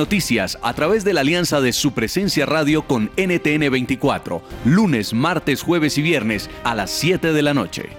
Noticias 0.00 0.56
a 0.62 0.72
través 0.72 1.04
de 1.04 1.12
la 1.12 1.20
alianza 1.20 1.60
de 1.60 1.74
su 1.74 1.92
presencia 1.92 2.46
radio 2.46 2.86
con 2.86 3.10
NTN 3.18 3.70
24, 3.70 4.42
lunes, 4.64 5.12
martes, 5.12 5.62
jueves 5.62 5.98
y 5.98 6.00
viernes 6.00 6.48
a 6.64 6.74
las 6.74 6.90
7 6.90 7.34
de 7.34 7.42
la 7.42 7.52
noche. 7.52 7.90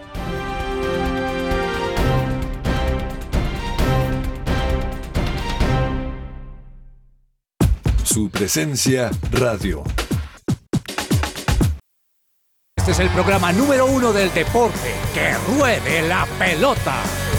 Su 8.03 8.31
presencia 8.31 9.11
radio. 9.31 9.83
Este 12.75 12.93
es 12.93 12.99
el 12.99 13.09
programa 13.09 13.51
número 13.51 13.85
uno 13.85 14.11
del 14.11 14.33
deporte. 14.33 14.95
¡Que 15.13 15.35
ruede 15.55 16.01
la 16.07 16.25
pelota! 16.39 17.30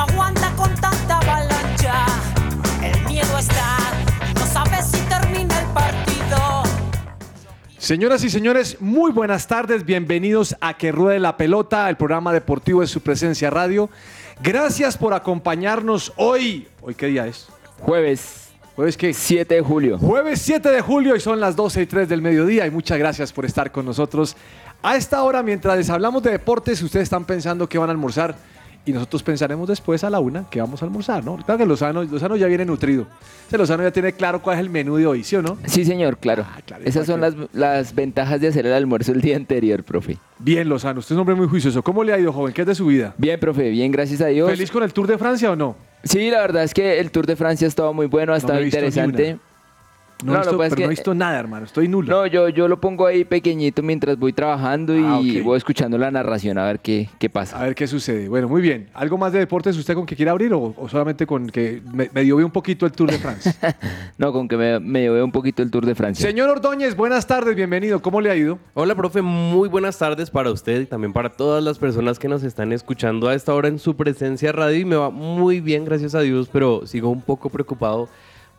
No 0.00 0.12
aguanta 0.12 0.50
con 0.56 0.74
tanta 0.76 1.18
avalancha. 1.18 2.06
El 2.82 3.04
miedo 3.06 3.38
está, 3.38 3.76
no 4.34 4.46
sabes 4.46 4.86
si 4.86 4.98
termina 5.02 5.60
el 5.60 5.66
partido. 5.74 6.62
Señoras 7.76 8.24
y 8.24 8.30
señores, 8.30 8.80
muy 8.80 9.10
buenas 9.12 9.46
tardes. 9.46 9.84
Bienvenidos 9.84 10.56
a 10.62 10.78
Que 10.78 10.90
Ruede 10.90 11.20
la 11.20 11.36
Pelota, 11.36 11.88
el 11.90 11.96
programa 11.96 12.32
deportivo 12.32 12.80
de 12.80 12.86
su 12.86 13.02
presencia 13.02 13.50
radio. 13.50 13.90
Gracias 14.42 14.96
por 14.96 15.12
acompañarnos 15.12 16.14
hoy. 16.16 16.66
¿Hoy 16.80 16.94
qué 16.94 17.06
día 17.08 17.26
es? 17.26 17.48
Jueves. 17.80 18.52
¿Jueves 18.76 18.96
qué? 18.96 19.12
7 19.12 19.54
de 19.54 19.60
julio. 19.60 19.98
Jueves 19.98 20.40
7 20.40 20.70
de 20.70 20.80
julio 20.80 21.14
y 21.14 21.20
son 21.20 21.40
las 21.40 21.56
12 21.56 21.82
y 21.82 21.86
3 21.86 22.08
del 22.08 22.22
mediodía. 22.22 22.66
Y 22.66 22.70
muchas 22.70 22.96
gracias 22.98 23.34
por 23.34 23.44
estar 23.44 23.70
con 23.70 23.84
nosotros. 23.84 24.34
A 24.82 24.96
esta 24.96 25.22
hora, 25.24 25.42
mientras 25.42 25.76
les 25.76 25.90
hablamos 25.90 26.22
de 26.22 26.30
deportes, 26.30 26.80
ustedes 26.80 27.02
están 27.02 27.26
pensando 27.26 27.68
que 27.68 27.76
van 27.76 27.90
a 27.90 27.92
almorzar. 27.92 28.34
Y 28.86 28.92
nosotros 28.92 29.22
pensaremos 29.22 29.68
después 29.68 30.02
a 30.04 30.10
la 30.10 30.20
una 30.20 30.48
que 30.48 30.60
vamos 30.60 30.82
a 30.82 30.86
almorzar, 30.86 31.22
¿no? 31.22 31.36
Claro 31.36 31.58
que 31.58 31.66
Lozano, 31.66 32.02
Lozano 32.02 32.36
ya 32.36 32.46
viene 32.46 32.64
nutrido. 32.64 33.06
Ese 33.46 33.58
Lozano 33.58 33.82
ya 33.82 33.90
tiene 33.90 34.12
claro 34.12 34.40
cuál 34.40 34.56
es 34.56 34.60
el 34.60 34.70
menú 34.70 34.96
de 34.96 35.06
hoy, 35.06 35.22
¿sí 35.22 35.36
o 35.36 35.42
no? 35.42 35.58
Sí, 35.66 35.84
señor, 35.84 36.16
claro. 36.16 36.46
Esas 36.84 37.06
son 37.06 37.20
las, 37.20 37.34
las 37.52 37.94
ventajas 37.94 38.40
de 38.40 38.48
hacer 38.48 38.66
el 38.66 38.72
almuerzo 38.72 39.12
el 39.12 39.20
día 39.20 39.36
anterior, 39.36 39.84
profe. 39.84 40.16
Bien, 40.38 40.68
Lozano, 40.68 41.00
usted 41.00 41.14
es 41.14 41.16
un 41.16 41.20
hombre 41.20 41.34
muy 41.34 41.46
juicioso. 41.46 41.82
¿Cómo 41.82 42.02
le 42.02 42.14
ha 42.14 42.18
ido, 42.18 42.32
joven? 42.32 42.54
¿Qué 42.54 42.62
es 42.62 42.66
de 42.66 42.74
su 42.74 42.86
vida? 42.86 43.14
Bien, 43.18 43.38
profe, 43.38 43.68
bien, 43.68 43.92
gracias 43.92 44.22
a 44.22 44.26
Dios. 44.26 44.50
¿Feliz 44.50 44.70
con 44.70 44.82
el 44.82 44.92
Tour 44.92 45.06
de 45.06 45.18
Francia 45.18 45.50
o 45.50 45.56
no? 45.56 45.76
Sí, 46.02 46.30
la 46.30 46.40
verdad 46.40 46.64
es 46.64 46.72
que 46.72 46.98
el 46.98 47.10
Tour 47.10 47.26
de 47.26 47.36
Francia 47.36 47.66
ha 47.66 47.68
estado 47.68 47.92
muy 47.92 48.06
bueno, 48.06 48.32
ha 48.32 48.38
estado 48.38 48.58
ni 48.58 48.64
interesante. 48.64 49.38
No, 50.24 50.40
es 50.40 50.46
pero 50.48 50.58
que- 50.76 50.82
no 50.82 50.86
he 50.86 50.88
visto 50.88 51.14
nada, 51.14 51.38
hermano. 51.38 51.64
Estoy 51.66 51.88
nulo. 51.88 52.08
No, 52.08 52.26
yo, 52.26 52.48
yo 52.48 52.68
lo 52.68 52.80
pongo 52.80 53.06
ahí 53.06 53.24
pequeñito 53.24 53.82
mientras 53.82 54.18
voy 54.18 54.32
trabajando 54.32 54.96
y 54.96 55.02
Ah, 55.38 55.42
voy 55.44 55.56
escuchando 55.56 55.96
la 55.98 56.10
narración 56.10 56.58
a 56.58 56.64
ver 56.64 56.80
qué, 56.80 57.08
qué 57.18 57.30
pasa. 57.30 57.58
A 57.60 57.64
ver 57.64 57.74
qué 57.74 57.86
sucede. 57.86 58.28
Bueno, 58.28 58.48
muy 58.48 58.60
bien. 58.62 58.88
¿Algo 58.94 59.16
más 59.18 59.32
de 59.32 59.38
deportes 59.38 59.76
usted 59.76 59.94
con 59.94 60.06
que 60.06 60.16
quiera 60.16 60.32
abrir 60.32 60.52
o, 60.52 60.74
o 60.76 60.88
solamente 60.88 61.26
con 61.26 61.46
que 61.48 61.82
me, 61.92 62.10
medio 62.12 62.36
ve 62.36 62.44
un 62.44 62.50
poquito 62.50 62.86
el 62.86 62.92
Tour 62.92 63.10
de 63.10 63.18
Francia? 63.18 63.54
No, 64.18 64.32
con 64.32 64.48
que 64.48 64.56
me, 64.58 64.78
me 64.80 65.08
veo 65.08 65.24
un 65.24 65.32
poquito 65.32 65.62
el 65.62 65.70
Tour 65.70 65.86
de 65.86 65.94
Francia. 65.94 66.26
Señor 66.26 66.50
Ordóñez, 66.50 66.94
buenas 66.94 67.26
tardes, 67.26 67.56
bienvenido. 67.56 68.02
¿Cómo 68.02 68.20
le 68.20 68.30
ha 68.30 68.36
ido? 68.36 68.58
Hola, 68.74 68.94
profe, 68.94 69.22
muy 69.22 69.68
buenas 69.70 69.96
tardes 69.98 70.30
para 70.30 70.50
usted 70.50 70.82
y 70.82 70.86
también 70.86 71.12
para 71.14 71.30
todas 71.30 71.64
las 71.64 71.78
personas 71.78 72.18
que 72.18 72.28
nos 72.28 72.42
están 72.42 72.72
escuchando 72.72 73.28
a 73.28 73.34
esta 73.34 73.54
hora 73.54 73.68
en 73.68 73.78
su 73.78 73.96
presencia 73.96 74.52
radio 74.52 74.78
y 74.78 74.84
me 74.84 74.96
va 74.96 75.08
muy 75.10 75.60
bien, 75.60 75.86
gracias 75.86 76.14
a 76.14 76.20
Dios, 76.20 76.50
pero 76.52 76.86
sigo 76.86 77.08
un 77.08 77.22
poco 77.22 77.48
preocupado 77.48 78.08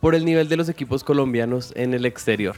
por 0.01 0.15
el 0.15 0.25
nivel 0.25 0.49
de 0.49 0.57
los 0.57 0.67
equipos 0.67 1.03
colombianos 1.03 1.71
en 1.77 1.93
el 1.93 2.05
exterior. 2.05 2.55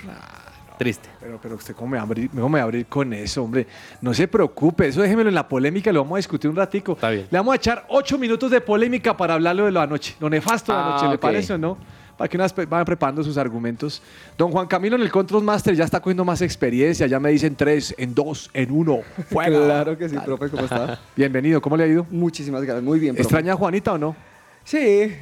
Triste. 0.80 1.08
Pero, 1.20 1.40
pero 1.40 1.56
usted, 1.56 1.76
¿cómo 1.76 1.90
me, 1.92 1.98
va 1.98 2.02
a 2.04 2.06
abrir, 2.06 2.30
cómo 2.32 2.50
me 2.50 2.58
va 2.58 2.62
a 2.62 2.64
abrir 2.64 2.88
con 2.88 3.14
eso, 3.14 3.44
hombre? 3.44 3.68
No 4.02 4.12
se 4.14 4.28
preocupe, 4.28 4.88
eso 4.88 5.02
déjemelo 5.02 5.30
en 5.30 5.36
la 5.36 5.48
polémica, 5.48 5.92
lo 5.92 6.02
vamos 6.02 6.16
a 6.16 6.18
discutir 6.18 6.50
un 6.50 6.56
ratico. 6.56 6.94
Está 6.94 7.12
bien. 7.12 7.28
Le 7.30 7.38
vamos 7.38 7.54
a 7.54 7.58
echar 7.58 7.86
ocho 7.90 8.18
minutos 8.18 8.50
de 8.50 8.60
polémica 8.60 9.16
para 9.16 9.36
hablarlo 9.36 9.66
de 9.66 9.72
lo 9.72 9.80
de 9.82 9.84
anoche, 9.84 10.16
lo 10.20 10.30
nefasto 10.30 10.72
de 10.74 10.80
Ah, 10.80 10.88
anoche, 10.88 11.08
¿le 11.10 11.16
ok. 11.16 11.22
parece 11.22 11.54
o 11.54 11.58
no? 11.60 11.78
Para 12.18 12.28
que 12.28 12.38
unas 12.38 12.56
vayan 12.56 12.86
preparando 12.86 13.24
sus 13.24 13.38
argumentos. 13.38 14.02
Don 14.38 14.52
Juan 14.52 14.68
Camilo 14.68 14.96
en 14.96 15.02
el 15.02 15.12
Control 15.12 15.44
Master 15.44 15.76
ya 15.76 15.84
está 15.84 16.00
cogiendo 16.00 16.26
más 16.26 16.42
experiencia, 16.42 17.06
ya 17.08 17.20
me 17.20 17.30
dicen 17.30 17.56
tres, 17.56 17.94
en 17.98 18.16
dos, 18.16 18.50
en 18.54 18.72
uno. 18.72 19.02
¡Fuera! 19.30 19.60
Claro 19.66 19.98
que 19.98 20.10
sí, 20.10 20.16
profe, 20.24 20.50
¿cómo 20.50 20.64
está? 20.64 21.00
Bienvenido, 21.16 21.62
¿cómo 21.62 21.78
le 21.78 21.84
ha 21.84 21.88
ido? 21.88 22.06
Muchísimas 22.10 22.64
gracias, 22.64 22.84
muy 22.84 23.00
bien, 23.00 23.14
profe. 23.16 23.24
¿Extraña 23.24 23.54
a 23.54 23.56
Juanita 23.56 23.94
o 23.94 23.98
no? 23.98 24.16
Sí, 24.66 24.78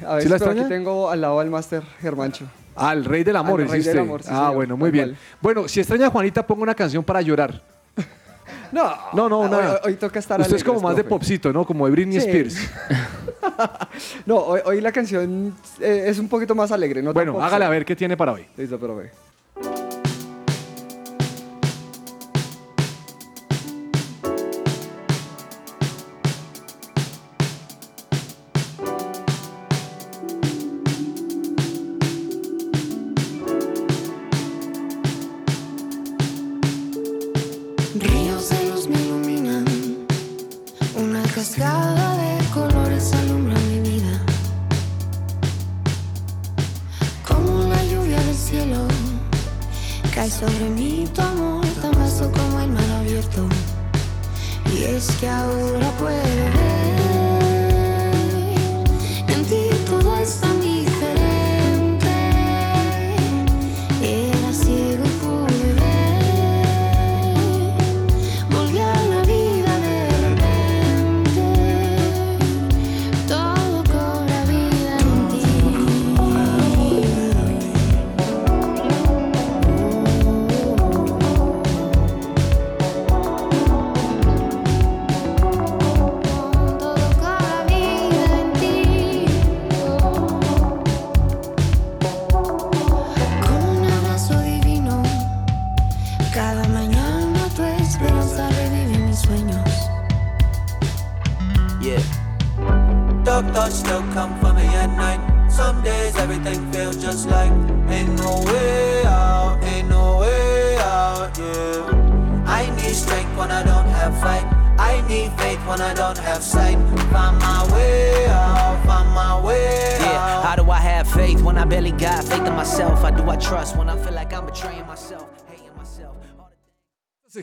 a 0.06 0.20
¿Sí 0.20 0.28
veces 0.28 0.30
la 0.30 0.38
pero 0.38 0.50
aquí 0.52 0.60
extraña? 0.60 0.68
tengo 0.68 1.10
al 1.10 1.20
lado 1.20 1.40
al 1.40 1.50
máster 1.50 1.82
Germancho. 2.00 2.46
Ah, 2.76 2.92
el 2.92 3.04
rey 3.04 3.22
del 3.24 3.36
amor, 3.36 3.60
Al 3.60 3.68
rey 3.68 3.80
hiciste. 3.80 3.90
del 3.98 4.06
amor, 4.08 4.22
sí, 4.22 4.28
ah, 4.32 4.36
señor, 4.36 4.54
bueno, 4.54 4.76
muy 4.76 4.88
tal 4.88 4.92
bien. 4.92 5.04
cual. 5.10 5.18
Bueno, 5.40 5.68
si 5.68 5.80
extraña 5.80 6.06
a 6.06 6.10
Juanita, 6.10 6.46
pongo 6.46 6.62
una 6.62 6.74
canción 6.74 7.02
para 7.04 7.20
llorar. 7.20 7.60
No, 8.72 8.90
No, 9.12 9.28
no, 9.28 9.40
hoy, 9.40 9.46
una. 9.48 9.58
hoy- 9.58 9.78
hoy 9.84 9.94
toca 9.96 10.18
estar 10.18 10.40
Usted 10.40 10.56
es 10.56 10.64
como 10.64 10.80
más 10.80 10.96
de 10.96 11.02
profe. 11.04 11.10
popcito, 11.18 11.52
¿no? 11.52 11.66
Como 11.66 11.84
de 11.84 11.92
Britney 11.92 12.18
Sí. 12.20 12.26
Spears. 12.26 12.56
No, 14.26 14.36
hoy, 14.38 14.60
hoy 14.64 14.80
la 14.80 14.90
canción 14.92 15.54
eh, 15.80 16.04
es 16.06 16.18
un 16.18 16.28
poquito 16.28 16.54
más 16.54 16.72
alegre, 16.72 17.02
¿no? 17.02 17.10
tan 17.10 17.14
Bueno, 17.14 17.32
popsera. 17.32 17.46
hágale 17.48 17.64
a 17.66 17.68
ver 17.68 17.84
qué 17.84 17.94
tiene 17.94 18.16
para 18.16 18.32
hoy. 18.32 18.46
Listo, 18.56 18.78
profe. 18.78 19.10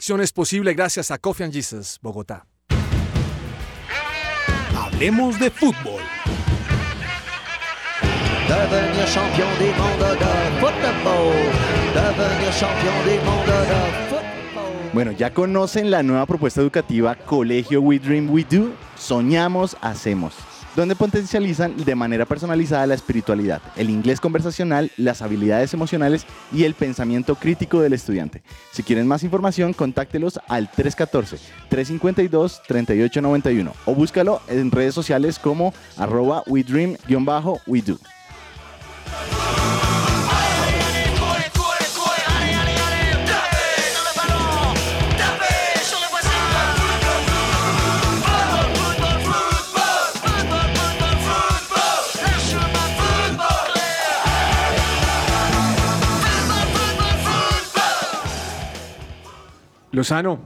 Es 0.09 0.33
posible 0.33 0.73
gracias 0.73 1.11
a 1.11 1.19
Coffee 1.19 1.43
and 1.43 1.53
Jesus, 1.53 1.99
Bogotá. 2.01 2.47
Hablemos 4.75 5.39
de 5.39 5.51
fútbol. 5.51 6.01
Devenir 8.47 9.05
champion 9.05 9.47
de. 9.59 9.65
Devenir 11.93 12.53
champion 12.59 13.05
de. 13.05 13.19
Bueno, 14.93 15.11
ya 15.11 15.31
conocen 15.31 15.91
la 15.91 16.01
nueva 16.01 16.25
propuesta 16.25 16.59
educativa 16.59 17.13
Colegio 17.13 17.79
We 17.79 17.99
Dream 17.99 18.31
We 18.31 18.43
Do, 18.43 18.71
Soñamos, 18.97 19.77
Hacemos, 19.79 20.33
donde 20.75 20.95
potencializan 20.95 21.77
de 21.77 21.95
manera 21.95 22.25
personalizada 22.25 22.87
la 22.87 22.95
espiritualidad, 22.95 23.61
el 23.75 23.89
inglés 23.89 24.19
conversacional, 24.19 24.91
las 24.97 25.21
habilidades 25.21 25.73
emocionales 25.73 26.25
y 26.51 26.63
el 26.63 26.73
pensamiento 26.73 27.35
crítico 27.35 27.79
del 27.81 27.93
estudiante. 27.93 28.41
Si 28.71 28.83
quieren 28.83 29.07
más 29.07 29.23
información, 29.23 29.73
contáctelos 29.73 30.39
al 30.47 30.69
314-352-3891 30.71 33.71
o 33.85 33.95
búscalo 33.95 34.41
en 34.47 34.71
redes 34.71 34.93
sociales 34.93 35.39
como 35.39 35.73
arroba 35.97 36.43
We 36.47 36.63
Dream-We 36.63 37.81
Do. 37.81 37.97
Lozano, 59.91 60.39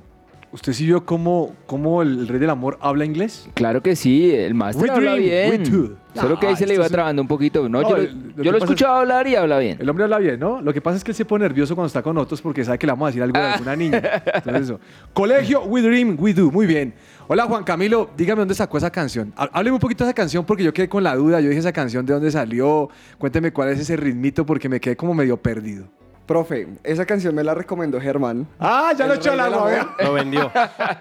¿usted 0.52 0.72
sí 0.74 0.86
vio 0.86 1.06
cómo, 1.06 1.56
cómo 1.66 2.02
el 2.02 2.28
rey 2.28 2.40
del 2.40 2.50
amor 2.50 2.78
habla 2.82 3.04
inglés? 3.06 3.50
Claro 3.54 3.82
que 3.84 3.96
sí, 3.96 4.32
el 4.32 4.54
máster 4.54 4.84
We 4.84 4.90
habla 4.90 5.16
dream, 5.16 5.50
we 5.52 5.58
bien. 5.58 5.72
do. 5.72 5.98
Solo 6.16 6.40
que 6.40 6.46
ahí 6.48 6.54
Ah, 6.54 6.58
se 6.58 6.68
le 6.68 6.74
esto 6.74 6.84
iba 6.86 6.90
trabando 6.90 7.22
un 7.24 7.28
poquito. 7.28 7.68
No, 7.68 7.82
No, 7.82 7.90
yo, 7.90 7.98
lo- 7.98 8.04
yo 8.44 8.52
lo 8.52 8.58
he 8.60 8.74
es- 8.74 8.82
hablar 8.84 9.28
y 9.28 9.36
habla 9.36 9.58
bien. 9.58 9.78
El 9.82 9.90
hombre 9.90 10.04
habla 10.04 10.20
bien, 10.20 10.40
¿no? 10.40 10.62
Lo 10.62 10.72
que 10.72 10.80
pasa 10.80 10.96
es 10.98 11.04
que 11.04 11.10
él 11.12 11.16
se 11.16 11.26
pone 11.26 11.44
nervioso 11.44 11.74
cuando 11.76 11.88
está 11.88 12.04
con 12.04 12.16
otros 12.20 12.40
porque 12.42 12.64
sabe 12.64 12.78
que 12.78 12.86
le 12.86 12.94
vamos 12.94 13.08
a 13.08 13.10
decir 13.10 13.24
algo 13.24 13.38
de 13.38 13.44
Ah. 13.46 13.54
alguna 13.54 13.76
niña. 13.76 14.02
Entonces 14.36 14.62
eso. 14.64 14.80
Colegio, 15.12 15.64
We 15.64 15.82
Dream, 15.82 16.16
We 16.20 16.34
Do. 16.36 16.52
Muy 16.52 16.68
bien. 16.68 16.94
Hola, 17.28 17.46
Juan 17.46 17.64
Camilo. 17.64 18.12
Dígame 18.16 18.40
dónde 18.42 18.54
sacó 18.54 18.78
esa 18.78 18.92
canción. 18.92 19.34
Há- 19.36 19.50
Hábleme 19.54 19.74
un 19.76 19.80
poquito 19.82 20.04
de 20.04 20.12
esa 20.12 20.16
canción 20.16 20.46
porque 20.46 20.64
yo 20.64 20.72
quedé 20.72 20.88
con 20.88 21.04
la 21.04 21.16
duda. 21.16 21.42
Yo 21.42 21.50
dije 21.50 21.60
esa 21.60 21.74
canción 21.74 22.06
de 22.06 22.14
dónde 22.14 22.30
salió. 22.30 22.90
Cuénteme 23.18 23.52
cuál 23.52 23.70
es 23.70 23.80
ese 23.80 23.98
ritmito 23.98 24.46
porque 24.46 24.70
me 24.70 24.80
quedé 24.80 24.96
como 24.96 25.16
medio 25.16 25.36
perdido. 25.38 25.88
Profe, 26.26 26.68
esa 26.84 27.06
canción 27.06 27.36
me 27.36 27.44
la 27.44 27.54
recomendó 27.54 28.00
Germán. 28.00 28.48
Ah, 28.60 28.94
ya 28.98 29.08
lo 29.08 29.16
echó 29.16 29.34
amor. 29.34 29.70
vea. 29.70 29.96
Lo 30.04 30.14
vendió. 30.14 30.52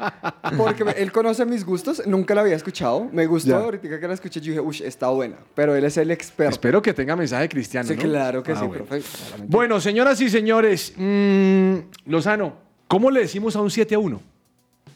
Porque 0.57 0.85
él 0.97 1.13
conoce 1.13 1.45
mis 1.47 1.65
gustos, 1.65 2.03
nunca 2.07 2.35
la 2.35 2.41
había 2.41 2.57
escuchado. 2.57 3.09
Me 3.13 3.27
gustó, 3.27 3.51
Ya. 3.51 3.57
ahorita 3.59 4.01
que 4.01 4.09
la 4.09 4.15
escuché, 4.15 4.41
yo 4.41 4.51
dije, 4.51 4.61
uff, 4.61 4.81
está 4.81 5.09
buena. 5.11 5.37
Pero 5.55 5.77
él 5.77 5.85
es 5.85 5.97
el 5.97 6.11
experto. 6.11 6.51
Espero 6.53 6.83
que 6.83 6.93
tenga 6.93 7.15
mensaje 7.15 7.49
cristiano. 7.49 7.87
Sí, 7.89 7.95
¿no? 7.95 8.03
claro 8.03 8.43
que 8.43 8.53
Ah, 8.53 8.57
sí, 8.61 8.67
bueno. 8.67 8.85
profe. 8.85 9.03
Bueno, 9.47 9.81
señoras 9.81 10.21
y 10.21 10.29
señores, 10.29 10.93
mm, 10.97 11.75
Lozano, 12.07 12.55
¿cómo 12.89 13.11
le 13.11 13.21
decimos 13.21 13.55
a 13.55 13.61
un 13.61 13.71
7 13.71 13.95
a 13.95 13.99
1? 14.01 14.21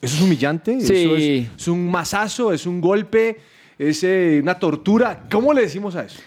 ¿Eso 0.03 0.17
es 0.17 0.23
humillante? 0.23 0.81
Sí. 0.81 1.05
¿Eso 1.05 1.17
es, 1.17 1.61
es 1.63 1.69
un 1.69 1.89
mazazo? 1.91 2.53
¿Es 2.53 2.67
un 2.67 2.81
golpe? 2.81 3.39
¿Es 3.79 4.03
eh, 4.03 4.41
una 4.43 4.59
tortura? 4.59 5.23
¿Cómo 5.31 5.53
le 5.55 5.63
decimos 5.63 5.95
a 5.97 6.05
eso? 6.05 6.21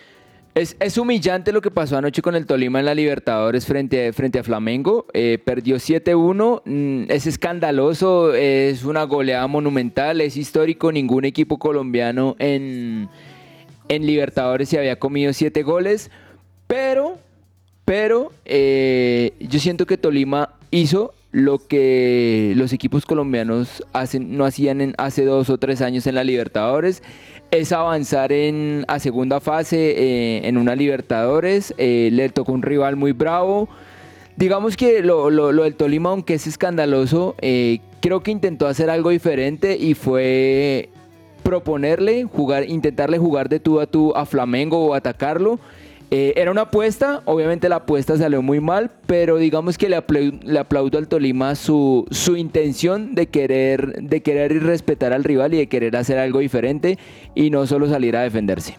Es, 0.60 0.98
humillante 0.98 1.54
lo 1.54 1.62
que 1.62 1.72
pasó 1.72 1.96
anoche 1.96 2.22
con 2.22 2.36
el 2.36 2.46
Tolima 2.46 2.80
en 2.80 2.86
la 2.86 2.94
Libertadores 2.94 3.66
frente, 3.66 4.12
frente 4.12 4.40
a 4.40 4.44
Flamengo. 4.44 5.06
Eh, 5.14 5.40
perdió 5.42 5.78
7-1. 5.78 6.64
mm, 6.66 7.04
es 7.08 7.28
escandaloso, 7.28 8.34
es 8.34 8.84
una 8.84 9.04
goleada 9.04 9.48
monumental, 9.48 10.20
es 10.20 10.36
histórico. 10.36 10.92
Ningún 10.92 11.24
equipo 11.24 11.60
colombiano 11.60 12.36
en, 12.40 13.08
en 13.88 14.06
Libertadores 14.06 14.68
se 14.68 14.78
había 14.78 15.00
comido 15.00 15.32
7 15.32 15.64
goles. 15.64 16.12
Pero, 16.68 17.18
pero 17.86 18.34
eh, 18.44 19.32
yo 19.40 19.60
siento 19.60 19.86
que 19.86 19.96
Tolima 19.96 20.56
hizo 20.72 21.14
lo 21.32 21.60
que 21.60 22.54
los 22.58 22.74
equipos 22.74 23.06
colombianos 23.06 23.86
hacen, 23.94 24.36
no 24.36 24.44
hacían 24.44 24.82
en, 24.82 24.94
hace 24.98 25.24
dos 25.24 25.50
o 25.50 25.58
tres 25.58 25.82
años 25.82 26.06
en 26.08 26.16
la 26.16 26.24
Libertadores, 26.24 27.04
es 27.52 27.72
avanzar 27.72 28.32
en, 28.32 28.86
a 28.88 29.00
segunda 29.00 29.40
fase 29.40 29.96
eh, 29.98 30.48
en 30.48 30.58
una 30.58 30.76
Libertadores. 30.76 31.74
Eh, 31.78 32.10
le 32.12 32.30
tocó 32.30 32.52
un 32.54 32.62
rival 32.62 32.96
muy 32.96 33.12
bravo. 33.12 33.70
Digamos 34.36 34.78
que 34.78 35.02
lo, 35.02 35.30
lo- 35.30 35.52
lo 35.52 35.64
del 35.64 35.76
Tolima, 35.76 36.10
aunque 36.12 36.36
es 36.36 36.48
escandaloso, 36.48 37.36
eh, 37.42 37.80
creo 38.02 38.22
que 38.22 38.32
intentó 38.32 38.68
hacer 38.68 38.90
algo 38.90 39.10
diferente 39.10 39.76
y 39.78 39.94
fue 39.96 40.90
proponerle, 41.44 42.24
jugar, 42.26 42.70
intentarle 42.70 43.18
jugar 43.18 43.50
de 43.50 43.60
tú 43.60 43.80
a 43.80 43.88
tú 43.88 44.14
a 44.16 44.26
Flamengo 44.26 44.86
o 44.86 44.94
atacarlo. 44.94 45.60
Eh, 46.12 46.34
era 46.38 46.50
una 46.50 46.62
apuesta, 46.62 47.22
obviamente 47.26 47.70
la 47.70 47.78
apuesta 47.78 48.18
salió 48.18 48.42
muy 48.42 48.60
mal, 48.60 48.90
pero 49.06 49.38
digamos 49.38 49.78
que 49.78 49.90
le, 49.90 50.04
le 50.44 50.60
aplaudo 50.60 50.98
al 50.98 51.08
Tolima 51.08 51.54
su, 51.54 52.08
su 52.10 52.36
intención 52.36 53.14
de 53.14 53.28
querer, 53.28 54.02
de 54.02 54.22
querer 54.24 54.54
y 54.54 54.60
respetar 54.60 55.14
al 55.14 55.24
rival 55.24 55.54
y 55.54 55.58
de 55.58 55.68
querer 55.68 55.96
hacer 55.96 56.18
algo 56.18 56.40
diferente 56.40 56.98
y 57.36 57.52
no 57.52 57.68
solo 57.68 57.88
salir 57.88 58.16
a 58.16 58.22
defenderse. 58.22 58.76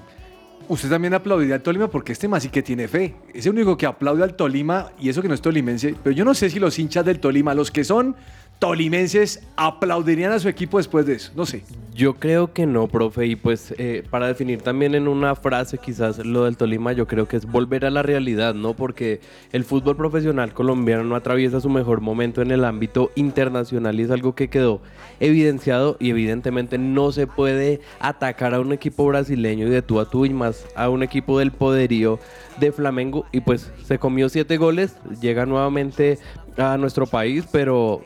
Usted 0.71 0.89
también 0.89 1.15
aplaudiría 1.15 1.57
al 1.57 1.63
Tolima 1.63 1.89
porque 1.89 2.13
este 2.13 2.27
más 2.27 2.43
sí 2.43 2.49
que 2.49 2.63
tiene 2.63 2.89
fe. 2.89 3.15
Es 3.33 3.47
el 3.47 3.53
único 3.53 3.77
que 3.77 3.87
aplaude 3.87 4.25
al 4.25 4.35
Tolima 4.35 4.93
y 5.01 5.09
eso 5.09 5.23
que 5.23 5.27
no 5.27 5.35
es 5.35 5.41
tolimense. 5.41 5.95
Pero 6.03 6.15
yo 6.15 6.25
no 6.25 6.33
sé 6.33 6.49
si 6.49 6.61
los 6.61 6.79
hinchas 6.79 7.05
del 7.05 7.19
Tolima, 7.19 7.55
los 7.55 7.73
que 7.73 7.83
son 7.83 8.15
tolimenses, 8.61 9.43
aplaudirían 9.57 10.33
a 10.33 10.39
su 10.39 10.49
equipo 10.49 10.77
después 10.77 11.07
de 11.07 11.15
eso. 11.15 11.33
No 11.35 11.47
sé. 11.47 11.65
Yo 11.95 12.15
creo 12.15 12.53
que 12.53 12.67
no, 12.67 12.87
profe. 12.89 13.27
Y 13.27 13.35
pues 13.35 13.75
eh, 13.79 14.05
para 14.11 14.27
definir 14.27 14.63
también 14.63 14.95
en 14.95 15.09
una 15.09 15.35
frase 15.35 15.79
quizás 15.79 16.25
lo 16.25 16.45
del 16.45 16.57
Tolima, 16.57 16.93
yo 16.93 17.07
creo 17.07 17.27
que 17.27 17.39
es 17.39 17.47
volver 17.47 17.85
a 17.85 17.91
la 17.91 18.03
realidad, 18.03 18.55
¿no? 18.55 18.75
Porque 18.75 19.21
el 19.53 19.65
fútbol 19.65 19.97
profesional 19.97 20.53
colombiano 20.53 21.05
no 21.05 21.17
atraviesa 21.17 21.61
su 21.61 21.71
mejor 21.71 22.03
momento 22.03 22.43
en 22.43 22.51
el 22.51 22.65
ámbito 22.65 23.11
internacional 23.17 23.99
y 23.99 24.05
es 24.05 24.11
algo 24.11 24.35
que 24.35 24.49
quedó 24.49 24.83
evidenciado 25.21 25.97
y 25.99 26.11
evidentemente 26.11 26.77
no 26.77 27.13
se 27.13 27.27
puede 27.27 27.81
atacar 27.99 28.55
a 28.55 28.61
un 28.61 28.73
equipo 28.73 29.07
brasileño 29.07 29.67
y 29.67 29.71
de 29.71 29.83
tú 29.83 30.01
a 30.01 30.09
tú 30.09 30.27
y 30.27 30.31
más 30.31 30.67
a 30.77 30.91
un 30.91 31.03
equipo 31.03 31.39
del 31.39 31.51
poderío 31.51 32.19
de 32.59 32.73
Flamengo 32.73 33.25
y 33.33 33.41
pues 33.41 33.73
se 33.85 33.99
comió 33.99 34.29
siete 34.29 34.59
goles, 34.59 34.97
llega 35.21 35.47
nuevamente 35.47 36.19
a 36.57 36.77
nuestro 36.77 37.07
país, 37.07 37.47
pero 37.51 38.05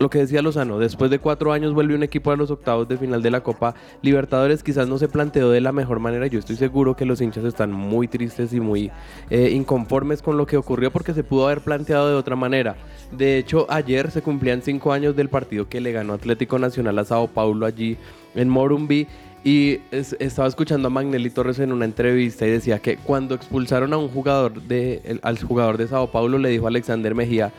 lo 0.00 0.08
que 0.08 0.18
decía 0.20 0.40
Lozano, 0.40 0.78
después 0.78 1.10
de 1.10 1.18
cuatro 1.18 1.52
años 1.52 1.74
vuelve 1.74 1.94
un 1.94 2.02
equipo 2.02 2.30
a 2.30 2.36
los 2.36 2.50
octavos 2.50 2.88
de 2.88 2.96
final 2.96 3.20
de 3.20 3.30
la 3.30 3.42
Copa 3.42 3.74
Libertadores, 4.00 4.62
quizás 4.62 4.88
no 4.88 4.96
se 4.96 5.08
planteó 5.08 5.50
de 5.50 5.60
la 5.60 5.72
mejor 5.72 6.00
manera. 6.00 6.26
Yo 6.26 6.38
estoy 6.38 6.56
seguro 6.56 6.96
que 6.96 7.04
los 7.04 7.20
hinchas 7.20 7.44
están 7.44 7.70
muy 7.70 8.08
tristes 8.08 8.54
y 8.54 8.60
muy 8.60 8.90
eh, 9.28 9.50
inconformes 9.52 10.22
con 10.22 10.38
lo 10.38 10.46
que 10.46 10.56
ocurrió 10.56 10.90
porque 10.90 11.12
se 11.12 11.22
pudo 11.22 11.44
haber 11.44 11.60
planteado 11.60 12.08
de 12.08 12.14
otra 12.14 12.34
manera. 12.34 12.76
De 13.12 13.36
hecho, 13.36 13.66
ayer 13.68 14.10
se 14.10 14.22
cumplían 14.22 14.62
cinco 14.62 14.94
años 14.94 15.14
del 15.16 15.28
partido 15.28 15.68
que 15.68 15.82
le 15.82 15.92
ganó 15.92 16.14
Atlético 16.14 16.58
Nacional 16.58 16.98
a 16.98 17.04
Sao 17.04 17.26
Paulo 17.28 17.66
allí 17.66 17.98
en 18.34 18.48
Morumbi. 18.48 19.06
Y 19.44 19.80
es- 19.90 20.16
estaba 20.18 20.48
escuchando 20.48 20.88
a 20.88 20.90
Magnelli 20.90 21.28
Torres 21.28 21.58
en 21.58 21.72
una 21.72 21.84
entrevista 21.84 22.46
y 22.46 22.50
decía 22.50 22.78
que 22.78 22.96
cuando 22.96 23.34
expulsaron 23.34 23.92
a 23.92 23.98
un 23.98 24.08
jugador 24.08 24.62
de, 24.62 25.18
al 25.22 25.38
jugador 25.42 25.76
de 25.76 25.88
Sao 25.88 26.10
Paulo, 26.10 26.38
le 26.38 26.48
dijo 26.48 26.64
a 26.64 26.68
Alexander 26.68 27.14
Mejía, 27.14 27.52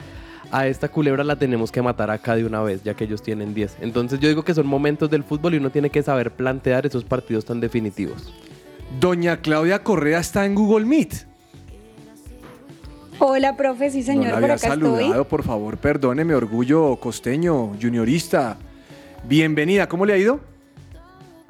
a 0.51 0.67
esta 0.67 0.89
culebra 0.89 1.23
la 1.23 1.37
tenemos 1.37 1.71
que 1.71 1.81
matar 1.81 2.11
acá 2.11 2.35
de 2.35 2.45
una 2.45 2.61
vez, 2.61 2.83
ya 2.83 2.93
que 2.93 3.05
ellos 3.05 3.21
tienen 3.21 3.53
10. 3.53 3.77
Entonces 3.81 4.19
yo 4.19 4.27
digo 4.27 4.43
que 4.43 4.53
son 4.53 4.67
momentos 4.67 5.09
del 5.09 5.23
fútbol 5.23 5.53
y 5.53 5.57
uno 5.57 5.69
tiene 5.69 5.89
que 5.89 6.03
saber 6.03 6.31
plantear 6.31 6.85
esos 6.85 7.05
partidos 7.05 7.45
tan 7.45 7.61
definitivos. 7.61 8.33
Doña 8.99 9.37
Claudia 9.37 9.81
Correa 9.83 10.19
está 10.19 10.45
en 10.45 10.55
Google 10.55 10.85
Meet. 10.85 11.25
Hola, 13.19 13.55
profe, 13.55 13.91
sí 13.91 14.03
señor, 14.03 14.25
no 14.25 14.31
la 14.31 14.41
por 14.41 14.51
acá 14.51 14.67
saludado, 14.69 14.99
estoy. 14.99 15.23
por 15.25 15.43
favor, 15.43 15.77
perdóneme, 15.77 16.33
orgullo 16.33 16.95
costeño, 16.97 17.73
juniorista. 17.79 18.57
Bienvenida, 19.23 19.87
¿cómo 19.87 20.05
le 20.05 20.13
ha 20.13 20.17
ido? 20.17 20.39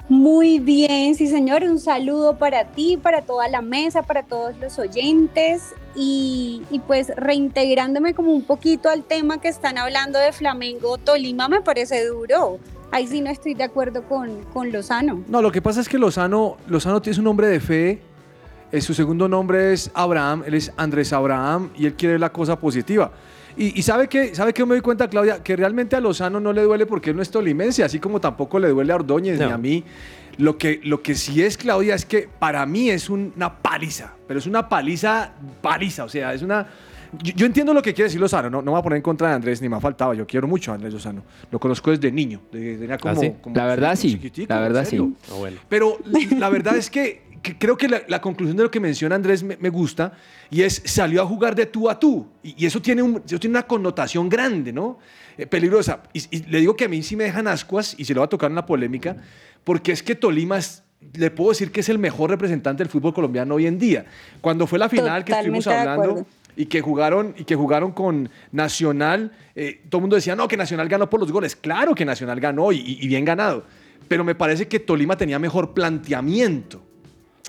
Muy 0.08 0.58
bien, 0.58 1.14
sí 1.14 1.26
señor, 1.28 1.62
un 1.62 1.80
saludo 1.80 2.36
para 2.36 2.66
ti, 2.66 2.98
para 3.02 3.22
toda 3.22 3.48
la 3.48 3.62
mesa, 3.62 4.02
para 4.02 4.22
todos 4.22 4.54
los 4.60 4.78
oyentes 4.78 5.72
y, 5.94 6.62
y 6.70 6.78
pues 6.80 7.12
reintegrándome 7.16 8.14
como 8.14 8.32
un 8.32 8.42
poquito 8.42 8.88
al 8.88 9.04
tema 9.04 9.40
que 9.40 9.48
están 9.48 9.78
hablando 9.78 10.18
de 10.18 10.32
Flamengo, 10.32 10.98
Tolima 10.98 11.48
me 11.48 11.60
parece 11.60 12.06
duro. 12.06 12.58
Ahí 12.90 13.06
sí 13.06 13.20
no 13.20 13.30
estoy 13.30 13.54
de 13.54 13.64
acuerdo 13.64 14.02
con, 14.04 14.42
con 14.52 14.70
Lozano. 14.70 15.22
No, 15.28 15.40
lo 15.40 15.50
que 15.50 15.62
pasa 15.62 15.80
es 15.80 15.88
que 15.88 15.98
Lozano, 15.98 16.58
Lozano 16.66 17.00
es 17.04 17.18
un 17.18 17.26
hombre 17.26 17.46
de 17.46 17.60
fe. 17.60 18.02
eh, 18.72 18.80
su 18.80 18.94
segundo 18.94 19.28
nombre 19.28 19.72
es 19.72 19.90
Abraham, 19.94 20.42
él 20.46 20.54
es 20.54 20.72
Andrés 20.76 21.12
Abraham 21.12 21.70
y 21.76 21.86
él 21.86 21.94
quiere 21.94 22.18
la 22.18 22.32
cosa 22.32 22.58
positiva. 22.58 23.12
Y, 23.56 23.78
y 23.78 23.82
sabe 23.82 24.08
que 24.08 24.34
sabe 24.34 24.54
que 24.54 24.64
me 24.64 24.74
doy 24.74 24.80
cuenta, 24.80 25.08
Claudia, 25.08 25.42
que 25.42 25.54
realmente 25.56 25.94
a 25.94 26.00
Lozano 26.00 26.40
no 26.40 26.54
le 26.54 26.62
duele 26.62 26.86
porque 26.86 27.10
él 27.10 27.16
no 27.16 27.22
es 27.22 27.30
tolimense, 27.30 27.84
así 27.84 27.98
como 27.98 28.18
tampoco 28.18 28.58
le 28.58 28.68
duele 28.68 28.92
a 28.92 28.96
Ordóñez 28.96 29.38
ni 29.38 29.44
a 29.44 29.58
mí. 29.58 29.84
Lo 30.38 30.56
que, 30.58 30.80
lo 30.84 31.02
que 31.02 31.14
sí 31.14 31.42
es, 31.42 31.56
Claudia, 31.58 31.94
es 31.94 32.06
que 32.06 32.28
para 32.38 32.64
mí 32.66 32.88
es 32.90 33.10
una 33.10 33.60
paliza, 33.60 34.14
pero 34.26 34.38
es 34.38 34.46
una 34.46 34.68
paliza, 34.68 35.32
paliza, 35.60 36.04
o 36.04 36.08
sea, 36.08 36.32
es 36.34 36.42
una... 36.42 36.66
Yo, 37.22 37.34
yo 37.36 37.44
entiendo 37.46 37.74
lo 37.74 37.82
que 37.82 37.92
quiere 37.92 38.08
decir 38.08 38.18
Lozano, 38.20 38.48
no, 38.48 38.58
no 38.58 38.64
me 38.66 38.70
voy 38.70 38.80
a 38.80 38.82
poner 38.82 38.96
en 38.96 39.02
contra 39.02 39.28
de 39.28 39.34
Andrés, 39.34 39.60
ni 39.60 39.68
me 39.68 39.76
ha 39.76 39.80
faltado, 39.80 40.14
yo 40.14 40.26
quiero 40.26 40.48
mucho 40.48 40.72
a 40.72 40.76
Andrés 40.76 40.94
Lozano, 40.94 41.22
lo 41.50 41.58
conozco 41.60 41.90
desde 41.90 42.10
niño, 42.10 42.40
tenía 42.50 42.96
como, 42.96 43.12
¿Ah, 43.12 43.16
sí? 43.16 43.32
como 43.42 43.54
La 43.56 43.66
verdad, 43.66 43.94
sí. 43.96 44.18
La 44.48 44.60
verdad, 44.60 44.84
sí. 44.86 44.96
Pero 45.68 45.98
la 46.38 46.48
verdad 46.48 46.76
es 46.76 46.88
que, 46.88 47.22
creo 47.58 47.76
que 47.76 47.88
la, 47.88 48.02
la 48.08 48.20
conclusión 48.22 48.56
de 48.56 48.62
lo 48.62 48.70
que 48.70 48.80
menciona 48.80 49.14
Andrés 49.16 49.42
me, 49.42 49.58
me 49.58 49.68
gusta 49.68 50.12
y 50.50 50.62
es 50.62 50.80
salió 50.86 51.20
a 51.20 51.26
jugar 51.26 51.54
de 51.54 51.66
tú 51.66 51.90
a 51.90 51.98
tú. 52.00 52.26
Y, 52.42 52.62
y 52.62 52.66
eso, 52.66 52.80
tiene 52.80 53.02
un- 53.02 53.20
eso 53.26 53.38
tiene 53.38 53.56
una 53.58 53.66
connotación 53.66 54.28
grande, 54.30 54.72
¿no? 54.72 54.98
Eh, 55.36 55.46
peligrosa. 55.46 56.02
Y, 56.12 56.22
y 56.36 56.42
le 56.44 56.60
digo 56.60 56.76
que 56.76 56.84
a 56.84 56.88
mí 56.88 57.02
sí 57.02 57.16
me 57.16 57.24
dejan 57.24 57.46
ascuas 57.48 57.94
y 57.98 58.04
se 58.04 58.14
lo 58.14 58.20
va 58.20 58.26
a 58.26 58.28
tocar 58.28 58.48
en 58.50 58.54
la 58.54 58.64
polémica 58.64 59.16
porque 59.64 59.92
es 59.92 60.02
que 60.02 60.14
Tolima 60.14 60.58
es- 60.58 60.82
le 61.14 61.30
puedo 61.30 61.50
decir 61.50 61.70
que 61.72 61.80
es 61.80 61.88
el 61.88 61.98
mejor 61.98 62.30
representante 62.30 62.82
del 62.82 62.90
fútbol 62.90 63.12
colombiano 63.12 63.54
hoy 63.56 63.66
en 63.66 63.78
día. 63.78 64.06
Cuando 64.40 64.66
fue 64.66 64.78
la 64.78 64.88
final 64.88 65.24
que 65.24 65.32
estuvimos 65.32 65.64
Totalmente 65.64 65.90
hablando 65.90 66.26
y 66.56 66.66
que 66.66 66.80
jugaron 66.80 67.34
y 67.36 67.44
que 67.44 67.54
jugaron 67.56 67.92
con 67.92 68.30
Nacional, 68.52 69.32
eh, 69.54 69.80
todo 69.88 69.98
el 69.98 70.02
mundo 70.02 70.16
decía, 70.16 70.36
no, 70.36 70.46
que 70.48 70.56
Nacional 70.56 70.88
ganó 70.88 71.10
por 71.10 71.18
los 71.20 71.32
goles. 71.32 71.56
Claro 71.56 71.94
que 71.94 72.04
Nacional 72.04 72.38
ganó 72.40 72.70
y, 72.72 72.78
y- 72.78 72.98
y 73.04 73.08
bien 73.08 73.24
ganado. 73.24 73.64
Pero 74.08 74.22
me 74.24 74.34
parece 74.34 74.68
que 74.68 74.78
Tolima 74.78 75.16
tenía 75.16 75.38
mejor 75.38 75.72
planteamiento. 75.74 76.82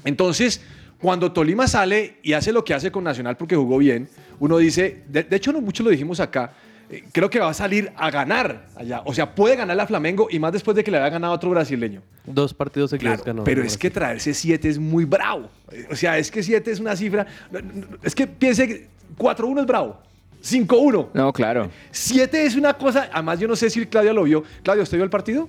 Entonces, 0.06 0.62
cuando 1.00 1.32
Tolima 1.32 1.68
sale 1.68 2.18
y 2.24 2.34
hace 2.34 2.52
lo 2.52 2.64
que 2.64 2.74
hace 2.74 2.92
con 2.92 3.04
Nacional 3.04 3.38
porque 3.38 3.56
jugó 3.56 3.78
bien, 3.78 4.08
uno 4.40 4.58
dice, 4.58 5.04
de, 5.08 5.24
de 5.24 5.36
hecho 5.36 5.52
no 5.52 5.62
mucho 5.62 5.84
lo 5.84 5.90
dijimos 5.90 6.20
acá, 6.20 6.54
eh, 6.96 7.04
creo 7.12 7.30
que 7.30 7.40
va 7.40 7.50
a 7.50 7.54
salir 7.54 7.92
a 7.96 8.10
ganar 8.12 8.68
allá. 8.76 9.02
O 9.06 9.14
sea, 9.14 9.34
puede 9.36 9.56
ganar 9.56 9.80
a 9.80 9.88
Flamengo 9.88 10.28
y 10.30 10.40
más 10.40 10.52
después 10.54 10.76
de 10.76 10.84
que 10.84 10.92
le 10.92 10.98
haya 10.98 11.10
ganado 11.10 11.34
a 11.34 11.36
otro 11.36 11.50
brasileño. 11.50 12.02
Dos 12.26 12.54
partidos 12.54 12.90
seguidos 12.92 13.16
Claro, 13.22 13.24
ganó. 13.26 13.44
pero 13.44 13.64
es 13.64 13.78
que 13.78 13.90
traerse 13.90 14.34
7 14.34 14.70
es 14.70 14.78
muy 14.80 15.06
bravo. 15.06 15.50
O 15.92 15.96
sea, 15.96 16.18
es 16.18 16.30
que 16.32 16.44
7 16.44 16.72
es 16.72 16.80
una 16.80 16.96
cifra. 16.96 17.26
Es 18.02 18.14
que 18.16 18.28
piense 18.28 18.68
que 18.68 18.88
4-1 19.18 19.62
es 19.62 19.66
bravo. 19.66 20.00
5-1. 20.44 21.10
No, 21.14 21.32
claro. 21.32 21.70
7 21.92 22.46
es 22.46 22.56
una 22.56 22.74
cosa. 22.74 23.10
Además, 23.14 23.40
yo 23.40 23.48
no 23.48 23.56
sé 23.56 23.70
si 23.70 23.86
Claudia 23.86 24.12
lo 24.14 24.24
vio. 24.24 24.44
Claudia, 24.62 24.84
¿usted 24.84 24.98
vio 24.98 25.04
el 25.06 25.10
partido? 25.10 25.48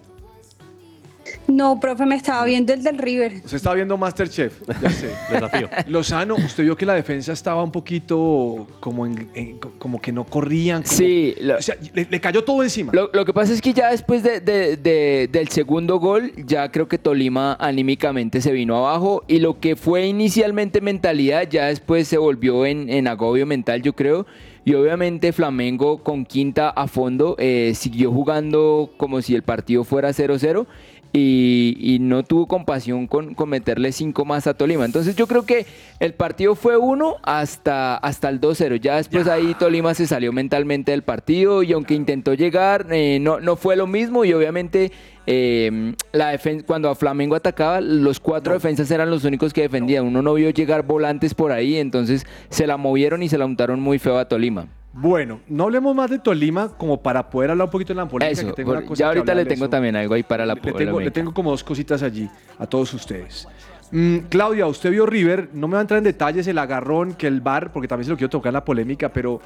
No, 1.49 1.79
profe, 1.81 2.07
me 2.07 2.17
estaba 2.17 2.45
viendo 2.45 2.73
el 2.73 2.83
del 2.83 2.99
River. 2.99 3.33
Usted 3.45 3.57
estaba 3.57 3.75
viendo 3.76 3.97
Masterchef. 3.97 4.61
Ya 4.83 4.91
sé. 4.91 5.11
Desafío. 5.31 5.69
Lozano, 5.88 6.35
usted 6.37 6.64
vio 6.64 6.76
que 6.76 6.85
la 6.87 6.95
defensa 6.95 7.33
estaba 7.33 7.62
un 7.62 7.71
poquito 7.71 8.67
como, 8.81 9.07
en- 9.07 9.29
en- 9.35 9.59
como 9.79 10.00
que 10.00 10.12
no 10.12 10.25
corrían. 10.25 10.83
como- 10.83 10.95
Sí, 10.97 11.35
lo- 11.41 11.57
O 11.59 11.62
sea, 11.62 11.76
le, 11.95 12.07
le 12.11 12.21
cayó 12.21 12.45
todo 12.45 12.62
encima. 12.62 12.93
Lo, 12.93 13.11
lo 13.12 13.25
que 13.25 13.33
pasa 13.33 13.53
es 13.53 13.61
que 13.61 13.73
ya 13.73 13.91
después 13.91 14.23
de- 14.23 14.41
de- 14.41 14.76
de- 14.76 15.29
del 15.31 15.49
segundo 15.49 15.99
gol, 15.99 16.33
ya 16.47 16.71
creo 16.71 16.88
que 16.88 16.99
Tolima 16.99 17.55
anímicamente 17.61 18.41
se 18.41 18.53
vino 18.53 18.76
abajo 18.76 19.23
y 19.29 19.38
lo 19.38 19.61
que 19.61 19.76
fue 19.76 20.07
inicialmente 20.07 20.81
mentalidad, 20.81 21.49
ya 21.49 21.67
después 21.67 22.09
se 22.09 22.19
volvió 22.19 22.67
en, 22.67 22.88
en 22.91 23.09
agobio 23.09 23.47
mental, 23.47 23.83
yo 23.83 23.93
creo. 23.95 24.26
Y 24.67 24.73
obviamente 24.75 25.33
Flamengo 25.35 26.03
con 26.03 26.25
quinta 26.25 26.71
a 26.71 26.87
fondo 26.88 27.37
eh, 27.38 27.73
siguió 27.75 28.11
jugando 28.11 28.93
como 28.97 29.21
si 29.21 29.35
el 29.35 29.43
partido 29.43 29.85
fuera 29.85 30.09
0-0 30.11 30.67
y, 31.16 31.76
y 31.78 32.00
no 32.00 32.25
tuvo 32.25 32.49
compasión 32.49 33.06
con, 33.06 33.35
con 33.35 33.49
meterle 33.49 33.92
cinco 33.92 34.25
más 34.25 34.49
a 34.49 34.54
Tolima. 34.54 34.85
Entonces 34.85 35.14
yo 35.14 35.28
creo 35.28 35.47
que 35.47 35.64
el 36.00 36.12
partido 36.12 36.56
fue 36.56 36.76
uno 36.76 37.18
hasta, 37.23 37.97
hasta 37.97 38.28
el 38.28 38.40
2-0. 38.40 38.80
Ya 38.80 38.97
después 38.97 39.28
ahí 39.28 39.54
Tolima 39.54 39.94
se 39.94 40.09
salió 40.09 40.33
mentalmente 40.33 40.90
del 40.90 41.02
partido 41.02 41.62
y 41.62 41.73
aunque 41.73 41.94
intentó 41.94 42.35
llegar, 42.35 42.88
eh, 42.90 43.18
no, 43.21 43.38
no 43.38 43.54
fue 43.54 43.76
lo 43.76 43.87
mismo 43.87 44.25
y 44.25 44.33
obviamente 44.33 44.90
eh, 45.26 45.95
la 46.12 46.33
defen- 46.35 46.64
cuando 46.64 46.88
a 46.90 46.95
Flamengo 46.95 47.35
atacaba, 47.35 47.81
los 47.81 48.21
cuatro 48.21 48.52
defensas 48.52 48.90
eran 48.90 49.11
los 49.11 49.25
únicos 49.25 49.52
que 49.52 49.62
defendían. 49.62 50.04
Uno 50.04 50.23
no 50.23 50.35
vio 50.35 50.50
llegar 50.50 50.85
volantes 50.85 51.35
por 51.35 51.52
ahí, 51.52 51.76
entonces 51.76 52.26
se 52.50 52.66
la 52.66 52.76
movieron 52.76 53.23
y 53.23 53.28
se 53.28 53.38
la 53.38 53.47
untaron 53.47 53.81
muy 53.81 53.99
feo 53.99 54.19
a 54.19 54.26
Tolima. 54.28 54.66
Bueno, 54.93 55.40
no 55.49 55.64
hablemos 55.64 55.95
más 55.95 56.09
de 56.09 56.21
Tolima 56.21 56.69
como 56.78 57.02
para 57.02 57.28
poder 57.28 57.50
hablar 57.50 57.66
un 57.66 57.71
poquito 57.73 57.93
de 57.93 57.97
la 57.97 58.07
polémica. 58.09 58.40
Eso, 58.40 58.49
que 58.49 58.52
tengo 58.54 58.71
una 58.71 58.81
por- 58.81 58.88
cosa 58.90 59.00
ya 59.00 59.09
ahorita 59.09 59.35
le 59.35 59.45
tengo 59.45 59.69
también 59.69 59.97
algo 59.97 60.14
ahí 60.14 60.23
para 60.23 60.47
la 60.47 60.54
le 60.54 60.61
tengo, 60.61 60.73
polémica. 60.75 61.04
le 61.04 61.11
tengo 61.11 61.35
como 61.35 61.50
dos 61.50 61.64
cositas 61.64 62.02
allí 62.02 62.28
a 62.59 62.66
todos 62.66 62.95
ustedes. 62.95 63.49
Mm, 63.90 64.19
Claudia, 64.28 64.66
usted 64.66 64.90
vio 64.93 65.04
River, 65.07 65.50
no 65.52 65.66
me 65.69 65.73
va 65.75 65.78
a 65.78 65.83
entrar 65.83 65.99
en 65.99 66.04
detalles 66.04 66.47
el 66.47 66.59
agarrón, 66.59 67.14
que 67.14 67.26
el 67.26 67.40
bar, 67.40 67.73
porque 67.73 67.88
también 67.88 68.04
se 68.04 68.11
lo 68.12 68.16
quiero 68.16 68.31
tocar 68.31 68.50
en 68.50 68.54
la 68.54 68.64
polémica, 68.64 69.09
pero 69.12 69.40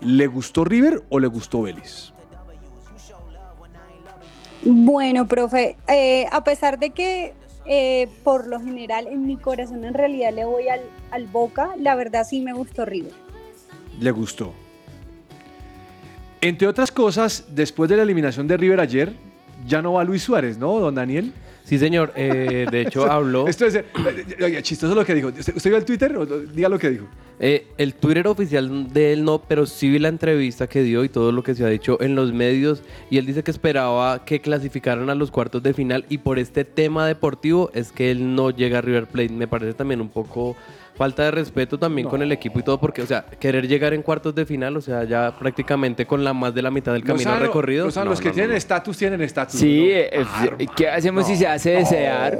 ¿le 0.00 0.26
gustó 0.26 0.64
River 0.64 1.02
o 1.10 1.20
le 1.20 1.26
gustó 1.28 1.62
Vélez? 1.62 2.12
Bueno, 4.62 5.28
profe, 5.28 5.76
eh, 5.88 6.26
a 6.30 6.42
pesar 6.44 6.78
de 6.78 6.90
que 6.90 7.34
eh, 7.66 8.08
por 8.24 8.46
lo 8.46 8.60
general 8.60 9.06
en 9.06 9.26
mi 9.26 9.36
corazón 9.36 9.84
en 9.84 9.94
realidad 9.94 10.32
le 10.32 10.44
voy 10.44 10.68
al, 10.68 10.80
al 11.10 11.26
Boca, 11.26 11.70
la 11.78 11.94
verdad 11.94 12.26
sí 12.28 12.40
me 12.40 12.52
gustó 12.52 12.84
River. 12.84 13.12
Le 14.00 14.10
gustó. 14.10 14.52
Entre 16.40 16.68
otras 16.68 16.92
cosas, 16.92 17.44
después 17.50 17.90
de 17.90 17.96
la 17.96 18.02
eliminación 18.02 18.46
de 18.46 18.56
River 18.56 18.80
ayer, 18.80 19.12
ya 19.66 19.82
no 19.82 19.94
va 19.94 20.04
Luis 20.04 20.22
Suárez, 20.22 20.56
¿no, 20.56 20.78
don 20.78 20.94
Daniel? 20.94 21.32
Sí, 21.68 21.78
señor. 21.78 22.12
eh, 22.16 22.64
de 22.70 22.80
hecho, 22.80 23.04
habló. 23.12 23.46
Esto 23.46 23.66
es 23.66 23.74
eh, 23.74 23.84
eh, 24.38 24.42
oiga, 24.44 24.62
chistoso 24.62 24.94
lo 24.94 25.04
que 25.04 25.14
dijo. 25.14 25.28
¿Usted, 25.28 25.54
usted 25.54 25.70
vio 25.70 25.76
el 25.76 25.84
Twitter? 25.84 26.16
O- 26.16 26.22
o- 26.22 26.38
Diga 26.40 26.68
lo 26.70 26.78
que 26.78 26.88
dijo. 26.90 27.06
Eh, 27.40 27.66
el 27.76 27.94
Twitter 27.94 28.26
oficial 28.26 28.92
de 28.92 29.12
él 29.12 29.22
no, 29.24 29.42
pero 29.46 29.66
sí 29.66 29.88
vi 29.90 29.98
la 29.98 30.08
entrevista 30.08 30.66
que 30.66 30.82
dio 30.82 31.04
y 31.04 31.08
todo 31.08 31.30
lo 31.30 31.42
que 31.42 31.54
se 31.54 31.64
ha 31.64 31.68
dicho 31.68 32.00
en 32.00 32.14
los 32.14 32.32
medios. 32.32 32.82
Y 33.10 33.18
él 33.18 33.26
dice 33.26 33.42
que 33.42 33.50
esperaba 33.50 34.24
que 34.24 34.40
clasificaran 34.40 35.10
a 35.10 35.14
los 35.14 35.30
cuartos 35.30 35.62
de 35.62 35.74
final. 35.74 36.06
Y 36.08 36.18
por 36.18 36.38
este 36.38 36.64
tema 36.64 37.06
deportivo 37.06 37.70
es 37.74 37.92
que 37.92 38.10
él 38.10 38.34
no 38.34 38.50
llega 38.50 38.78
a 38.78 38.80
River 38.80 39.06
Plate. 39.06 39.28
Me 39.28 39.46
parece 39.46 39.74
también 39.74 40.00
un 40.00 40.08
poco 40.08 40.56
falta 40.98 41.22
de 41.22 41.30
respeto 41.30 41.78
también 41.78 42.08
con 42.08 42.20
el 42.22 42.32
equipo 42.32 42.58
y 42.58 42.62
todo, 42.64 42.78
porque, 42.80 43.02
o 43.02 43.06
sea, 43.06 43.24
querer 43.38 43.68
llegar 43.68 43.94
en 43.94 44.02
cuartos 44.02 44.34
de 44.34 44.44
final, 44.44 44.76
o 44.76 44.80
sea, 44.80 45.04
ya 45.04 45.32
prácticamente 45.38 46.06
con 46.06 46.24
la 46.24 46.34
más 46.34 46.52
de 46.52 46.60
la 46.60 46.72
mitad 46.72 46.92
del 46.92 47.04
camino 47.04 47.30
Lozano, 47.30 47.46
recorrido. 47.46 47.86
Lozano, 47.86 48.06
no, 48.06 48.10
los 48.10 48.20
que 48.20 48.28
no, 48.28 48.34
tienen 48.34 48.50
no. 48.50 48.56
estatus 48.56 48.98
tienen 48.98 49.20
estatus. 49.20 49.60
Sí, 49.60 49.78
¿no? 49.78 49.94
eh, 49.94 50.10
eh, 50.58 50.66
¿qué 50.76 50.88
hacemos 50.88 51.26
si 51.26 51.36
se 51.36 51.46
hace 51.46 51.70
desear? 51.70 52.36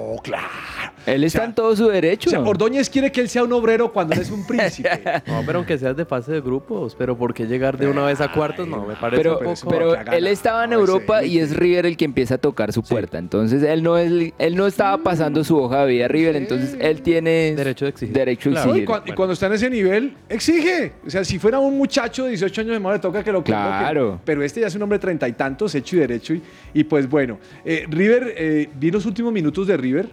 Él 1.14 1.24
está 1.24 1.44
en 1.44 1.54
todo 1.54 1.74
su 1.76 1.88
derecho. 1.88 2.28
O 2.28 2.30
sea, 2.30 2.40
Ordóñez 2.40 2.88
quiere 2.90 3.10
que 3.12 3.20
él 3.20 3.28
sea 3.28 3.44
un 3.44 3.52
obrero 3.52 3.92
cuando 3.92 4.14
él 4.14 4.20
es 4.20 4.30
un 4.30 4.46
príncipe. 4.46 4.88
No, 5.26 5.42
pero 5.46 5.58
aunque 5.58 5.78
seas 5.78 5.96
de 5.96 6.04
fase 6.04 6.32
de 6.32 6.40
grupos, 6.40 6.94
pero 6.96 7.16
¿por 7.16 7.34
qué 7.34 7.46
llegar 7.46 7.76
de 7.78 7.86
una 7.88 8.04
vez 8.04 8.20
a 8.20 8.30
cuartos? 8.32 8.66
No, 8.68 8.84
me 8.86 8.94
parece 8.96 9.16
Pero, 9.22 9.38
un 9.38 9.44
poco... 9.44 9.68
pero 9.68 9.94
él 10.12 10.26
estaba 10.26 10.64
en 10.64 10.72
Europa 10.72 11.24
y 11.24 11.38
es 11.38 11.54
River 11.56 11.86
el 11.86 11.96
que 11.96 12.04
empieza 12.04 12.34
a 12.36 12.38
tocar 12.38 12.72
su 12.72 12.82
puerta. 12.82 13.18
Entonces 13.18 13.62
él 13.62 13.82
no 13.82 13.96
es, 13.98 14.32
él 14.38 14.56
no 14.56 14.66
estaba 14.66 14.98
pasando 14.98 15.42
su 15.44 15.56
hoja 15.58 15.84
de 15.86 15.92
vida 15.92 16.04
a 16.06 16.08
River, 16.08 16.36
entonces 16.36 16.76
él 16.80 17.02
tiene 17.02 17.54
derecho 17.56 17.84
de 17.84 17.90
exigir. 17.90 18.14
Derecho 18.14 18.50
a 18.50 18.52
Claro, 18.52 18.68
y, 18.68 18.80
exigir. 18.80 18.88
cua- 18.88 19.02
y 19.06 19.12
cuando 19.12 19.32
está 19.32 19.46
en 19.46 19.52
ese 19.54 19.70
nivel, 19.70 20.14
exige. 20.28 20.92
O 21.06 21.10
sea, 21.10 21.24
si 21.24 21.38
fuera 21.38 21.58
un 21.58 21.76
muchacho 21.76 22.24
de 22.24 22.30
18 22.30 22.60
años 22.62 22.72
de 22.74 22.80
madre, 22.80 22.98
toca 22.98 23.22
que 23.24 23.32
lo. 23.32 23.42
Claro. 23.44 24.20
Pero 24.24 24.42
este 24.42 24.60
ya 24.60 24.66
es 24.68 24.74
un 24.74 24.82
hombre 24.82 24.98
de 24.98 25.02
treinta 25.02 25.28
y 25.28 25.32
tantos, 25.32 25.74
hecho 25.74 25.96
y 25.96 26.00
derecho. 26.00 26.34
Y, 26.34 26.42
y 26.74 26.84
pues 26.84 27.08
bueno, 27.08 27.38
eh, 27.64 27.84
River, 27.88 28.34
eh, 28.36 28.68
vi 28.78 28.90
los 28.90 29.04
últimos 29.06 29.32
minutos 29.32 29.66
de 29.66 29.76
River. 29.76 30.08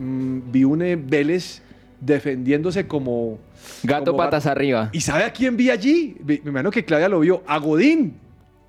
Mm, 0.00 0.50
vi 0.50 0.64
un 0.64 0.78
Vélez 1.08 1.60
defendiéndose 2.00 2.86
como. 2.86 3.38
Gato 3.82 4.12
como 4.12 4.16
patas 4.24 4.46
arriba. 4.46 4.88
¿Y 4.92 5.00
sabe 5.02 5.24
a 5.24 5.32
quién 5.32 5.56
vi 5.56 5.68
allí? 5.68 6.16
Me 6.24 6.36
imagino 6.46 6.70
que 6.70 6.84
Claudia 6.84 7.08
lo 7.08 7.20
vio. 7.20 7.42
A 7.46 7.58
Godín. 7.58 8.14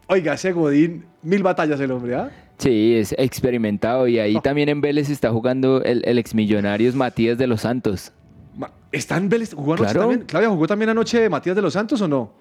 Oiga, 0.07 0.33
ese 0.33 0.51
Godín, 0.51 1.05
mil 1.23 1.41
batallas 1.41 1.79
el 1.79 1.89
hombre, 1.91 2.15
¿ah? 2.15 2.29
Sí, 2.57 2.95
es 2.95 3.15
experimentado 3.17 4.07
y 4.09 4.19
ahí 4.19 4.39
también 4.41 4.67
en 4.69 4.81
Vélez 4.81 5.09
está 5.09 5.31
jugando 5.31 5.81
el, 5.83 6.03
el 6.05 6.17
exmillonarios 6.19 6.93
Matías 6.95 7.38
de 7.38 7.47
los 7.47 7.61
Santos. 7.61 8.11
Ma- 8.57 8.69
¿Está 8.91 9.15
en 9.15 9.29
Vélez? 9.29 9.53
¿Jugó 9.53 9.73
anoche 9.75 9.85
Claro. 9.93 10.00
también? 10.01 10.27
¿Claudia 10.27 10.50
jugó 10.50 10.67
también 10.67 10.89
anoche 10.89 11.29
Matías 11.29 11.55
de 11.55 11.61
los 11.61 11.71
Santos 11.73 12.01
o 12.01 12.07
no? 12.09 12.33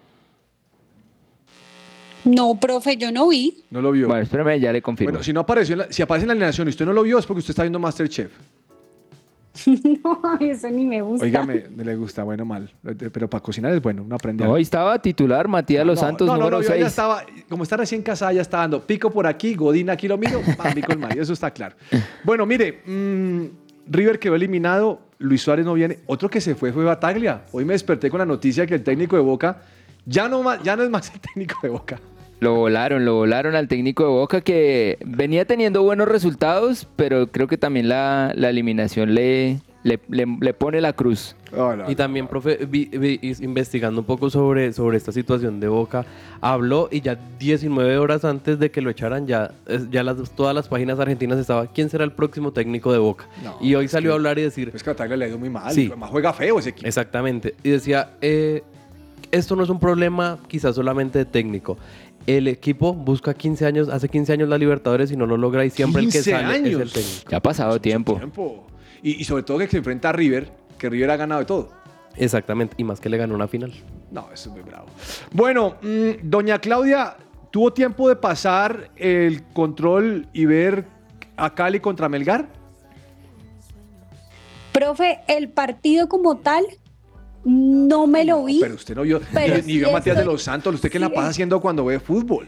No, 2.25 2.59
profe, 2.61 2.97
yo 2.97 3.11
no 3.13 3.29
vi. 3.29 3.65
No 3.71 3.81
lo 3.81 3.93
vio. 3.93 4.09
Bueno, 4.09 4.23
espérame, 4.25 4.61
ya 4.61 4.73
le 4.73 4.83
confirmo. 4.83 5.13
Bueno, 5.13 5.23
si 5.25 5.33
no 5.33 5.41
apareció, 5.41 5.73
en 5.75 5.79
la- 5.79 5.93
si 5.93 6.03
aparece 6.03 6.25
en 6.25 6.29
la 6.29 6.33
alineación 6.33 6.67
y 6.69 6.71
usted 6.71 6.85
no 6.85 6.93
lo 6.93 7.03
vio 7.05 7.19
es 7.19 7.25
porque 7.25 7.39
usted 7.39 7.53
está 7.53 7.63
viendo 7.63 7.79
Masterchef. 7.79 8.31
No, 10.03 10.21
eso 10.41 10.71
ni 10.71 10.87
me 10.87 11.03
gusta. 11.03 11.25
Oígame, 11.25 11.65
no 11.75 11.85
le 11.85 11.97
gusta, 11.97 12.23
bueno, 12.23 12.45
mal. 12.45 12.71
Pero 12.83 13.29
para 13.29 13.43
cocinar 13.43 13.73
es 13.75 13.83
bueno, 13.83 14.03
uno 14.03 14.15
aprende. 14.15 14.45
no, 14.45 14.55
ahí 14.55 14.63
estaba 14.63 15.01
titular 15.01 15.49
Matías 15.49 15.81
de 15.81 15.85
los 15.87 16.01
No, 16.01 16.07
Santos, 16.07 16.27
no, 16.27 16.35
no, 16.35 16.39
número 16.39 16.59
no, 16.59 16.63
yo 16.63 16.69
ya 16.71 16.75
6. 16.75 16.87
estaba, 16.87 17.23
como 17.49 17.63
está 17.63 17.77
recién 17.77 18.03
casada, 18.03 18.33
ya 18.33 18.43
está 18.43 18.59
dando 18.59 18.87
pico 18.87 19.11
por 19.11 19.27
aquí, 19.27 19.55
Godín 19.55 19.91
aquí 19.91 20.09
lo 20.09 20.17
miro, 20.19 20.41
pam, 20.57 20.73
pico 20.75 20.93
el 20.93 20.99
mayo, 20.99 21.21
eso 21.23 21.33
está 21.33 21.51
claro. 21.51 21.77
Bueno, 22.25 22.47
mire, 22.47 22.83
mm, 22.87 23.45
River 23.89 24.19
quedó 24.19 24.35
eliminado, 24.37 25.01
Luis 25.19 25.43
Suárez 25.43 25.65
no 25.67 25.75
viene. 25.75 25.99
Otro 26.07 26.31
que 26.31 26.41
se 26.41 26.55
fue 26.55 26.73
fue 26.73 26.85
Bataglia. 26.85 27.43
Hoy 27.53 27.65
me 27.65 27.73
desperté 27.75 28.09
con 28.11 28.19
la 28.19 28.27
noticia 28.27 28.67
que 28.67 28.75
el 28.75 28.83
técnico 28.83 29.17
de 29.17 29.23
Boca 29.23 29.63
ya 30.07 30.29
no, 30.29 30.63
ya 30.63 30.77
no 30.77 30.83
es 30.83 30.91
más 30.91 31.13
el 31.13 31.21
técnico 31.21 31.57
de 31.63 31.69
Boca. 31.69 32.01
Lo 32.41 32.55
volaron, 32.55 33.05
lo 33.05 33.15
volaron 33.17 33.55
al 33.55 33.69
técnico 33.69 34.03
de 34.05 34.09
Boca 34.09 34.41
que 34.41 34.97
venía 35.05 35.45
teniendo 35.45 35.83
buenos 35.83 36.09
resultados, 36.09 36.87
pero 36.97 37.27
creo 37.27 37.47
que 37.49 37.59
también 37.59 37.89
la, 37.89 38.33
la 38.35 38.49
eliminación 38.49 39.15
le, 39.15 39.61
le, 39.83 40.01
le- 40.09 40.39
le 40.41 40.55
pone 40.55 40.81
la 40.81 40.95
cruz. 40.95 41.37
Y 41.89 41.97
también, 41.97 42.29
profe, 42.29 42.65
vi- 42.65 42.89
investigando 43.41 44.01
un 44.01 44.07
poco 44.07 44.31
sobre, 44.31 44.73
sobre 44.73 44.97
esta 44.97 45.13
situación 45.13 45.61
de 45.61 45.69
Boca, 45.69 46.07
habló 46.41 46.89
y 46.91 47.03
ya 47.03 47.19
19 47.39 47.99
horas 47.99 48.25
antes 48.25 48.59
de 48.59 48.71
que 48.71 48.81
lo 48.81 48.89
echaran, 48.89 49.27
ya, 49.27 49.51
ya 49.91 50.03
las, 50.03 50.31
todas 50.31 50.55
las 50.55 50.67
páginas 50.69 50.99
argentinas 50.99 51.39
estaban, 51.39 51.69
¿quién 51.75 51.91
será 51.91 52.05
el 52.05 52.13
próximo 52.13 52.53
técnico 52.53 52.91
de 52.91 53.01
Boca? 53.01 53.27
No, 53.45 53.59
y 53.61 53.75
hoy 53.75 53.87
salió 53.89 54.11
que- 54.11 54.13
a 54.13 54.17
hablar 54.17 54.39
y 54.39 54.43
decir... 54.43 54.71
Es 54.75 54.83
que 54.83 54.91
Bataglia 54.91 55.17
le 55.19 55.25
ha 55.27 55.29
ido 55.29 55.39
muy 55.39 55.51
mal, 55.51 55.73
Sí. 55.75 55.89
además 55.89 56.09
juega 56.09 56.33
feo 56.33 56.59
ese 56.59 56.71
equipo. 56.71 56.87
Exactamente. 56.89 57.55
Y 57.63 57.69
decía, 57.71 58.13
eh, 58.23 58.63
esto 59.31 59.57
no 59.57 59.63
es 59.65 59.69
un 59.69 59.79
problema 59.79 60.39
quizás 60.49 60.75
solamente 60.75 61.19
de 61.19 61.25
técnico. 61.27 61.77
El 62.37 62.47
equipo 62.47 62.95
busca 62.95 63.35
15 63.35 63.67
años, 63.67 63.89
hace 63.89 64.09
15 64.09 64.35
años 64.35 64.49
la 64.49 64.57
Libertadores 64.57 65.11
y 65.11 65.17
no 65.17 65.27
lo 65.27 65.37
logra 65.37 65.65
y 65.65 65.71
siempre 65.71 66.01
el 66.03 66.07
que 66.09 66.19
15 66.19 66.31
sale 66.31 66.45
es 66.45 66.61
el 66.61 66.67
años. 66.77 66.93
técnico. 66.93 67.31
Ya 67.31 67.37
ha 67.39 67.43
pasado 67.43 67.81
tiempo. 67.81 68.17
Tiempo. 68.17 68.67
Y, 69.03 69.21
y 69.21 69.25
sobre 69.25 69.43
todo 69.43 69.59
que 69.59 69.67
se 69.67 69.79
enfrenta 69.79 70.11
a 70.11 70.13
River, 70.13 70.53
que 70.79 70.89
River 70.89 71.11
ha 71.11 71.17
ganado 71.17 71.41
de 71.41 71.47
todo. 71.47 71.71
Exactamente, 72.17 72.75
y 72.79 72.85
más 72.85 73.01
que 73.01 73.09
le 73.09 73.17
ganó 73.17 73.35
una 73.35 73.49
final. 73.49 73.73
No, 74.13 74.29
eso 74.33 74.49
es 74.51 74.55
muy 74.55 74.63
bravo. 74.63 74.87
Bueno, 75.33 75.77
mm, 75.83 76.29
doña 76.29 76.61
Claudia, 76.61 77.17
¿tuvo 77.51 77.73
tiempo 77.73 78.09
de 78.09 78.15
pasar 78.17 78.91
el 78.97 79.43
control 79.53 80.29
y 80.33 80.45
ver 80.45 80.85
a 81.37 81.55
Cali 81.55 81.81
contra 81.81 82.09
Melgar? 82.09 82.49
Profe, 84.73 85.21
el 85.27 85.49
partido 85.49 86.09
como 86.09 86.37
tal 86.39 86.65
no 87.45 88.07
me 88.07 88.25
lo 88.25 88.45
vi. 88.45 88.59
Pero 88.61 88.75
usted 88.75 88.95
no 88.95 89.03
vio, 89.03 89.21
Pero 89.33 89.57
ni, 89.65 89.79
vio 89.79 89.89
a 89.89 89.93
Matías 89.93 90.17
de 90.17 90.25
los 90.25 90.43
Santos. 90.43 90.75
¿Usted 90.75 90.91
qué 90.91 90.99
la 90.99 91.09
pasa 91.11 91.29
haciendo 91.29 91.61
cuando 91.61 91.85
ve 91.85 91.99
fútbol? 92.01 92.47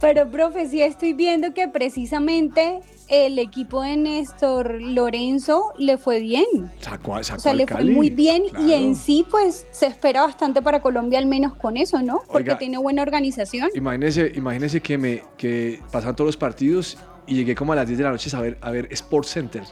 Pero, 0.00 0.28
profe, 0.30 0.68
sí 0.68 0.82
estoy 0.82 1.12
viendo 1.12 1.54
que 1.54 1.68
precisamente 1.68 2.80
el 3.08 3.38
equipo 3.38 3.82
de 3.82 3.96
Néstor 3.96 4.80
Lorenzo 4.82 5.72
le 5.78 5.96
fue 5.96 6.20
bien. 6.20 6.44
Sacó, 6.80 7.14
a- 7.16 7.22
sacó 7.22 7.38
O 7.38 7.42
sea, 7.42 7.54
le 7.54 7.66
fue 7.66 7.76
Cali. 7.76 7.92
muy 7.92 8.10
bien 8.10 8.44
y 8.58 8.72
en 8.72 8.96
sí, 8.96 9.24
pues, 9.30 9.66
se 9.70 9.86
espera 9.86 10.22
bastante 10.22 10.60
para 10.60 10.80
Colombia, 10.80 11.18
al 11.18 11.26
menos 11.26 11.54
con 11.54 11.76
eso, 11.76 12.02
¿no? 12.02 12.22
Porque 12.26 12.50
Oiga. 12.50 12.58
tiene 12.58 12.78
buena 12.78 13.02
organización. 13.02 13.70
Imagínese, 13.74 14.32
imagínese 14.34 14.80
que 14.80 14.98
me 14.98 15.22
que 15.36 15.80
pasaron 15.92 16.16
todos 16.16 16.28
los 16.28 16.36
partidos 16.36 16.98
y 17.26 17.34
llegué 17.36 17.54
como 17.54 17.72
a 17.72 17.76
las 17.76 17.86
10 17.86 17.98
de 17.98 18.04
la 18.04 18.10
noche 18.10 18.36
a 18.36 18.40
ver, 18.40 18.58
a 18.60 18.70
ver 18.70 18.88
Sports 18.90 19.28
Center 19.30 19.62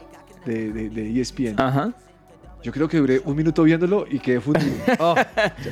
de, 0.45 0.71
de, 0.71 0.89
de 0.89 1.21
ESPN. 1.21 1.59
Ajá. 1.59 1.93
Yo 2.67 2.73
creo 2.73 2.89
que 2.89 2.97
duré 2.97 3.21
un 3.23 3.33
minuto 3.33 3.63
viéndolo 3.63 4.05
y 4.11 4.19
quedé 4.19 4.41
fundido. 4.41 4.65
Oh, 4.99 5.15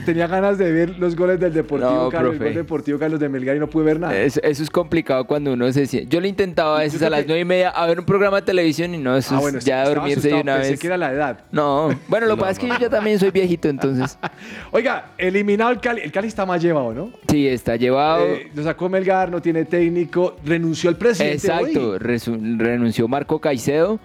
tenía 0.05 0.27
ganas 0.27 0.57
de 0.57 0.71
ver 0.71 0.97
los 0.97 1.13
goles 1.13 1.39
del 1.41 1.51
Deportivo 1.53 2.03
No, 2.05 2.09
Cali, 2.09 2.23
el 2.29 2.29
profe. 2.37 2.45
gol 2.45 2.53
Deportivo 2.55 2.99
Carlos 2.99 3.19
de 3.19 3.27
Melgar 3.27 3.57
y 3.57 3.59
no 3.59 3.67
pude 3.69 3.83
ver 3.83 3.99
nada. 3.99 4.15
Es- 4.17 4.39
eso 4.41 4.63
es 4.63 4.69
complicado 4.69 5.25
cuando 5.25 5.51
uno 5.51 5.69
se 5.73 5.87
siente. 5.87 6.09
Yo 6.09 6.21
lo 6.21 6.27
intentaba 6.27 6.77
a 6.77 6.79
veces 6.83 7.01
a 7.01 7.09
las 7.09 7.25
nueve 7.25 7.41
y 7.41 7.45
media 7.45 7.69
a 7.71 7.85
ver 7.85 7.99
un 7.99 8.05
programa 8.05 8.37
de 8.37 8.43
televisión 8.43 8.95
y 8.95 8.97
no, 8.97 9.17
eso 9.17 9.33
Ah, 9.33 9.37
es 9.37 9.41
bueno, 9.41 9.59
ya 9.59 9.83
dormirse 9.89 10.29
de 10.29 10.35
una 10.35 10.55
pensé 10.55 10.71
vez. 10.71 10.79
que 10.79 10.87
era 10.87 10.95
la 10.97 11.11
edad. 11.11 11.39
No, 11.51 11.89
bueno, 12.07 12.27
lo 12.27 12.35
que 12.35 12.37
No, 12.37 12.47
pasa 12.47 12.51
es 12.51 12.59
que 12.59 12.67
yo 12.69 12.77
ya 12.79 12.89
también 12.89 13.19
soy 13.19 13.31
viejito, 13.31 13.67
entonces. 13.67 14.17
Oiga, 14.71 15.07
eliminado 15.17 15.71
el 15.71 15.81
Cali. 15.81 15.99
El 16.01 16.13
Cali 16.13 16.29
está 16.29 16.45
más 16.45 16.61
llevado, 16.63 16.93
¿no? 16.93 17.11
Sí, 17.29 17.45
está 17.45 17.75
llevado. 17.75 18.25
Eh, 18.25 18.51
lo 18.55 18.63
sacó 18.63 18.87
Melgar, 18.87 19.29
no 19.29 19.41
tiene 19.41 19.65
técnico, 19.65 20.37
renunció 20.45 20.89
el 20.89 20.95
presidente. 20.95 21.35
Exacto, 21.47 21.97
renunció 21.99 23.07
Marco 23.09 23.39
Caicedo. 23.41 23.99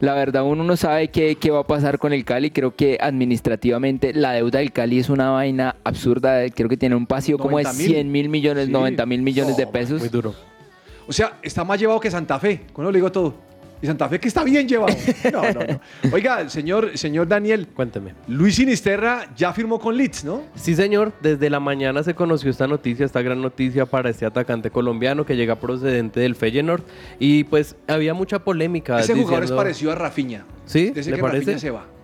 La 0.00 0.14
verdad, 0.14 0.44
uno 0.44 0.62
no 0.62 0.76
sabe 0.76 1.08
qué, 1.08 1.36
qué 1.36 1.50
va 1.50 1.60
a 1.60 1.66
pasar 1.66 1.98
con 1.98 2.12
el 2.12 2.24
Cali. 2.24 2.50
Creo 2.50 2.76
que 2.76 2.98
administrativamente 3.00 4.12
la 4.12 4.32
deuda 4.32 4.58
del 4.58 4.72
Cali 4.72 4.98
es 4.98 5.08
una 5.08 5.30
vaina 5.30 5.76
absurda. 5.84 6.48
Creo 6.50 6.68
que 6.68 6.76
tiene 6.76 6.94
un 6.96 7.06
pasivo 7.06 7.38
como 7.38 7.56
de 7.56 7.64
90 7.64 7.78
mil. 7.82 7.92
100 7.92 8.12
mil 8.12 8.28
millones, 8.28 8.66
Sí. 8.66 8.72
90 8.72 9.06
mil 9.06 9.22
millones 9.22 9.56
de 9.56 9.66
pesos. 9.66 10.00
Muy 10.00 10.10
duro. 10.10 10.34
O 11.08 11.12
sea, 11.12 11.38
está 11.42 11.64
más 11.64 11.80
llevado 11.80 11.98
que 12.00 12.10
Santa 12.10 12.38
Fe. 12.38 12.62
Con 12.72 12.84
le 12.84 12.92
digo 12.92 13.10
todo. 13.10 13.45
Y 13.82 13.86
Santa 13.86 14.08
Fe 14.08 14.18
que 14.18 14.28
está 14.28 14.44
bien 14.44 14.68
llevado. 14.68 14.94
No, 15.32 15.42
no, 15.42 15.60
no. 15.60 16.12
Oiga, 16.12 16.48
señor, 16.48 16.96
señor 16.96 17.26
Daniel. 17.28 17.68
Cuénteme. 17.74 18.14
Luis 18.28 18.54
Sinisterra 18.56 19.26
ya 19.36 19.52
firmó 19.52 19.78
con 19.78 19.96
Leeds, 19.96 20.24
¿no? 20.24 20.42
Sí, 20.54 20.74
señor. 20.74 21.12
Desde 21.20 21.50
la 21.50 21.60
mañana 21.60 22.02
se 22.02 22.14
conoció 22.14 22.50
esta 22.50 22.66
noticia, 22.66 23.04
esta 23.04 23.22
gran 23.22 23.42
noticia 23.42 23.86
para 23.86 24.10
este 24.10 24.24
atacante 24.24 24.70
colombiano 24.70 25.26
que 25.26 25.36
llega 25.36 25.56
procedente 25.56 26.20
del 26.20 26.36
Feyenoord. 26.36 26.82
Y 27.18 27.44
pues 27.44 27.76
había 27.86 28.14
mucha 28.14 28.38
polémica. 28.38 29.00
Ese 29.00 29.14
jugador 29.14 29.44
es 29.44 29.52
parecido 29.52 29.92
a 29.92 29.94
Rafinha. 29.94 30.44
¿Sí? 30.64 30.92
¿Le 30.94 31.02
que 31.02 31.16
parece? 31.18 31.38
Rafinha 31.38 31.58
se 31.58 31.70
va. 31.70 31.95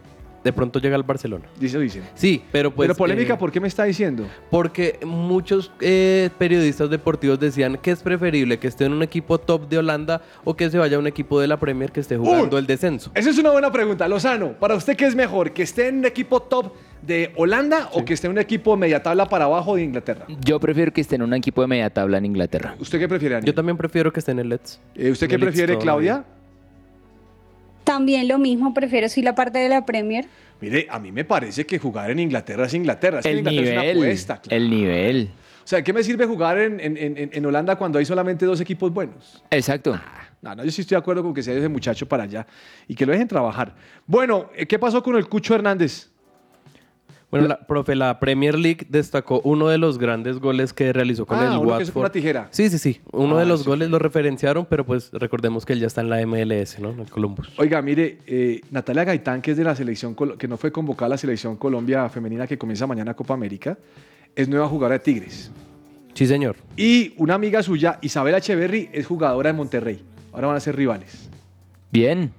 De 0.45 0.53
pronto 0.53 0.79
llega 0.81 0.97
al 0.97 1.03
Barcelona. 1.05 1.45
Dice, 1.59 1.79
dicen. 1.79 2.03
Sí, 2.15 2.43
pero 2.51 2.73
pues... 2.73 2.89
Pero 2.89 2.97
polémica, 2.97 3.35
eh, 3.35 3.37
¿por 3.37 3.53
qué 3.53 3.61
me 3.61 3.69
está 3.69 3.85
diciendo? 3.85 4.27
Porque 4.51 4.99
muchos 5.05 5.71
eh, 5.81 6.31
periodistas 6.39 6.91
deportivos 6.91 7.39
decían 7.39 7.79
que 7.81 7.93
es 7.93 8.03
preferible 8.03 8.59
que 8.59 8.67
esté 8.69 8.85
en 8.87 8.93
un 8.93 9.03
equipo 9.03 9.39
top 9.39 9.69
de 9.69 9.79
Holanda 9.79 10.23
o 10.45 10.57
que 10.57 10.69
se 10.71 10.79
vaya 10.79 10.97
a 10.97 11.01
un 11.01 11.07
equipo 11.07 11.41
de 11.41 11.47
la 11.47 11.59
Premier 11.59 11.93
que 11.93 12.01
esté 12.01 12.17
jugando 12.17 12.59
el 12.59 12.67
descenso. 12.67 13.13
Esa 13.15 13.31
es 13.31 13.39
una 13.39 13.51
buena 13.51 13.71
pregunta. 13.71 14.09
Lozano, 14.09 14.53
¿para 14.59 14.75
usted 14.75 14.97
qué 14.97 15.07
es 15.07 15.15
mejor? 15.15 15.53
¿Que 15.53 15.63
esté 15.63 15.89
en 15.89 15.99
un 15.99 16.07
equipo 16.07 16.41
top 16.43 16.73
de 17.03 17.33
Holanda 17.37 17.89
o 17.93 18.05
que 18.05 18.15
esté 18.15 18.27
en 18.27 18.33
un 18.33 18.39
equipo 18.39 18.77
media 18.77 19.03
tabla 19.03 19.29
para 19.29 19.45
abajo 19.45 19.77
de 19.77 19.83
Inglaterra? 19.83 20.27
Yo 20.45 20.59
prefiero 20.59 20.93
que 20.93 21.01
esté 21.01 21.17
en 21.17 21.23
un 21.23 21.35
equipo 21.35 21.61
de 21.61 21.69
media 21.69 21.91
tabla 21.91 22.19
en 22.19 22.27
Inglaterra. 22.27 22.75
¿Usted 22.79 22.99
qué 22.99 23.09
prefiere, 23.09 23.35
Daniel? 23.37 23.47
Yo 23.47 23.55
también 23.55 23.77
prefiero 23.77 24.13
que 24.13 24.21
esté 24.21 24.33
en 24.33 24.41
el 24.41 24.49
Leeds. 24.49 24.81
Eh, 24.95 25.11
¿Usted 25.11 25.29
qué 25.29 25.35
En 25.37 25.41
prefiere, 25.41 25.79
Claudia? 25.79 26.25
También 27.85 28.29
lo 28.29 28.39
mismo, 28.39 28.73
prefiero 28.75 29.09
sí 29.09 29.23
la 29.23 29.35
parte 29.35 29.59
de 29.59 29.69
la 29.69 29.85
Premier. 29.85 30.27
Mire, 30.61 30.87
a 30.89 30.99
mí 31.01 31.11
me 31.11 31.25
parece 31.25 31.67
que 31.67 31.79
jugar 31.79 32.11
en 32.13 32.21
Inglaterra 32.21 32.67
es 32.67 32.75
Inglaterra. 32.75 33.19
Es 33.19 33.25
que 33.25 33.31
El 33.33 33.39
Inglaterra 33.39 33.65
es 33.65 33.73
una 33.73 33.81
nivel, 33.83 33.97
apuesta. 33.97 34.41
claro. 34.41 34.57
el 34.57 34.71
nivel. 34.71 35.31
O 35.65 35.67
sea, 35.67 35.83
¿qué 35.83 35.93
me 35.93 36.03
sirve 36.05 36.27
jugar 36.27 36.59
en, 36.59 36.79
en- 36.81 36.97
en- 36.97 37.31
en 37.33 37.47
Holanda 37.47 37.77
cuando 37.77 37.99
hay 37.99 38.05
solamente 38.05 38.47
dos 38.47 38.61
equipos 38.61 38.93
buenos? 38.93 39.43
Exacto. 39.51 40.01
No, 40.41 40.55
no, 40.55 40.65
yo 40.65 40.71
sí 40.71 40.83
estoy 40.83 40.97
de 40.97 41.01
acuerdo 41.01 41.23
con 41.23 41.35
que 41.35 41.43
se 41.43 41.57
ese 41.57 41.69
muchacho 41.69 42.07
para 42.07 42.25
allá 42.25 42.47
y 42.89 42.95
que 42.95 43.07
lo 43.07 43.13
dejen 43.13 43.29
trabajar. 43.29 43.75
Bueno, 44.07 44.51
eh, 44.57 44.67
¿qué 44.67 44.79
pasó 44.79 45.03
con 45.03 45.17
el 45.17 45.29
Cucho 45.29 45.55
Hernández? 45.55 46.11
Bueno, 47.33 47.49
la, 47.49 47.59
profe, 47.67 47.97
la 47.97 48.21
Premier 48.21 48.59
League 48.59 48.87
destacó 48.91 49.41
uno 49.43 49.69
de 49.69 49.79
los 49.79 49.97
grandes 49.99 50.39
goles 50.39 50.73
que 50.75 50.93
realizó 50.93 51.25
con 51.27 51.39
Ah, 51.39 51.45
el 51.47 51.49
uno 51.53 51.61
que 51.63 51.67
Watford. 51.69 51.93
con 51.95 52.01
una 52.03 52.13
tijera. 52.13 52.49
Sí, 52.51 52.69
sí, 52.69 52.79
sí. 52.79 53.01
Uno 53.11 53.37
Ah, 53.39 53.41
de 53.41 53.47
los 53.47 53.63
sí. 53.63 53.67
goles 53.67 53.89
lo 53.89 53.99
referenciaron, 53.99 54.67
pero 54.67 54.85
pues 54.85 55.11
recordemos 55.13 55.65
que 55.65 55.73
él 55.73 55.81
ya 55.81 55.87
está 55.87 56.03
en 56.03 56.11
la 56.11 56.21
MLS, 56.27 56.79
¿no? 56.79 56.91
En 56.91 57.01
el 57.01 57.11
Columbus. 57.11 57.51
Oiga, 57.57 57.81
mire, 57.83 58.19
eh, 58.27 58.61
Natalia 58.71 59.05
Gaitán, 59.05 59.41
que 59.41 59.53
es 59.53 59.57
de 59.57 59.65
la 59.65 59.75
selección, 59.75 60.15
que 60.39 60.47
no 60.47 60.57
fue 60.59 60.71
convocada 60.71 61.07
a 61.07 61.09
la 61.09 61.17
selección 61.17 61.57
Colombia 61.57 62.07
femenina 62.11 62.47
que 62.47 62.59
comienza 62.59 62.87
mañana 62.87 63.15
Copa 63.15 63.35
América, 63.35 63.79
es 64.37 64.47
nueva 64.49 64.69
jugadora 64.69 64.99
de 64.99 65.05
Tigres. 65.05 65.51
Sí, 66.13 66.27
señor. 66.27 66.57
Y 66.77 67.15
una 67.17 67.33
amiga 67.35 67.63
suya, 67.63 67.99
Isabela 68.03 68.39
Echeverry, 68.39 68.91
es 68.93 69.07
jugadora 69.07 69.49
de 69.51 69.55
Monterrey. 69.57 70.03
Ahora 70.35 70.49
van 70.49 70.57
a 70.57 70.61
ser 70.61 70.77
rivales. 70.77 71.31
Bien. 71.91 72.31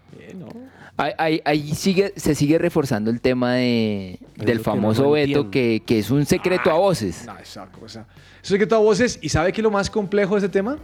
Ahí, 0.96 1.12
ahí- 1.18 1.42
ahí 1.44 1.72
sigue, 1.76 2.14
se 2.16 2.36
sigue 2.36 2.58
reforzando 2.60 3.10
el 3.10 3.20
tema 3.20 3.54
de, 3.56 4.20
del 4.36 4.58
que 4.60 4.64
famoso 4.64 5.04
no 5.04 5.12
veto, 5.12 5.24
entiendo. 5.40 5.52
que, 5.52 5.82
que 5.86 6.00
es 6.00 6.12
un 6.12 6.26
secreto 6.26 6.70
a 6.70 6.76
voces. 6.76 7.24
No, 7.26 7.38
esa 7.40 7.66
cosa. 7.68 8.06
Es 8.44 8.52
que 8.52 8.68
todas 8.68 8.84
voces. 8.84 9.18
¿Y 9.22 9.30
sabe 9.30 9.52
qué 9.52 9.62
es 9.62 9.64
lo 9.64 9.72
más 9.72 9.90
complejo 9.90 10.36
de 10.36 10.40
ese 10.40 10.50
tema? 10.50 10.78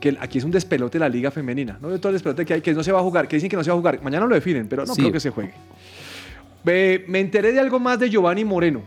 Que 0.00 0.16
aquí 0.20 0.38
es 0.38 0.44
un 0.44 0.50
despelote 0.50 0.98
la 0.98 1.08
liga 1.08 1.30
femenina. 1.30 1.78
No 1.82 1.90
de 1.90 1.98
todo 1.98 2.08
el 2.08 2.14
despelote 2.14 2.46
que 2.46 2.54
hay, 2.54 2.60
que 2.62 2.72
no 2.72 2.82
se 2.82 2.92
va 2.92 3.00
a 3.00 3.02
jugar, 3.02 3.28
que 3.28 3.36
dicen 3.36 3.50
que 3.50 3.56
no 3.56 3.62
se 3.62 3.70
va 3.70 3.74
a 3.74 3.78
jugar. 3.78 4.02
Mañana 4.02 4.26
lo 4.26 4.34
definen, 4.34 4.66
pero 4.68 4.86
no 4.86 4.94
Sí. 4.94 5.02
creo 5.02 5.12
que 5.12 5.20
se 5.20 5.30
juegue. 5.30 5.52
Ve, 6.64 7.04
me 7.08 7.20
enteré 7.20 7.52
de 7.52 7.60
algo 7.60 7.78
más 7.78 7.98
de 7.98 8.08
Giovanni 8.08 8.44
Moreno. 8.44 8.82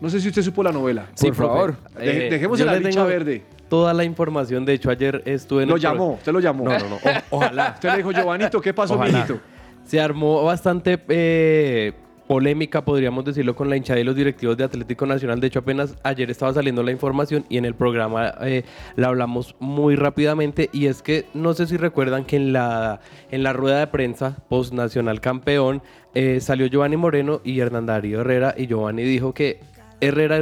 No 0.00 0.10
sé 0.10 0.20
si 0.20 0.28
usted 0.28 0.42
supo 0.42 0.62
la 0.62 0.72
novela. 0.72 1.06
Sí, 1.14 1.30
profe. 1.30 1.74
De- 1.98 2.26
Eh, 2.26 2.30
dejemos 2.30 2.58
la 2.60 2.80
tengo 2.80 3.04
verde. 3.06 3.42
Toda 3.68 3.94
la 3.94 4.04
información. 4.04 4.64
De 4.66 4.74
hecho, 4.74 4.90
ayer 4.90 5.22
estuve 5.24 5.62
en 5.62 5.68
Lo 5.70 5.76
el 5.76 5.80
llamó, 5.80 6.14
usted 6.14 6.32
lo 6.32 6.40
llamó. 6.40 6.64
No, 6.64 6.78
no, 6.78 6.88
no. 6.90 6.96
O- 6.96 7.36
ojalá. 7.38 7.70
Usted 7.74 7.90
le 7.92 7.96
dijo, 7.98 8.10
Giovanito, 8.12 8.60
¿qué 8.60 8.74
pasó, 8.74 8.94
Ojalá. 8.94 9.12
mijito? 9.12 9.40
Se 9.84 10.00
armó 10.00 10.44
bastante 10.44 10.98
eh, 11.08 11.92
polémica, 12.26 12.84
podríamos 12.84 13.24
decirlo, 13.24 13.54
con 13.54 13.68
la 13.68 13.76
hinchada 13.76 14.00
y 14.00 14.04
los 14.04 14.16
directivos 14.16 14.56
de 14.56 14.64
Atlético 14.64 15.04
Nacional. 15.04 15.40
De 15.40 15.48
hecho, 15.48 15.58
apenas 15.58 15.96
ayer 16.02 16.30
estaba 16.30 16.54
saliendo 16.54 16.82
la 16.82 16.92
información 16.92 17.44
y 17.48 17.58
en 17.58 17.64
el 17.64 17.74
programa 17.74 18.32
eh, 18.40 18.64
la 18.96 19.08
hablamos 19.08 19.54
muy 19.58 19.96
rápidamente. 19.96 20.70
Y 20.72 20.86
es 20.86 21.02
que 21.02 21.26
no 21.34 21.52
sé 21.52 21.66
si 21.66 21.76
recuerdan 21.76 22.24
que 22.24 22.36
en 22.36 22.52
la, 22.52 23.00
en 23.30 23.42
la 23.42 23.52
rueda 23.52 23.80
de 23.80 23.86
prensa 23.88 24.38
post 24.48 24.72
Nacional 24.72 25.20
Campeón 25.20 25.82
eh, 26.14 26.40
salió 26.40 26.66
Giovanni 26.66 26.96
Moreno 26.96 27.40
y 27.44 27.60
Hernán 27.60 27.86
Darío 27.86 28.20
Herrera. 28.20 28.54
Y 28.56 28.66
Giovanni 28.66 29.02
dijo 29.02 29.34
que 29.34 29.60
Herrera 30.00 30.38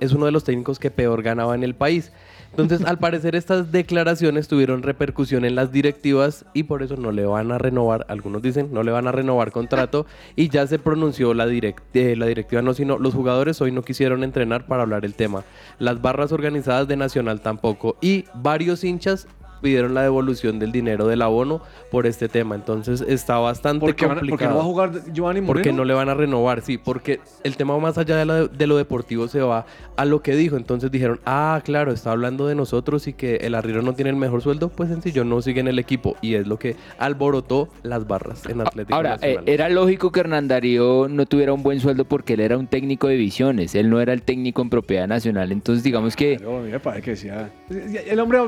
es 0.00 0.12
uno 0.12 0.26
de 0.26 0.32
los 0.32 0.44
técnicos 0.44 0.78
que 0.78 0.90
peor 0.90 1.22
ganaba 1.22 1.54
en 1.54 1.64
el 1.64 1.74
país. 1.74 2.12
Entonces, 2.50 2.84
al 2.84 2.98
parecer, 2.98 3.36
estas 3.36 3.70
declaraciones 3.70 4.48
tuvieron 4.48 4.82
repercusión 4.82 5.44
en 5.44 5.54
las 5.54 5.70
directivas 5.70 6.44
y 6.52 6.64
por 6.64 6.82
eso 6.82 6.96
no 6.96 7.12
le 7.12 7.24
van 7.24 7.52
a 7.52 7.58
renovar, 7.58 8.04
algunos 8.08 8.42
dicen, 8.42 8.70
no 8.72 8.82
le 8.82 8.90
van 8.90 9.06
a 9.06 9.12
renovar 9.12 9.52
contrato 9.52 10.04
y 10.34 10.48
ya 10.48 10.66
se 10.66 10.78
pronunció 10.78 11.32
la, 11.32 11.46
eh, 11.46 12.16
la 12.16 12.26
directiva, 12.26 12.60
no, 12.60 12.74
sino 12.74 12.98
los 12.98 13.14
jugadores 13.14 13.60
hoy 13.60 13.70
no 13.70 13.82
quisieron 13.82 14.24
entrenar 14.24 14.66
para 14.66 14.82
hablar 14.82 15.04
el 15.04 15.14
tema. 15.14 15.44
Las 15.78 16.02
barras 16.02 16.32
organizadas 16.32 16.88
de 16.88 16.96
Nacional 16.96 17.40
tampoco 17.40 17.96
y 18.00 18.24
varios 18.34 18.82
hinchas 18.82 19.28
pidieron 19.60 19.94
la 19.94 20.02
devolución 20.02 20.58
del 20.58 20.72
dinero 20.72 21.06
del 21.06 21.22
abono 21.22 21.60
por 21.90 22.06
este 22.06 22.28
tema. 22.28 22.54
Entonces 22.54 23.00
está 23.06 23.38
bastante 23.38 23.80
¿Por 23.86 23.94
qué, 23.94 24.06
van 24.06 24.18
a- 24.18 24.20
complicado. 24.20 24.38
por 24.38 24.38
qué 24.38 24.48
no 24.52 24.54
va 24.56 24.60
a 24.60 24.64
jugar 24.64 25.12
Giovanni 25.12 25.40
Moreno? 25.40 25.52
Porque 25.52 25.72
no 25.72 25.84
le 25.84 25.94
van 25.94 26.08
a 26.08 26.14
renovar, 26.14 26.62
sí, 26.62 26.78
porque 26.78 27.20
el 27.44 27.56
tema 27.56 27.78
más 27.78 27.98
allá 27.98 28.16
de 28.16 28.24
lo, 28.24 28.48
de 28.48 28.66
lo 28.66 28.76
deportivo 28.76 29.28
se 29.28 29.40
va 29.40 29.66
a 29.96 30.04
lo 30.04 30.22
que 30.22 30.34
dijo. 30.36 30.56
Entonces 30.56 30.90
dijeron, 30.90 31.20
ah, 31.26 31.60
claro, 31.64 31.92
está 31.92 32.10
hablando 32.12 32.46
de 32.46 32.54
nosotros 32.54 33.06
y 33.06 33.12
que 33.12 33.36
el 33.36 33.54
arriero 33.54 33.82
no 33.82 33.94
tiene 33.94 34.10
el 34.10 34.16
mejor 34.16 34.42
sueldo, 34.42 34.68
pues 34.68 34.88
sencillo, 34.88 35.24
no 35.24 35.40
sigue 35.42 35.60
en 35.60 35.68
el 35.68 35.78
equipo. 35.78 36.16
Y 36.20 36.34
es 36.34 36.46
lo 36.46 36.58
que 36.58 36.76
alborotó 36.98 37.68
las 37.82 38.06
barras 38.06 38.46
en 38.46 38.60
Atlético 38.60 38.94
Ahora, 38.94 39.14
eh, 39.14 39.34
Nacional. 39.34 39.44
era 39.48 39.68
lógico 39.68 40.12
que 40.12 40.20
Hernán 40.20 40.48
Darío 40.48 41.08
no 41.08 41.26
tuviera 41.26 41.52
un 41.52 41.62
buen 41.62 41.80
sueldo 41.80 42.04
porque 42.04 42.34
él 42.34 42.40
era 42.40 42.56
un 42.58 42.66
técnico 42.66 43.08
de 43.08 43.14
divisiones, 43.14 43.74
él 43.74 43.90
no 43.90 44.00
era 44.00 44.12
el 44.12 44.22
técnico 44.22 44.62
en 44.62 44.70
propiedad 44.70 45.06
nacional. 45.08 45.52
Entonces, 45.52 45.82
digamos 45.84 46.16
que 46.16 46.38
No, 46.38 46.58
a 46.58 46.60
mí 46.62 46.70
me 46.70 46.80
parece 46.80 47.02
que 47.02 47.10
decía. 47.12 47.50
El 47.70 48.20
hombre 48.20 48.38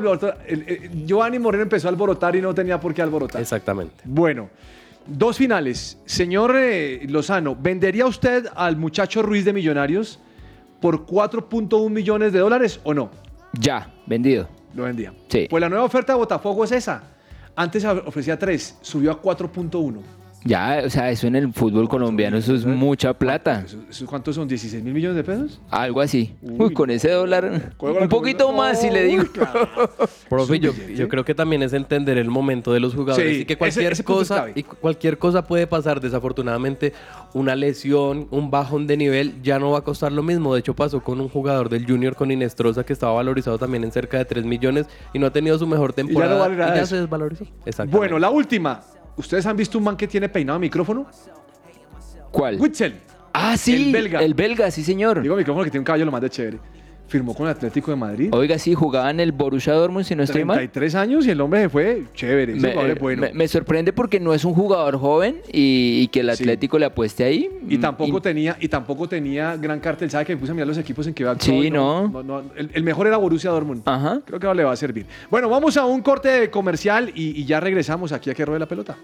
el- 0.47 1.02
Giovanni 1.05 1.39
Moreno 1.39 1.63
empezó 1.63 1.89
a 1.89 1.91
alborotar 1.91 2.37
y 2.37 2.41
no 2.41 2.55
tenía 2.55 2.81
por 2.81 2.95
qué 2.95 3.03
alborotar. 3.03 3.41
Exactamente. 3.41 4.03
Bueno, 4.05 4.51
dos 5.07 5.37
finales. 5.37 5.99
Señor 6.05 6.55
eh, 6.57 7.07
Lozano, 7.09 7.57
¿vendería 7.57 8.07
usted 8.07 8.47
al 8.55 8.77
muchacho 8.77 9.23
Ruiz 9.23 9.45
de 9.45 9.53
Millonarios 9.53 10.19
por 10.81 11.07
4.1 11.07 11.91
millones 11.91 12.33
de 12.33 12.39
dólares 12.39 12.81
o 12.85 12.95
no? 12.95 13.11
ya, 13.53 13.93
vendido. 14.07 14.49
Lo 14.75 14.85
vendía. 14.85 15.13
Sí. 15.29 15.47
Pues 15.51 15.61
la 15.61 15.69
nueva 15.69 15.85
oferta 15.85 16.15
de 16.15 16.19
Botafogo 16.19 16.65
es 16.65 16.73
esa. 16.73 17.03
Antes 17.55 17.85
ofrecía 17.85 18.39
3, 18.39 18.79
subió 18.81 19.13
a 19.13 19.21
4.1. 19.21 20.01
Ya, 20.45 20.83
o 20.85 20.91
sea, 20.91 21.11
eso 21.11 21.27
en 21.27 21.37
el 21.37 21.53
fútbol 21.53 21.89
colombiano, 21.89 22.37
eso 22.37 22.55
es 22.55 22.67
mucha 22.67 23.15
plata. 23.15 23.65
¿Eso 23.89 24.07
¿Cuántos 24.07 24.35
son? 24.35 24.49
¿16 24.49 24.83
mil 24.83 24.93
millones 24.95 25.17
de 25.17 25.25
pesos? 25.25 25.61
Algo 25.71 26.01
así. 26.01 26.35
Uy, 26.43 26.73
con 26.73 26.91
ese 26.91 27.11
dólar, 27.11 27.73
un 27.79 28.09
poquito 28.09 28.53
más 28.53 28.81
si 28.81 28.91
le 28.91 29.05
digo. 29.05 29.25
Profe, 30.29 30.59
yo, 30.59 30.73
yo 30.95 31.09
creo 31.09 31.25
que 31.25 31.35
también 31.35 31.63
es 31.63 31.73
entender 31.73 32.19
el 32.19 32.29
momento 32.29 32.73
de 32.73 32.81
los 32.81 32.95
jugadores 32.95 33.37
Sí, 33.37 33.43
y 33.43 33.45
que 33.45 33.57
cualquier 33.57 33.93
ese 33.93 34.05
cosa 34.05 34.47
y 34.55 34.63
cu- 34.63 34.77
cualquier 34.77 35.19
cosa 35.19 35.47
puede 35.47 35.67
pasar. 35.67 36.01
Desafortunadamente, 36.01 36.93
una 37.35 37.55
lesión, 37.55 38.27
un 38.31 38.51
bajón 38.51 38.87
de 38.87 38.97
nivel 38.97 39.43
ya 39.43 39.59
no 39.59 39.71
va 39.73 39.79
a 39.79 39.83
costar 39.83 40.11
lo 40.13 40.23
mismo. 40.23 40.55
De 40.55 40.61
hecho, 40.61 40.75
pasó 40.75 41.03
con 41.03 41.21
un 41.21 41.29
jugador 41.29 41.69
del 41.69 41.87
Junior 41.87 42.15
con 42.17 42.31
Inestrosa 42.31 42.85
que 42.85 42.93
estaba 42.93 43.13
valorizado 43.13 43.59
también 43.59 43.85
en 43.85 43.93
cerca 43.93 44.19
de 44.19 44.25
3 44.25 44.45
millones 44.45 44.87
y 45.13 45.19
no 45.19 45.27
ha 45.27 45.31
tenido 45.33 45.59
su 45.59 45.67
mejor 45.67 45.93
temporada 45.93 46.37
vale 46.39 46.57
nada 46.57 46.73
y 46.73 46.77
ya 46.77 46.83
eso. 46.83 46.95
se 46.95 47.01
desvalorizó. 47.03 47.45
Exacto. 47.67 47.97
Bueno, 47.97 48.19
la 48.19 48.31
última. 48.31 48.81
¿Ustedes 49.17 49.45
han 49.47 49.57
visto 49.57 49.79
un 49.79 49.85
man 49.85 49.97
que 49.97 50.09
tiene 50.09 50.29
peinado 50.29 50.59
micrófono? 50.59 51.07
¿Cuál? 52.31 52.59
Witzel. 52.61 53.01
Ah, 53.35 53.57
sí, 53.57 53.87
El 53.87 53.93
belga. 53.93 54.23
el 54.23 54.35
belga, 54.35 54.71
sí, 54.71 54.83
señor. 54.83 55.23
Digo 55.23 55.37
micrófono 55.37 55.65
que 55.65 55.71
tiene 55.71 55.81
un 55.81 55.85
caballo 55.87 56.05
lo 56.05 56.13
más 56.13 56.21
de 56.21 56.31
chévere. 56.31 56.59
Firmó 57.13 57.35
con 57.35 57.45
el 57.47 57.53
Atlético 57.53 57.91
de 57.91 57.97
Madrid. 57.99 58.31
Oiga, 58.33 58.59
sí, 58.59 58.73
jugaba 58.73 59.11
en 59.11 59.21
el 59.21 59.33
Borussia 59.33 59.75
Dortmund, 59.75 60.07
si 60.07 60.17
no 60.17 60.23
estoy 60.23 60.47
mal. 60.47 60.57
33 60.57 60.95
años 60.95 61.27
y 61.27 61.31
el 61.31 61.41
hombre 61.43 61.61
se 61.61 61.69
fue 61.69 62.05
chévere. 62.15 62.55
Me, 62.55 62.91
es 62.91 62.99
bueno. 62.99 63.21
me- 63.21 63.35
me 63.35 63.49
sorprende 63.49 63.93
porque 63.93 64.19
no 64.19 64.33
es 64.33 64.47
un 64.47 64.55
jugador 64.55 64.97
joven 64.99 65.37
y, 65.53 66.01
y 66.03 66.09
que 66.09 66.21
el 66.21 66.35
Sí. 66.35 66.43
Atlético 66.45 66.79
le 66.79 66.87
apueste 66.87 67.23
ahí. 67.25 67.51
Y 67.69 67.77
Mm, 67.77 67.81
tampoco 67.83 68.23
tenía 68.23 68.57
y 68.59 68.69
tampoco 68.69 69.09
tenía 69.11 69.57
gran 69.59 69.79
cartel. 69.81 70.11
¿Sabe 70.11 70.25
que 70.25 70.35
me 70.35 70.41
puse 70.41 70.53
a 70.53 70.55
mirar 70.55 70.69
los 70.69 70.79
equipos 70.79 71.07
en 71.07 71.13
que 71.13 71.25
va 71.25 71.37
Sí, 71.39 71.71
no. 71.71 72.11
el, 72.57 72.71
el 72.73 72.83
mejor 72.83 73.07
era 73.07 73.19
Borussia 73.19 73.51
Dortmund. 73.51 73.83
Ajá. 73.85 74.23
Creo 74.25 74.41
que 74.41 74.47
ahora 74.47 74.57
le 74.57 74.65
va 74.65 74.73
a 74.73 74.77
servir. 74.77 75.05
Bueno, 75.31 75.51
vamos 75.51 75.77
a 75.77 75.85
un 75.85 76.01
corte 76.01 76.49
comercial 76.49 77.11
y, 77.15 77.39
y 77.39 77.45
ya 77.45 77.61
regresamos 77.61 78.13
aquí 78.13 78.31
a 78.31 78.35
que 78.35 78.47
ruede 78.47 78.61
la 78.61 78.67
pelota. 78.67 78.97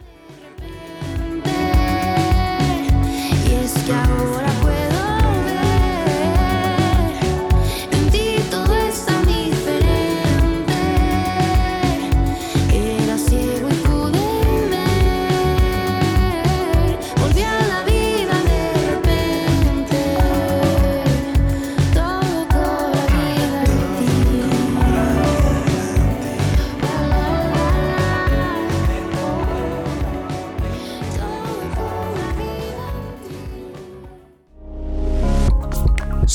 Y 3.47 3.55
es 3.55 3.73
que 3.85 3.93
ahora 3.93 4.48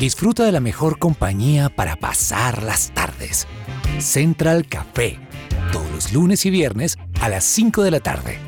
Disfruta 0.00 0.44
de 0.44 0.52
la 0.52 0.60
mejor 0.60 0.98
compañía 0.98 1.68
para 1.68 1.96
pasar 1.96 2.62
las 2.62 2.90
tardes. 2.90 3.46
Central 4.00 4.66
Café, 4.66 5.18
todos 5.72 5.90
los 5.90 6.12
lunes 6.12 6.44
y 6.46 6.50
viernes 6.50 6.98
a 7.20 7.28
las 7.28 7.44
5 7.44 7.82
de 7.82 7.90
la 7.92 8.00
tarde. 8.00 8.38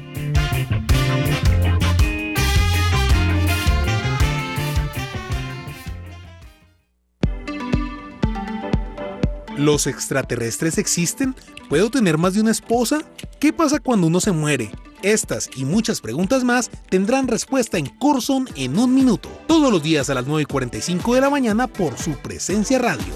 ¿Los 9.57 9.87
extraterrestres 9.87 10.77
existen? 10.79 11.35
¿Puedo 11.71 11.91
tener 11.91 12.19
más 12.19 12.35
de 12.35 12.43
una 12.43 12.51
esposa? 12.51 13.03
¿Qué 13.41 13.53
pasa 13.53 13.79
cuando 13.79 14.09
uno 14.09 14.21
se 14.21 14.33
muere? 14.33 14.71
Estas 15.07 15.49
y 15.55 15.65
muchas 15.65 16.01
preguntas 16.01 16.43
más 16.43 16.69
tendrán 16.91 17.29
respuesta 17.29 17.79
en 17.79 17.87
Corson 17.87 18.49
en 18.57 18.77
un 18.77 18.93
minuto, 18.93 19.29
todos 19.47 19.71
los 19.71 19.81
días 19.81 20.11
a 20.11 20.15
las 20.15 20.27
9 20.27 20.43
y 20.43 20.47
45 20.47 21.15
de 21.15 21.21
la 21.21 21.31
mañana 21.31 21.69
por 21.69 21.97
su 21.97 22.17
presencia 22.17 22.81
radio. 22.81 23.15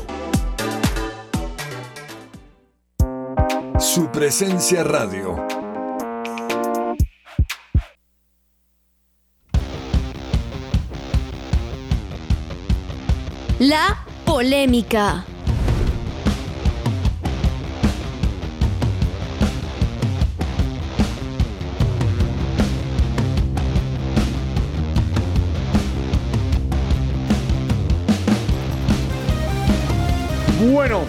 Su 3.80 4.08
presencia 4.12 4.84
radio. 4.84 5.44
La 13.58 14.06
polémica. 14.24 15.24
Bueno, 30.60 31.04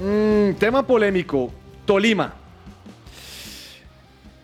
mm, 0.00 0.54
tema 0.60 0.86
polémico. 0.86 1.50
Tolima. 1.84 2.34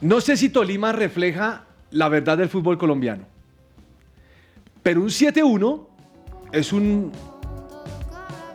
No 0.01 0.21
sé 0.21 0.37
si 0.37 0.49
Tolima 0.49 0.91
refleja 0.91 1.63
la 1.93 2.09
verdad 2.09 2.39
del 2.39 2.49
fútbol 2.49 2.77
colombiano. 2.77 3.25
Pero 4.83 5.01
un 5.01 5.11
7-1 5.11 5.87
es 6.51 6.73
un 6.73 7.13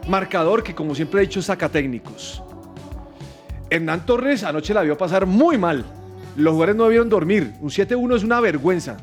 marcador 0.09 0.61
que, 0.61 0.75
como 0.75 0.93
siempre 0.93 1.21
he 1.21 1.25
dicho, 1.25 1.41
saca 1.41 1.69
técnicos. 1.69 2.43
Hernán 3.69 4.05
Torres 4.05 4.43
anoche 4.43 4.73
la 4.73 4.81
vio 4.81 4.97
pasar 4.97 5.25
muy 5.25 5.57
mal. 5.57 5.85
Los 6.35 6.51
jugadores 6.51 6.75
no 6.75 6.83
debieron 6.83 7.07
dormir. 7.07 7.53
Un 7.61 7.69
7-1 7.69 8.17
es 8.17 8.23
una 8.25 8.41
vergüenza. 8.41 8.97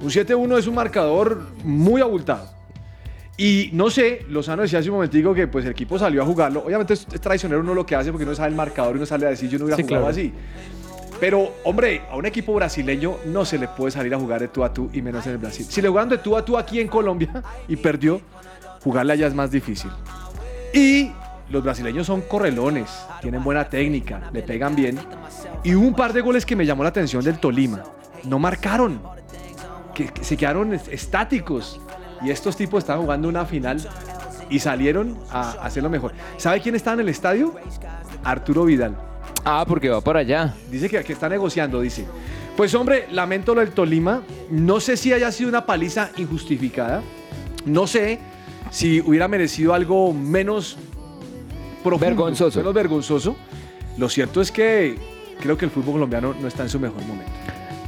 Un 0.00 0.08
7-1 0.08 0.58
es 0.58 0.66
un 0.66 0.74
marcador 0.74 1.46
muy 1.62 2.02
abultado. 2.02 2.57
Y 3.40 3.70
no 3.72 3.88
sé, 3.88 4.26
Lozano 4.28 4.62
decía 4.62 4.80
hace 4.80 4.88
un 4.90 4.96
momentico 4.96 5.32
que 5.32 5.46
pues 5.46 5.64
el 5.64 5.70
equipo 5.70 5.96
salió 5.98 6.22
a 6.22 6.26
jugarlo. 6.26 6.64
Obviamente 6.66 6.94
es, 6.94 7.06
traicionero 7.06 7.60
uno 7.60 7.72
lo 7.72 7.86
que 7.86 7.94
hace 7.94 8.10
porque 8.10 8.26
no 8.26 8.34
sabe 8.34 8.48
el 8.48 8.56
marcador 8.56 8.96
y 8.96 8.98
no 8.98 9.06
sale 9.06 9.26
a 9.26 9.30
decir 9.30 9.48
yo 9.48 9.58
no 9.58 9.66
hubiera 9.66 9.76
Sí, 9.76 9.84
jugado 9.84 10.06
claro. 10.06 10.12
así. 10.12 10.32
Pero, 11.20 11.52
hombre, 11.64 12.02
a 12.10 12.16
un 12.16 12.26
equipo 12.26 12.52
brasileño 12.54 13.16
no 13.26 13.44
se 13.44 13.58
le 13.58 13.68
puede 13.68 13.92
salir 13.92 14.12
a 14.14 14.18
jugar 14.18 14.40
de 14.40 14.48
tú 14.48 14.64
a 14.64 14.72
tú 14.72 14.90
y 14.92 15.02
menos 15.02 15.24
en 15.26 15.32
el 15.32 15.38
Brasil. 15.38 15.66
Si 15.68 15.80
le 15.80 15.88
jugaron 15.88 16.08
de 16.08 16.18
tú 16.18 16.36
a 16.36 16.44
tú 16.44 16.58
aquí 16.58 16.80
en 16.80 16.88
Colombia 16.88 17.42
y 17.68 17.76
perdió, 17.76 18.20
jugarle 18.82 19.12
allá 19.12 19.26
es 19.28 19.34
más 19.34 19.50
difícil. 19.52 19.90
Y 20.72 21.10
los 21.50 21.62
brasileños 21.62 22.06
son 22.08 22.20
correlones, 22.22 22.90
tienen 23.20 23.42
buena 23.42 23.68
técnica, 23.68 24.30
le 24.32 24.42
pegan 24.42 24.74
bien. 24.76 24.98
Y 25.64 25.74
hubo 25.74 25.86
un 25.86 25.94
par 25.94 26.12
de 26.12 26.20
goles 26.20 26.44
que 26.44 26.54
me 26.56 26.66
llamó 26.66 26.82
la 26.82 26.90
atención 26.90 27.24
del 27.24 27.38
Tolima. 27.38 27.82
No 28.24 28.38
marcaron, 28.38 29.00
que, 29.94 30.06
que 30.08 30.22
se 30.24 30.36
quedaron 30.36 30.72
est- 30.74 30.88
estáticos. 30.88 31.80
Y 32.22 32.30
estos 32.30 32.56
tipos 32.56 32.78
estaban 32.78 33.02
jugando 33.02 33.28
una 33.28 33.44
final 33.44 33.80
y 34.50 34.58
salieron 34.58 35.16
a 35.30 35.50
hacerlo 35.62 35.90
mejor. 35.90 36.12
¿Sabe 36.36 36.60
quién 36.60 36.74
está 36.74 36.92
en 36.94 37.00
el 37.00 37.08
estadio? 37.08 37.54
Arturo 38.24 38.64
Vidal. 38.64 38.96
Ah, 39.44 39.64
porque 39.66 39.88
va 39.88 40.00
para 40.00 40.20
allá. 40.20 40.54
Dice 40.70 40.88
que, 40.88 41.02
que 41.04 41.12
está 41.12 41.28
negociando, 41.28 41.80
dice. 41.80 42.06
Pues 42.56 42.74
hombre, 42.74 43.06
lamento 43.12 43.54
lo 43.54 43.60
del 43.60 43.70
Tolima. 43.70 44.22
No 44.50 44.80
sé 44.80 44.96
si 44.96 45.12
haya 45.12 45.30
sido 45.30 45.48
una 45.48 45.64
paliza 45.64 46.10
injustificada. 46.16 47.02
No 47.64 47.86
sé 47.86 48.18
si 48.70 49.00
hubiera 49.00 49.28
merecido 49.28 49.74
algo 49.74 50.12
menos 50.12 50.76
profundo, 51.84 52.06
Vergonzoso. 52.06 52.58
menos 52.58 52.74
vergonzoso. 52.74 53.36
Lo 53.96 54.08
cierto 54.08 54.40
es 54.40 54.50
que 54.50 54.96
creo 55.40 55.56
que 55.56 55.64
el 55.66 55.70
fútbol 55.70 55.94
colombiano 55.94 56.34
no 56.40 56.48
está 56.48 56.64
en 56.64 56.68
su 56.68 56.80
mejor 56.80 57.00
momento. 57.04 57.30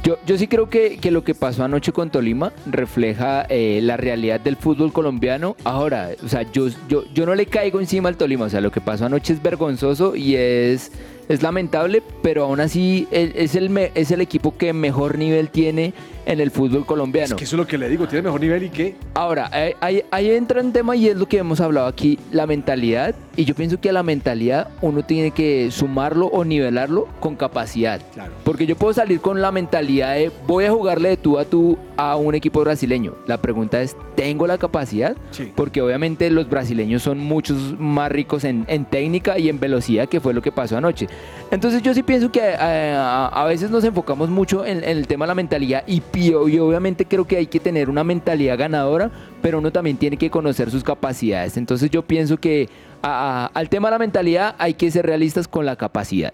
Yo, 0.03 0.17
yo 0.25 0.35
sí 0.35 0.47
creo 0.47 0.67
que, 0.67 0.97
que 0.97 1.11
lo 1.11 1.23
que 1.23 1.35
pasó 1.35 1.63
anoche 1.63 1.91
con 1.91 2.09
Tolima 2.09 2.51
refleja 2.65 3.45
eh, 3.49 3.81
la 3.83 3.97
realidad 3.97 4.39
del 4.39 4.55
fútbol 4.55 4.91
colombiano. 4.91 5.55
Ahora, 5.63 6.09
o 6.23 6.27
sea, 6.27 6.41
yo, 6.41 6.69
yo, 6.89 7.03
yo 7.13 7.27
no 7.27 7.35
le 7.35 7.45
caigo 7.45 7.79
encima 7.79 8.09
al 8.09 8.17
Tolima. 8.17 8.45
O 8.45 8.49
sea, 8.49 8.61
lo 8.61 8.71
que 8.71 8.81
pasó 8.81 9.05
anoche 9.05 9.33
es 9.33 9.43
vergonzoso 9.43 10.15
y 10.15 10.35
es, 10.35 10.91
es 11.33 11.41
lamentable, 11.43 12.01
pero 12.21 12.43
aún 12.45 12.59
así 12.59 13.07
es, 13.11 13.31
es 13.35 13.55
el, 13.55 13.69
me- 13.69 13.91
es 13.95 14.11
el 14.11 14.21
equipo 14.21 14.55
que 14.57 14.73
mejor 14.73 15.17
nivel 15.17 15.49
tiene 15.49 15.93
en 16.25 16.39
el 16.39 16.51
fútbol 16.51 16.85
colombiano. 16.85 17.35
Que 17.35 17.43
eso 17.45 17.55
es 17.55 17.59
lo 17.59 17.65
que 17.67 17.77
le 17.79 17.89
digo, 17.89 18.07
tiene 18.07 18.21
mejor 18.23 18.39
nivel 18.41 18.63
y 18.63 18.69
qué. 18.69 18.95
Ahora, 19.15 19.49
ahí, 19.81 20.03
ahí- 20.11 20.31
entra 20.31 20.61
un 20.61 20.71
tema 20.71 20.95
y 20.95 21.07
es 21.07 21.15
lo 21.17 21.27
que 21.27 21.37
hemos 21.39 21.59
hablado 21.59 21.87
aquí, 21.87 22.19
la 22.31 22.45
mentalidad. 22.45 23.15
Y 23.35 23.45
yo 23.45 23.55
pienso 23.55 23.79
que 23.79 23.89
a 23.89 23.93
la 23.93 24.03
mentalidad 24.03 24.67
uno 24.81 25.03
tiene 25.03 25.31
que 25.31 25.71
sumarlo 25.71 26.27
o 26.27 26.43
nivelarlo 26.45 27.07
con 27.19 27.35
capacidad. 27.35 28.01
Porque 28.43 28.65
yo 28.67 28.75
puedo 28.75 28.93
salir 28.93 29.19
con 29.21 29.41
la 29.41 29.51
mentalidad 29.51 30.15
de 30.15 30.31
voy 30.45 30.65
a 30.65 30.71
jugarle 30.71 31.09
de 31.09 31.17
tú 31.17 31.39
a 31.39 31.45
tú 31.45 31.77
a 31.97 32.15
un 32.17 32.35
equipo 32.35 32.59
brasileño. 32.61 33.15
La 33.27 33.41
pregunta 33.41 33.81
es, 33.81 33.95
¿tengo 34.15 34.45
la 34.47 34.57
capacidad? 34.57 35.15
Sí. 35.31 35.51
Porque 35.55 35.81
obviamente 35.81 36.29
los 36.29 36.49
brasileños 36.49 37.01
son 37.03 37.17
muchos 37.19 37.79
más 37.79 38.11
ricos 38.11 38.43
en, 38.43 38.65
en 38.67 38.85
técnica 38.85 39.39
y 39.39 39.49
en 39.49 39.59
velocidad, 39.59 40.07
que 40.09 40.19
fue 40.19 40.33
lo 40.33 40.41
que 40.41 40.51
pasó 40.51 40.77
anoche. 40.77 41.07
Entonces 41.51 41.81
yo 41.81 41.93
sí 41.93 42.01
pienso 42.01 42.31
que 42.31 42.39
eh, 42.41 42.95
a, 42.97 43.43
veces 43.45 43.69
nos 43.69 43.83
enfocamos 43.83 44.29
mucho 44.29 44.65
en, 44.65 44.83
el 44.85 45.05
tema 45.05 45.25
de 45.25 45.27
la 45.27 45.35
mentalidad 45.35 45.83
y, 45.85 46.01
obviamente 46.33 47.05
creo 47.05 47.25
que 47.25 47.35
hay 47.35 47.47
que 47.47 47.59
tener 47.59 47.89
una 47.89 48.05
mentalidad 48.05 48.57
ganadora, 48.57 49.11
pero 49.41 49.59
uno 49.59 49.69
también 49.69 49.97
tiene 49.97 50.15
que 50.15 50.29
conocer 50.29 50.71
sus 50.71 50.83
capacidades. 50.83 51.57
Entonces 51.57 51.89
yo 51.89 52.03
pienso 52.03 52.37
que 52.37 52.69
al 53.01 53.67
tema 53.69 53.89
de 53.89 53.91
la 53.91 53.99
mentalidad 53.99 54.55
hay 54.59 54.75
que 54.75 54.89
ser 54.91 55.05
realistas 55.05 55.47
con 55.47 55.65
la 55.65 55.75
capacidad. 55.75 56.31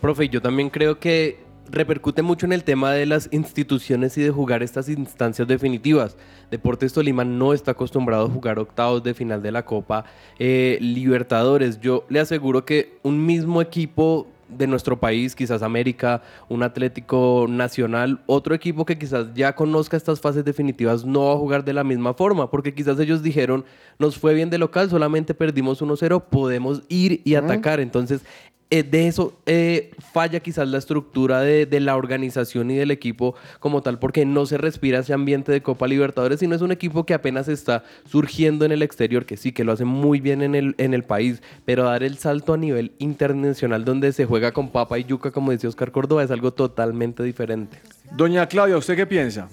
Profe, 0.00 0.28
yo 0.28 0.42
también 0.42 0.68
creo 0.68 0.98
que 0.98 1.45
repercute 1.70 2.22
mucho 2.22 2.46
en 2.46 2.52
el 2.52 2.64
tema 2.64 2.92
de 2.92 3.06
las 3.06 3.28
instituciones 3.32 4.16
y 4.18 4.22
de 4.22 4.30
jugar 4.30 4.62
estas 4.62 4.88
instancias 4.88 5.46
definitivas. 5.48 6.16
Deportes 6.50 6.92
Tolima 6.92 7.24
no 7.24 7.52
está 7.52 7.72
acostumbrado 7.72 8.26
a 8.26 8.30
jugar 8.30 8.58
octavos 8.58 9.02
de 9.02 9.14
final 9.14 9.42
de 9.42 9.52
la 9.52 9.64
Copa 9.64 10.04
eh, 10.38 10.78
Libertadores. 10.80 11.80
Yo 11.80 12.04
le 12.08 12.20
aseguro 12.20 12.64
que 12.64 12.98
un 13.02 13.24
mismo 13.24 13.60
equipo 13.60 14.26
de 14.48 14.66
nuestro 14.66 14.98
país, 14.98 15.34
quizás 15.34 15.62
América, 15.62 16.22
un 16.48 16.62
Atlético 16.62 17.46
Nacional, 17.48 18.20
otro 18.26 18.54
equipo 18.54 18.84
que 18.84 18.98
quizás 18.98 19.34
ya 19.34 19.54
conozca 19.54 19.96
estas 19.96 20.20
fases 20.20 20.44
definitivas 20.44 21.04
no 21.04 21.26
va 21.26 21.32
a 21.32 21.36
jugar 21.38 21.64
de 21.64 21.72
la 21.72 21.84
misma 21.84 22.14
forma, 22.14 22.50
porque 22.50 22.74
quizás 22.74 22.98
ellos 23.00 23.22
dijeron, 23.22 23.64
nos 23.98 24.18
fue 24.18 24.34
bien 24.34 24.50
de 24.50 24.58
local, 24.58 24.88
solamente 24.88 25.34
perdimos 25.34 25.82
1-0, 25.82 26.24
podemos 26.30 26.82
ir 26.88 27.22
y 27.24 27.34
atacar. 27.34 27.80
Entonces, 27.80 28.22
eh, 28.70 28.82
de 28.82 29.06
eso 29.06 29.32
eh, 29.46 29.90
falla 30.12 30.40
quizás 30.40 30.66
la 30.66 30.78
estructura 30.78 31.40
de, 31.40 31.66
de 31.66 31.78
la 31.78 31.96
organización 31.96 32.70
y 32.70 32.76
del 32.76 32.90
equipo 32.90 33.36
como 33.60 33.80
tal, 33.80 33.98
porque 33.98 34.24
no 34.24 34.44
se 34.44 34.58
respira 34.58 34.98
ese 34.98 35.12
ambiente 35.12 35.52
de 35.52 35.62
Copa 35.62 35.86
Libertadores, 35.86 36.40
sino 36.40 36.54
es 36.56 36.62
un 36.62 36.72
equipo 36.72 37.06
que 37.06 37.14
apenas 37.14 37.46
está 37.46 37.84
surgiendo 38.10 38.64
en 38.64 38.72
el 38.72 38.82
exterior, 38.82 39.24
que 39.24 39.36
sí, 39.36 39.52
que 39.52 39.62
lo 39.62 39.72
hace 39.72 39.84
muy 39.84 40.20
bien 40.20 40.42
en 40.42 40.54
el, 40.54 40.74
en 40.78 40.94
el 40.94 41.04
país, 41.04 41.42
pero 41.64 41.84
dar 41.84 42.02
el 42.02 42.18
salto 42.18 42.54
a 42.54 42.56
nivel 42.56 42.92
internacional 42.98 43.84
donde 43.84 44.12
se 44.12 44.26
juega 44.26 44.50
con 44.52 44.70
papa 44.70 44.98
y 44.98 45.04
yuca, 45.04 45.30
como 45.30 45.52
decía 45.52 45.68
Oscar 45.68 45.92
Córdoba, 45.92 46.24
es 46.24 46.30
algo 46.32 46.52
totalmente 46.52 47.22
diferente. 47.22 47.78
Doña 48.16 48.46
Claudia, 48.48 48.76
¿usted 48.76 48.96
qué 48.96 49.06
piensa? 49.06 49.48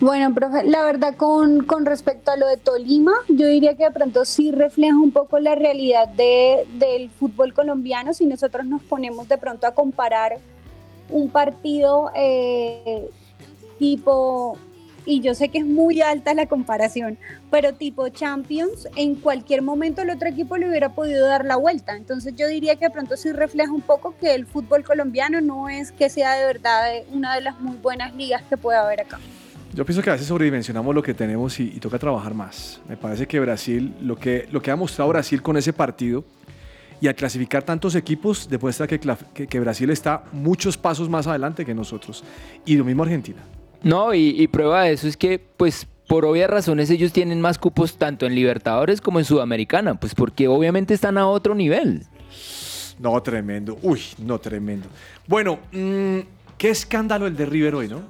Bueno, 0.00 0.32
profe, 0.32 0.64
la 0.64 0.82
verdad 0.82 1.14
con, 1.14 1.66
con 1.66 1.84
respecto 1.84 2.30
a 2.30 2.36
lo 2.38 2.48
de 2.48 2.56
Tolima, 2.56 3.12
yo 3.28 3.46
diría 3.46 3.76
que 3.76 3.84
de 3.84 3.90
pronto 3.90 4.24
sí 4.24 4.50
refleja 4.50 4.96
un 4.96 5.10
poco 5.12 5.38
la 5.38 5.54
realidad 5.54 6.08
de, 6.08 6.66
del 6.78 7.10
fútbol 7.10 7.52
colombiano 7.52 8.14
si 8.14 8.24
nosotros 8.24 8.64
nos 8.64 8.82
ponemos 8.82 9.28
de 9.28 9.36
pronto 9.36 9.66
a 9.66 9.74
comparar 9.74 10.38
un 11.10 11.28
partido 11.28 12.10
eh, 12.16 13.10
tipo, 13.78 14.56
y 15.04 15.20
yo 15.20 15.34
sé 15.34 15.50
que 15.50 15.58
es 15.58 15.66
muy 15.66 16.00
alta 16.00 16.32
la 16.32 16.46
comparación, 16.46 17.18
pero 17.50 17.74
tipo 17.74 18.08
Champions, 18.08 18.88
en 18.96 19.16
cualquier 19.16 19.60
momento 19.60 20.00
el 20.00 20.08
otro 20.08 20.30
equipo 20.30 20.56
le 20.56 20.70
hubiera 20.70 20.94
podido 20.94 21.26
dar 21.26 21.44
la 21.44 21.56
vuelta. 21.56 21.94
Entonces 21.94 22.34
yo 22.36 22.48
diría 22.48 22.76
que 22.76 22.86
de 22.86 22.90
pronto 22.90 23.18
sí 23.18 23.32
refleja 23.32 23.70
un 23.70 23.82
poco 23.82 24.14
que 24.18 24.34
el 24.34 24.46
fútbol 24.46 24.82
colombiano 24.82 25.42
no 25.42 25.68
es 25.68 25.92
que 25.92 26.08
sea 26.08 26.36
de 26.36 26.46
verdad 26.46 26.90
una 27.12 27.34
de 27.34 27.42
las 27.42 27.60
muy 27.60 27.76
buenas 27.76 28.14
ligas 28.14 28.40
que 28.48 28.56
puede 28.56 28.78
haber 28.78 29.02
acá. 29.02 29.18
Yo 29.72 29.84
pienso 29.84 30.02
que 30.02 30.10
a 30.10 30.14
veces 30.14 30.26
sobredimensionamos 30.26 30.94
lo 30.94 31.02
que 31.02 31.14
tenemos 31.14 31.60
y, 31.60 31.64
y 31.76 31.78
toca 31.80 31.98
trabajar 31.98 32.34
más. 32.34 32.80
Me 32.88 32.96
parece 32.96 33.26
que 33.26 33.38
Brasil, 33.38 33.94
lo 34.02 34.16
que, 34.16 34.48
lo 34.50 34.60
que 34.60 34.70
ha 34.70 34.76
mostrado 34.76 35.10
Brasil 35.10 35.40
con 35.42 35.56
ese 35.56 35.72
partido 35.72 36.24
y 37.00 37.06
al 37.08 37.14
clasificar 37.14 37.62
tantos 37.62 37.94
equipos, 37.94 38.48
demuestra 38.48 38.86
que, 38.86 38.98
que- 38.98 39.46
que 39.46 39.60
Brasil 39.60 39.88
está 39.90 40.24
muchos 40.32 40.76
pasos 40.76 41.08
más 41.08 41.26
adelante 41.26 41.64
que 41.64 41.74
nosotros. 41.74 42.24
Y 42.66 42.76
lo 42.76 42.84
mismo 42.84 43.04
Argentina. 43.04 43.38
No, 43.82 44.12
y, 44.12 44.34
y 44.42 44.48
prueba 44.48 44.82
de 44.84 44.92
eso 44.92 45.06
es 45.08 45.16
que, 45.16 45.38
pues, 45.38 45.86
por 46.08 46.24
obvias 46.24 46.50
razones 46.50 46.90
ellos 46.90 47.12
tienen 47.12 47.40
más 47.40 47.56
cupos 47.58 47.96
tanto 47.96 48.26
en 48.26 48.34
Libertadores 48.34 49.00
como 49.00 49.20
en 49.20 49.24
Sudamericana, 49.24 49.94
pues 49.94 50.14
porque 50.16 50.48
obviamente 50.48 50.92
están 50.92 51.16
a 51.16 51.26
otro 51.28 51.54
nivel. 51.54 52.02
No, 52.98 53.22
tremendo. 53.22 53.78
Uy, 53.82 54.02
no, 54.18 54.38
tremendo. 54.40 54.88
Bueno, 55.28 55.60
mm, 55.72 56.18
qué 56.58 56.68
escándalo 56.70 57.26
el 57.28 57.36
de 57.36 57.46
River 57.46 57.76
hoy, 57.76 57.88
¿no? 57.88 58.02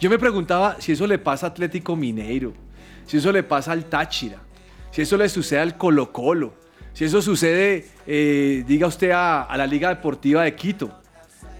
Yo 0.00 0.08
me 0.08 0.18
preguntaba 0.18 0.76
si 0.78 0.92
eso 0.92 1.06
le 1.06 1.18
pasa 1.18 1.46
a 1.46 1.50
Atlético 1.50 1.94
Mineiro, 1.94 2.54
si 3.04 3.18
eso 3.18 3.30
le 3.30 3.42
pasa 3.42 3.72
al 3.72 3.84
Táchira, 3.84 4.38
si 4.90 5.02
eso 5.02 5.18
le 5.18 5.28
sucede 5.28 5.60
al 5.60 5.76
Colo 5.76 6.10
Colo, 6.10 6.54
si 6.94 7.04
eso 7.04 7.20
sucede, 7.20 7.86
eh, 8.06 8.64
diga 8.66 8.86
usted, 8.86 9.10
a, 9.10 9.42
a 9.42 9.56
la 9.58 9.66
Liga 9.66 9.90
Deportiva 9.90 10.42
de 10.42 10.54
Quito, 10.54 10.90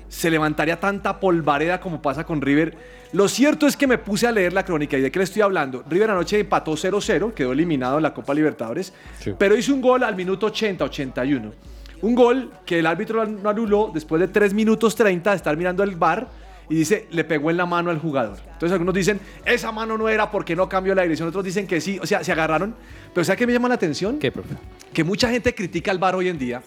se 0.08 0.30
levantaría 0.30 0.80
tanta 0.80 1.20
polvareda 1.20 1.80
como 1.80 2.00
pasa 2.00 2.24
con 2.24 2.40
River. 2.40 2.76
Lo 3.12 3.28
cierto 3.28 3.66
es 3.66 3.76
que 3.76 3.86
me 3.86 3.98
puse 3.98 4.26
a 4.26 4.32
leer 4.32 4.54
la 4.54 4.64
crónica 4.64 4.96
y 4.96 5.02
de 5.02 5.10
qué 5.10 5.18
le 5.18 5.24
estoy 5.24 5.42
hablando. 5.42 5.84
River 5.88 6.10
anoche 6.10 6.40
empató 6.40 6.72
0-0, 6.72 7.34
quedó 7.34 7.52
eliminado 7.52 7.98
en 7.98 8.04
la 8.04 8.14
Copa 8.14 8.32
Libertadores, 8.32 8.94
pero 9.38 9.54
hizo 9.54 9.74
un 9.74 9.82
gol 9.82 10.02
al 10.02 10.16
minuto 10.16 10.50
80-81. 10.50 11.52
Un 12.00 12.14
gol 12.14 12.50
que 12.64 12.78
el 12.78 12.86
árbitro 12.86 13.26
no 13.26 13.50
anuló 13.50 13.90
después 13.92 14.18
de 14.18 14.28
3 14.28 14.54
minutos 14.54 14.96
30 14.96 15.30
de 15.30 15.36
estar 15.36 15.54
mirando 15.58 15.82
el 15.82 15.94
bar 15.94 16.28
y 16.70 16.76
dice, 16.76 17.08
le 17.10 17.24
pegó 17.24 17.50
en 17.50 17.56
la 17.56 17.66
mano 17.66 17.90
al 17.90 17.98
jugador. 17.98 18.38
Entonces 18.44 18.72
algunos 18.72 18.94
dicen, 18.94 19.20
esa 19.44 19.72
mano 19.72 19.98
no 19.98 20.08
era 20.08 20.30
porque 20.30 20.54
no 20.54 20.68
cambió 20.68 20.94
la 20.94 21.02
dirección, 21.02 21.28
otros 21.28 21.44
dicen 21.44 21.66
que 21.66 21.80
sí, 21.80 21.98
o 22.00 22.06
sea, 22.06 22.22
se 22.22 22.30
agarraron. 22.30 22.76
Pero 23.12 23.24
¿sabe 23.24 23.38
qué 23.38 23.46
me 23.46 23.52
llama 23.52 23.68
la 23.68 23.74
atención? 23.74 24.20
¿Qué, 24.20 24.30
profe? 24.30 24.54
Que 24.92 25.02
mucha 25.02 25.28
gente 25.28 25.52
critica 25.52 25.90
al 25.90 25.98
bar 25.98 26.14
hoy 26.14 26.28
en 26.28 26.38
día 26.38 26.62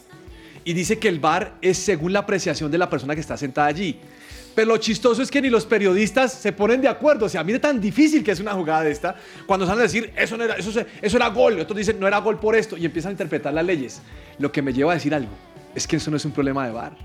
y 0.65 0.73
dice 0.73 0.99
que 0.99 1.07
el 1.07 1.21
bar 1.21 1.53
es 1.61 1.77
según 1.77 2.11
la 2.11 2.19
apreciación 2.19 2.69
de 2.69 2.77
la 2.77 2.89
persona 2.89 3.15
que 3.15 3.21
está 3.21 3.37
sentada 3.37 3.67
allí. 3.67 3.97
Pero 4.53 4.67
lo 4.67 4.77
chistoso 4.77 5.21
es 5.21 5.31
que 5.31 5.41
ni 5.41 5.49
los 5.49 5.65
periodistas 5.65 6.33
se 6.33 6.51
ponen 6.51 6.81
de 6.81 6.89
acuerdo. 6.89 7.25
O 7.25 7.29
sea, 7.29 7.41
mire 7.43 7.59
tan 7.59 7.79
difícil 7.79 8.25
que 8.25 8.31
es 8.31 8.41
una 8.41 8.51
jugada 8.51 8.83
de 8.83 8.91
esta. 8.91 9.15
Cuando 9.45 9.65
salen 9.65 9.79
a 9.79 9.83
decir, 9.83 10.11
eso, 10.17 10.37
no 10.37 10.43
era, 10.43 10.55
eso, 10.55 10.69
eso 11.01 11.17
era 11.17 11.29
gol. 11.29 11.59
Otros 11.61 11.77
dicen, 11.77 11.97
no 11.97 12.07
era 12.07 12.19
gol 12.19 12.39
por 12.39 12.55
esto. 12.55 12.75
Y 12.77 12.85
empiezan 12.85 13.09
a 13.09 13.13
interpretar 13.13 13.53
las 13.53 13.65
leyes. 13.65 14.01
Lo 14.37 14.51
que 14.51 14.61
me 14.61 14.73
lleva 14.73 14.91
a 14.91 14.95
decir 14.95 15.15
algo 15.15 15.31
es 15.73 15.87
que 15.87 15.95
eso 15.95 16.11
no 16.11 16.17
es 16.17 16.25
un 16.25 16.33
problema 16.33 16.67
de 16.67 16.73
VAR. 16.73 16.95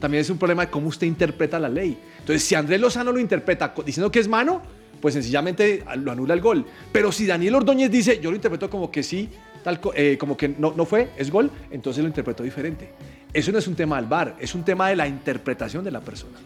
También 0.00 0.20
es 0.20 0.30
un 0.30 0.38
problema 0.38 0.66
de 0.66 0.70
cómo 0.70 0.88
usted 0.88 1.06
interpreta 1.06 1.58
la 1.58 1.68
ley. 1.68 1.98
Entonces, 2.20 2.42
si 2.44 2.54
Andrés 2.54 2.80
Lozano 2.80 3.12
lo 3.12 3.18
interpreta 3.18 3.74
diciendo 3.84 4.10
que 4.10 4.20
es 4.20 4.28
mano, 4.28 4.62
pues 5.00 5.14
sencillamente 5.14 5.84
lo 5.96 6.12
anula 6.12 6.34
el 6.34 6.40
gol. 6.40 6.64
Pero 6.92 7.12
si 7.12 7.26
Daniel 7.26 7.56
Ordóñez 7.56 7.90
dice, 7.90 8.20
yo 8.20 8.30
lo 8.30 8.36
interpreto 8.36 8.68
como 8.70 8.90
que 8.90 9.02
sí, 9.02 9.28
tal, 9.62 9.80
eh, 9.94 10.16
como 10.18 10.36
que 10.36 10.48
no, 10.48 10.72
no 10.76 10.84
fue, 10.84 11.10
es 11.16 11.30
gol, 11.30 11.50
entonces 11.70 12.02
lo 12.02 12.08
interpretó 12.08 12.42
diferente. 12.42 12.90
Eso 13.32 13.52
no 13.52 13.58
es 13.58 13.68
un 13.68 13.74
tema 13.74 13.96
del 13.96 14.06
VAR, 14.06 14.36
es 14.40 14.54
un 14.54 14.64
tema 14.64 14.88
de 14.88 14.96
la 14.96 15.06
interpretación 15.06 15.84
de 15.84 15.90
la 15.90 16.00
persona. 16.00 16.38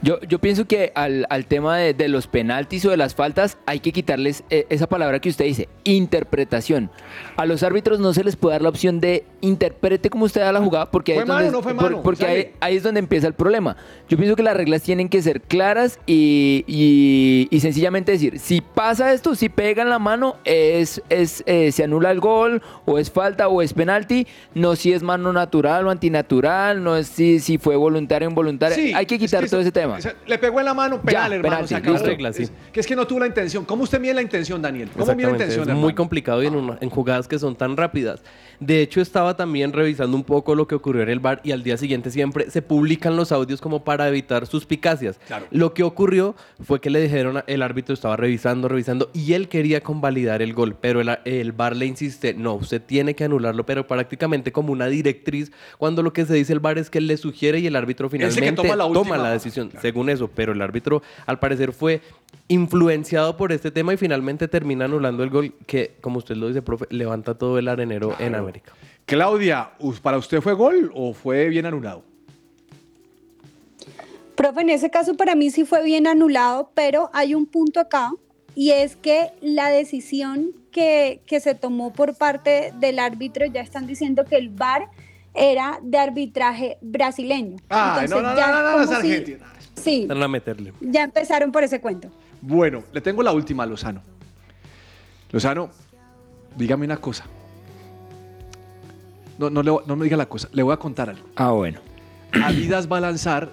Yo, 0.00 0.20
yo 0.20 0.38
pienso 0.38 0.64
que 0.64 0.92
al, 0.94 1.26
al 1.28 1.46
tema 1.46 1.76
de, 1.76 1.92
de 1.92 2.06
los 2.06 2.28
penaltis 2.28 2.84
o 2.84 2.90
de 2.90 2.96
las 2.96 3.16
faltas 3.16 3.58
hay 3.66 3.80
que 3.80 3.90
quitarles 3.90 4.44
eh, 4.48 4.64
esa 4.70 4.88
palabra 4.88 5.18
que 5.18 5.28
usted 5.28 5.44
dice, 5.44 5.68
interpretación. 5.82 6.88
A 7.36 7.46
los 7.46 7.64
árbitros 7.64 7.98
no 7.98 8.14
se 8.14 8.22
les 8.22 8.36
puede 8.36 8.54
dar 8.54 8.62
la 8.62 8.68
opción 8.68 9.00
de 9.00 9.24
interprete 9.40 10.10
como 10.10 10.24
usted 10.24 10.40
da 10.40 10.52
la 10.52 10.60
jugada 10.60 10.90
porque, 10.90 11.12
ahí 11.12 11.18
¿Fue 11.18 11.22
es 11.24 11.28
donde, 11.28 11.44
mano 11.44 11.48
o 11.48 11.60
no 11.60 11.62
fue 11.62 11.74
por- 11.74 11.82
mano? 11.90 12.02
porque 12.02 12.26
ahí, 12.26 12.50
ahí 12.60 12.76
es 12.76 12.82
donde 12.82 13.00
empieza 13.00 13.26
el 13.26 13.34
problema. 13.34 13.76
Yo 14.08 14.16
pienso 14.16 14.34
que 14.36 14.42
las 14.42 14.56
reglas 14.56 14.82
tienen 14.82 15.08
que 15.08 15.22
ser 15.22 15.40
claras 15.40 15.98
y, 16.06 16.64
y- 16.66 17.48
y 17.50 17.60
sencillamente 17.60 18.12
decir, 18.12 18.38
si 18.38 18.60
pasa 18.60 19.12
esto, 19.12 19.34
si 19.34 19.48
pegan 19.48 19.88
la 19.88 19.98
mano, 19.98 20.36
es, 20.44 21.02
es, 21.08 21.42
eh, 21.46 21.70
se 21.72 21.84
anula 21.84 22.10
el 22.10 22.20
gol 22.20 22.62
o 22.84 22.98
es 22.98 23.10
falta 23.10 23.48
o 23.48 23.62
es 23.62 23.72
penalti, 23.72 24.26
no 24.54 24.76
si 24.76 24.92
es 24.92 25.02
mano 25.02 25.32
natural 25.32 25.86
o 25.86 25.90
antinatural, 25.90 26.82
no 26.82 26.96
es 26.96 27.06
si, 27.06 27.38
si 27.40 27.58
fue 27.58 27.76
voluntario 27.76 28.28
o 28.28 28.30
involuntario. 28.30 28.76
Sí, 28.76 28.92
hay 28.94 29.06
que 29.06 29.14
es 29.16 29.20
quitar 29.20 29.44
que 29.44 29.50
todo 29.50 29.60
ese 29.60 29.72
tema. 29.72 29.96
o 29.96 30.00
sea, 30.00 30.14
le 30.26 30.38
pegó 30.38 30.58
en 30.60 30.66
la 30.66 30.74
mano, 30.74 31.00
penal, 31.00 31.32
hermano. 31.32 31.42
penalti, 31.42 31.68
se 31.68 31.76
acabó. 31.76 31.92
listo. 31.94 32.08
Reglas, 32.08 32.36
sí. 32.36 32.42
Es- 32.44 32.52
que 32.72 32.80
es 32.80 32.86
que 32.86 32.96
no 32.96 33.06
tuvo 33.06 33.20
la 33.20 33.26
intención. 33.26 33.64
¿Cómo 33.64 33.84
usted 33.84 34.00
mide 34.00 34.14
la 34.14 34.22
intención, 34.22 34.60
Daniel? 34.62 34.88
¿Cómo 34.92 35.04
mide 35.04 35.06
la 35.06 35.12
Exactamente, 35.12 35.44
intención, 35.44 35.62
es 35.62 35.68
hermano? 35.68 35.80
muy 35.80 35.94
complicado 35.94 36.42
y 36.42 36.46
en, 36.46 36.54
una- 36.56 36.78
en 36.80 36.90
jugadas 36.90 37.28
que 37.28 37.38
son 37.38 37.54
tan 37.56 37.76
rápidas. 37.76 38.22
De 38.60 38.82
hecho, 38.82 39.00
estaba 39.00 39.27
también 39.36 39.72
revisando 39.72 40.16
un 40.16 40.24
poco 40.24 40.54
lo 40.54 40.66
que 40.68 40.74
ocurrió 40.74 41.02
en 41.02 41.08
el 41.08 41.20
bar 41.20 41.40
y 41.44 41.52
al 41.52 41.62
día 41.62 41.76
siguiente 41.76 42.10
siempre 42.10 42.50
se 42.50 42.62
publican 42.62 43.16
los 43.16 43.32
audios 43.32 43.60
como 43.60 43.84
para 43.84 44.08
evitar 44.08 44.46
suspicacias. 44.46 45.18
Claro. 45.26 45.46
Lo 45.50 45.74
que 45.74 45.82
ocurrió 45.82 46.34
fue 46.62 46.80
que 46.80 46.90
le 46.90 47.00
dijeron, 47.00 47.38
a- 47.38 47.44
el 47.46 47.62
árbitro 47.62 47.94
estaba 47.94 48.16
revisando, 48.16 48.68
revisando 48.68 49.10
y 49.14 49.32
él 49.32 49.48
quería 49.48 49.80
convalidar 49.82 50.42
el 50.42 50.52
gol, 50.54 50.76
pero 50.80 51.00
el, 51.00 51.10
el 51.24 51.52
bar 51.52 51.76
le 51.76 51.86
insiste, 51.86 52.34
no, 52.34 52.54
usted 52.54 52.82
tiene 52.82 53.14
que 53.14 53.24
anularlo, 53.24 53.64
pero 53.66 53.86
prácticamente 53.86 54.52
como 54.52 54.72
una 54.72 54.86
directriz, 54.86 55.52
cuando 55.78 56.02
lo 56.02 56.12
que 56.12 56.24
se 56.26 56.34
dice 56.34 56.52
el 56.52 56.60
bar 56.60 56.78
es 56.78 56.90
que 56.90 56.98
él 56.98 57.06
le 57.06 57.16
sugiere 57.16 57.58
y 57.60 57.66
el 57.66 57.76
árbitro 57.76 58.08
finalmente 58.08 58.52
toma 58.52 58.76
la 58.76 58.84
última. 58.86 59.04
toma 59.04 59.18
la 59.18 59.30
decisión, 59.32 59.70
según 59.80 60.10
eso, 60.10 60.28
pero 60.34 60.52
el 60.52 60.62
árbitro 60.62 61.02
al 61.26 61.38
parecer 61.38 61.72
fue 61.72 62.00
influenciado 62.48 63.36
por 63.36 63.52
este 63.52 63.70
tema 63.70 63.92
y 63.94 63.96
finalmente 63.96 64.48
termina 64.48 64.86
anulando 64.86 65.22
el 65.22 65.30
gol 65.30 65.52
que, 65.66 65.96
como 66.00 66.18
usted 66.18 66.36
lo 66.36 66.48
dice, 66.48 66.62
profe, 66.62 66.86
levanta 66.90 67.34
todo 67.34 67.58
el 67.58 67.68
arenero 67.68 68.14
en 68.18 68.34
América. 68.34 68.72
Claudia, 69.08 69.70
¿us- 69.78 70.00
¿para 70.00 70.18
usted 70.18 70.42
fue 70.42 70.52
gol 70.52 70.92
o 70.94 71.14
fue 71.14 71.48
bien 71.48 71.64
anulado? 71.64 72.04
Profe, 74.34 74.60
en 74.60 74.68
ese 74.68 74.90
caso 74.90 75.16
para 75.16 75.34
mí 75.34 75.50
sí 75.50 75.64
fue 75.64 75.82
bien 75.82 76.06
anulado, 76.06 76.70
pero 76.74 77.08
hay 77.14 77.34
un 77.34 77.46
punto 77.46 77.80
acá 77.80 78.12
y 78.54 78.70
es 78.72 78.96
que 78.96 79.30
la 79.40 79.70
decisión 79.70 80.50
que, 80.70 81.22
que 81.24 81.40
se 81.40 81.54
tomó 81.54 81.90
por 81.94 82.16
parte 82.16 82.74
del 82.78 82.98
árbitro, 82.98 83.46
ya 83.46 83.62
están 83.62 83.86
diciendo 83.86 84.26
que 84.26 84.36
el 84.36 84.50
VAR 84.50 84.88
era 85.32 85.78
de 85.82 85.96
arbitraje 85.96 86.76
brasileño. 86.82 87.56
Ay, 87.70 88.08
no, 88.08 88.20
no, 88.20 88.30
no, 88.32 88.36
ya 88.36 88.48
no, 88.52 88.62
no, 88.62 88.72
como 88.72 88.84
es 88.84 88.90
si- 88.90 88.94
Argentina. 88.96 89.46
Sí, 89.74 90.06
Van 90.06 90.22
a 90.22 90.28
meterle. 90.28 90.74
ya 90.82 91.04
empezaron 91.04 91.50
por 91.50 91.64
ese 91.64 91.80
cuento. 91.80 92.10
Bueno, 92.42 92.82
le 92.92 93.00
tengo 93.00 93.22
la 93.22 93.32
última 93.32 93.62
a 93.62 93.66
Lozano. 93.66 94.02
Lozano, 95.32 95.70
dígame 96.58 96.84
una 96.84 96.98
cosa. 96.98 97.24
No, 99.38 99.50
no, 99.50 99.62
le- 99.62 99.86
no 99.86 99.96
me 99.96 100.04
diga 100.04 100.16
la 100.16 100.26
cosa, 100.26 100.48
le 100.52 100.62
voy 100.62 100.72
a 100.74 100.76
contar 100.76 101.10
algo. 101.10 101.26
Ah, 101.36 101.50
bueno. 101.52 101.80
Adidas 102.44 102.90
va 102.90 102.98
a 102.98 103.00
lanzar 103.00 103.50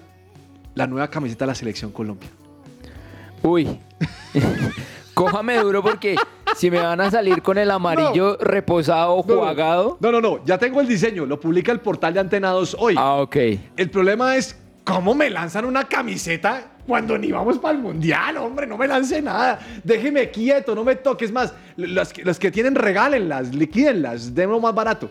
la 0.73 0.87
nueva 0.87 1.09
camiseta 1.09 1.45
de 1.45 1.47
la 1.51 1.55
Selección 1.55 1.91
Colombia. 1.91 2.29
Uy. 3.43 3.79
Cójame 5.13 5.57
duro 5.59 5.81
porque 5.81 6.15
si 6.57 6.69
me 6.69 6.79
van 6.79 6.99
a 6.99 7.09
salir 7.09 7.41
con 7.41 7.57
el 7.57 7.71
amarillo 7.71 8.35
reposado 8.37 9.13
o 9.13 9.25
No, 9.25 9.35
no. 9.35 9.41
jugado. 9.49 9.97
No, 10.01 10.11
no, 10.11 10.19
no, 10.19 10.43
ya 10.45 10.57
tengo 10.57 10.81
el 10.81 10.87
diseño, 10.87 11.25
lo 11.25 11.39
publica 11.39 11.71
el 11.71 11.79
portal 11.79 12.13
de 12.13 12.19
Antena 12.19 12.49
2 12.49 12.75
hoy. 12.79 12.95
Ah, 12.97 13.15
ok. 13.21 13.35
El 13.77 13.89
problema 13.89 14.35
es, 14.35 14.59
¿cómo 14.83 15.15
me 15.15 15.29
lanzan 15.29 15.63
una 15.63 15.85
camiseta 15.85 16.71
cuando 16.85 17.17
ni 17.17 17.31
vamos 17.31 17.59
para 17.59 17.75
el 17.77 17.81
Mundial? 17.81 18.35
Hombre, 18.37 18.67
no 18.67 18.77
me 18.77 18.87
lance 18.87 19.21
nada. 19.21 19.57
Déjeme 19.85 20.29
quieto, 20.31 20.75
no 20.75 20.83
me 20.83 20.95
toques 20.97 21.31
más. 21.31 21.53
Las 21.77 22.11
que, 22.11 22.25
las 22.25 22.37
que 22.37 22.51
tienen, 22.51 22.75
regálenlas, 22.75 23.55
liquídenlas, 23.55 24.35
denlo 24.35 24.59
más 24.59 24.75
barato. 24.75 25.09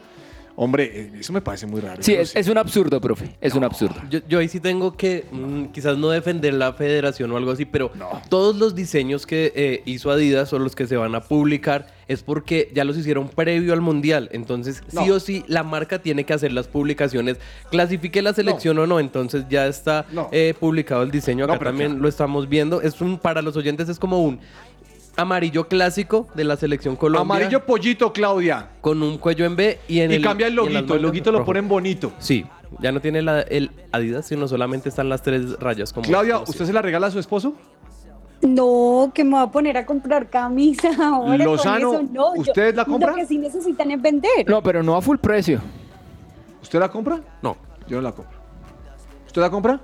Hombre, 0.56 0.84
eh, 0.94 1.10
eso 1.18 1.32
me 1.32 1.40
parece 1.40 1.66
muy 1.66 1.80
raro. 1.80 2.00
Sí, 2.02 2.14
es, 2.14 2.34
es 2.36 2.46
un 2.48 2.56
absurdo, 2.58 3.00
profe. 3.00 3.34
Es 3.40 3.54
un 3.54 3.64
absurdo. 3.64 3.96
Yo, 4.08 4.20
yo 4.28 4.38
ahí 4.38 4.48
sí 4.48 4.60
tengo 4.60 4.96
que, 4.96 5.24
mm, 5.32 5.64
quizás 5.72 5.98
no 5.98 6.10
defender 6.10 6.54
la 6.54 6.72
federación 6.74 7.32
o 7.32 7.36
algo 7.36 7.50
así, 7.50 7.64
pero 7.64 7.90
todos 8.28 8.54
los 8.56 8.74
diseños 8.76 9.26
que 9.26 9.52
eh, 9.56 9.82
hizo 9.84 10.12
Adidas 10.12 10.52
o 10.52 10.58
los 10.60 10.76
que 10.76 10.86
se 10.86 10.96
van 10.96 11.14
a 11.16 11.20
publicar 11.22 11.88
es 12.06 12.22
porque 12.22 12.70
ya 12.74 12.84
los 12.84 12.96
hicieron 12.96 13.28
previo 13.28 13.72
al 13.72 13.80
mundial. 13.80 14.28
Entonces, 14.32 14.82
sí 14.86 15.10
o 15.10 15.18
sí, 15.18 15.44
la 15.48 15.64
marca 15.64 16.00
tiene 16.00 16.24
que 16.24 16.34
hacer 16.34 16.52
las 16.52 16.68
publicaciones. 16.68 17.38
Clasifique 17.70 18.22
la 18.22 18.32
selección 18.32 18.78
o 18.78 18.86
no, 18.86 19.00
entonces 19.00 19.46
ya 19.48 19.66
está 19.66 20.06
No. 20.12 20.28
eh, 20.30 20.54
publicado 20.60 21.02
el 21.02 21.10
diseño. 21.10 21.46
Acá 21.46 21.58
también 21.58 21.90
claro. 21.92 22.02
lo 22.02 22.08
estamos 22.08 22.48
viendo. 22.48 22.80
Es 22.80 23.00
un, 23.00 23.18
para 23.18 23.42
los 23.42 23.56
oyentes 23.56 23.88
es 23.88 23.98
como 23.98 24.22
un 24.22 24.38
amarillo 25.16 25.68
clásico 25.68 26.26
de 26.34 26.44
la 26.44 26.56
selección 26.56 26.96
Colombia. 26.96 27.36
Amarillo 27.36 27.64
pollito, 27.64 28.12
Claudia. 28.12 28.70
Con 28.80 29.02
un 29.02 29.18
cuello 29.18 29.44
en 29.44 29.56
B 29.56 29.78
y 29.88 30.00
en 30.00 30.10
Y 30.10 30.14
el. 30.14 30.22
cambia 30.22 30.46
el 30.48 30.54
y 30.54 30.56
en 30.58 30.64
las 30.64 30.72
loguito, 30.74 30.94
el 30.96 31.02
loguito 31.02 31.32
lo 31.32 31.44
ponen 31.44 31.68
bonito. 31.68 32.12
Sí, 32.18 32.44
ya 32.80 32.92
no 32.92 33.00
tiene 33.00 33.22
la- 33.22 33.42
el 33.42 33.70
Adidas, 33.92 34.26
sino 34.26 34.48
solamente 34.48 34.88
están 34.88 35.08
las 35.08 35.22
tres 35.22 35.58
rayas. 35.60 35.92
Como 35.92 36.06
Claudia, 36.06 36.34
como 36.34 36.50
¿usted 36.50 36.64
se 36.66 36.72
la 36.72 36.82
regala 36.82 37.06
a 37.06 37.10
su 37.10 37.18
esposo? 37.18 37.54
No, 38.42 39.10
que 39.14 39.24
me 39.24 39.30
voy 39.30 39.40
a 39.42 39.46
poner 39.46 39.76
a 39.78 39.86
comprar 39.86 40.28
camisa 40.28 40.88
ahora. 41.02 41.44
con 41.44 41.54
Lozano, 41.56 41.92
eso, 41.94 42.02
no, 42.12 42.34
yo- 42.34 42.40
¿usted 42.42 42.74
la 42.74 42.84
compra? 42.84 43.10
Lo 43.10 43.16
que 43.16 43.26
sí 43.26 43.38
necesitan 43.38 43.90
es 43.90 44.02
vender. 44.02 44.48
No, 44.48 44.62
pero 44.62 44.82
no 44.82 44.96
a 44.96 45.00
full 45.02 45.16
precio. 45.18 45.60
¿Usted 46.62 46.78
la 46.78 46.88
compra? 46.90 47.20
No. 47.42 47.56
Yo 47.86 47.96
no 47.96 48.02
la 48.02 48.12
compro. 48.12 48.34
¿Usted 49.26 49.40
la 49.40 49.50
compra? 49.50 49.80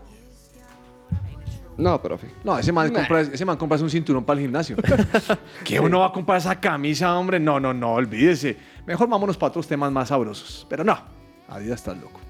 No, 1.77 2.01
profe. 2.03 2.29
No, 2.45 2.59
ese 2.59 2.73
man, 2.73 2.93
Nah. 2.93 2.99
compra, 3.01 3.21
ese 3.23 3.45
man 3.45 3.57
compra 3.57 3.79
un 3.79 3.89
cinturón 3.91 4.25
para 4.25 4.39
el 4.39 4.45
gimnasio. 4.47 4.77
¿Qué 5.65 5.81
uno 5.81 6.01
va 6.01 6.07
a 6.09 6.13
comprar 6.13 6.39
esa 6.39 6.61
camisa, 6.61 7.17
hombre? 7.19 7.41
No, 7.41 7.59
no, 7.59 7.73
no, 7.73 7.93
olvídese. 7.95 8.57
Mejor 8.87 9.09
vámonos 9.09 9.37
para 9.37 9.49
otros 9.51 9.67
temas 9.67 9.91
más 9.91 10.09
sabrosos. 10.09 10.67
Pero 10.69 10.85
no, 10.85 10.99
Adidas 11.49 11.81
está 11.81 11.95
loco. 11.95 12.21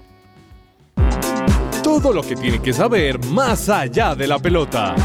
Todo 1.83 2.13
lo 2.13 2.21
que 2.21 2.35
tiene 2.35 2.61
que 2.61 2.71
saber 2.71 3.23
más 3.25 3.67
allá 3.67 4.15
de 4.15 4.27
la 4.27 4.39
pelota. 4.39 4.95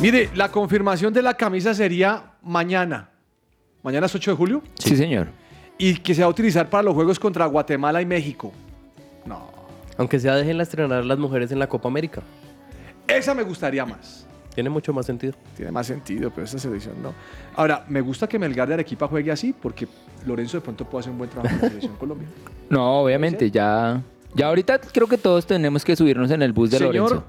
Mire, 0.00 0.30
la 0.34 0.50
confirmación 0.50 1.12
de 1.12 1.22
la 1.22 1.34
camisa 1.34 1.74
sería 1.74 2.32
mañana. 2.42 3.08
Mañana 3.82 4.06
es 4.06 4.14
8 4.14 4.32
de 4.32 4.36
julio. 4.36 4.62
Sí, 4.78 4.96
señor. 4.96 5.28
Y 5.78 5.94
que 5.98 6.14
se 6.14 6.22
va 6.22 6.26
a 6.26 6.30
utilizar 6.30 6.68
para 6.70 6.82
los 6.82 6.94
juegos 6.94 7.18
contra 7.18 7.44
Guatemala 7.46 8.00
y 8.00 8.06
México. 8.06 8.52
Aunque 9.98 10.20
sea 10.20 10.34
dejen 10.36 10.60
estrenar 10.60 11.04
las 11.06 11.18
mujeres 11.18 11.50
en 11.52 11.58
la 11.58 11.66
Copa 11.68 11.88
América. 11.88 12.22
Esa 13.08 13.32
me 13.34 13.42
gustaría 13.42 13.86
más. 13.86 14.26
Tiene 14.54 14.68
mucho 14.68 14.92
más 14.92 15.06
sentido. 15.06 15.32
Tiene 15.56 15.70
más 15.72 15.86
sentido, 15.86 16.30
pero 16.30 16.44
esa 16.44 16.58
selección 16.58 17.02
no. 17.02 17.14
Ahora, 17.54 17.84
me 17.88 18.02
gusta 18.02 18.26
que 18.28 18.38
Melgar 18.38 18.68
de 18.68 18.74
Arequipa 18.74 19.08
juegue 19.08 19.30
así 19.32 19.54
porque 19.58 19.88
Lorenzo 20.26 20.58
de 20.58 20.60
pronto 20.62 20.84
puede 20.84 21.00
hacer 21.00 21.12
un 21.12 21.18
buen 21.18 21.30
trabajo 21.30 21.54
en 21.54 21.60
la 21.62 21.68
selección 21.68 21.96
Colombia. 21.96 22.28
No, 22.68 23.00
obviamente, 23.00 23.48
ya. 23.50 24.02
Ya 24.34 24.48
ahorita 24.48 24.80
creo 24.80 25.06
que 25.06 25.16
todos 25.16 25.46
tenemos 25.46 25.84
que 25.84 25.94
subirnos 25.94 26.30
en 26.32 26.42
el 26.42 26.52
bus 26.52 26.72
de 26.72 26.78
Señor, 26.78 26.94
Lorenzo. 26.96 27.24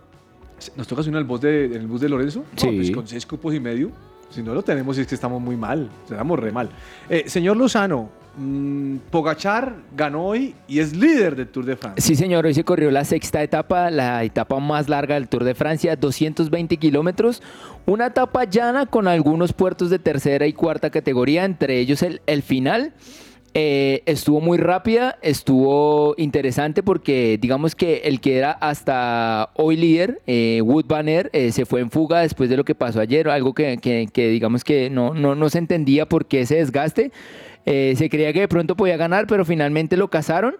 ¿Nos 0.75 0.87
toca 0.87 1.03
subir 1.03 1.13
en 1.15 1.19
el 1.19 1.25
bus 1.25 1.39
de, 1.41 1.65
en 1.65 1.73
el 1.73 1.87
bus 1.87 2.01
de 2.01 2.09
Lorenzo? 2.09 2.39
No, 2.39 2.45
Sí. 2.59 2.75
pues 2.75 2.91
con 2.91 3.07
seis 3.07 3.23
cupos 3.25 3.53
y 3.53 3.59
medio. 3.59 3.91
Si 4.31 4.41
no 4.41 4.53
lo 4.55 4.63
tenemos 4.63 4.97
es 4.97 5.05
que 5.05 5.13
estamos 5.15 5.39
muy 5.39 5.55
mal. 5.55 5.89
Estamos 6.09 6.39
re 6.39 6.51
mal. 6.51 6.69
Eh, 7.07 7.25
señor 7.27 7.55
Lozano, 7.55 8.09
mm, 8.37 8.97
Pogachar 9.09 9.75
ganó 9.95 10.25
hoy 10.27 10.55
y 10.67 10.79
es 10.79 10.95
líder 10.95 11.35
del 11.35 11.47
Tour 11.47 11.65
de 11.65 11.75
Francia. 11.75 12.01
Sí, 12.05 12.15
señor, 12.15 12.45
hoy 12.45 12.53
se 12.53 12.63
corrió 12.63 12.91
la 12.91 13.03
sexta 13.03 13.41
etapa, 13.43 13.89
la 13.91 14.23
etapa 14.23 14.59
más 14.59 14.87
larga 14.89 15.15
del 15.15 15.27
Tour 15.27 15.43
de 15.43 15.55
Francia, 15.55 15.95
220 15.95 16.77
kilómetros. 16.77 17.41
Una 17.85 18.07
etapa 18.07 18.43
llana 18.45 18.85
con 18.85 19.07
algunos 19.07 19.53
puertos 19.53 19.89
de 19.89 19.99
tercera 19.99 20.45
y 20.47 20.53
cuarta 20.53 20.89
categoría, 20.89 21.45
entre 21.45 21.79
ellos 21.79 22.03
el, 22.03 22.21
final. 22.43 22.93
Eh, 23.53 24.03
estuvo 24.05 24.39
muy 24.39 24.57
rápida, 24.59 25.17
estuvo 25.23 26.13
interesante 26.17 26.83
porque 26.83 27.39
digamos 27.41 27.73
que 27.73 28.01
el 28.03 28.19
que 28.21 28.37
era 28.37 28.51
hasta 28.51 29.49
hoy 29.55 29.77
líder, 29.77 30.21
eh, 30.27 30.61
Banner, 30.85 31.31
eh, 31.33 31.51
se 31.51 31.65
fue 31.65 31.79
en 31.81 31.89
fuga 31.89 32.19
después 32.19 32.51
de 32.51 32.57
lo 32.57 32.63
que 32.65 32.75
pasó 32.75 32.99
ayer, 32.99 33.27
algo 33.29 33.53
que, 33.55 33.77
que- 33.77 34.09
que 34.13 34.27
digamos 34.29 34.63
que 34.63 34.91
no, 34.91 35.15
no, 35.15 35.33
no 35.33 35.49
se 35.49 35.57
entendía 35.57 36.07
por 36.07 36.27
qué 36.27 36.41
ese 36.41 36.55
desgaste. 36.57 37.11
Eh, 37.69 37.95
se 37.97 38.09
creía 38.09 38.31
que 38.31 38.39
de 38.39 38.47
pronto 38.47 38.75
podía 38.77 38.95
ganar, 38.95 39.27
pero 39.27 39.43
finalmente 39.43 39.97
lo 39.97 40.07
cazaron. 40.09 40.55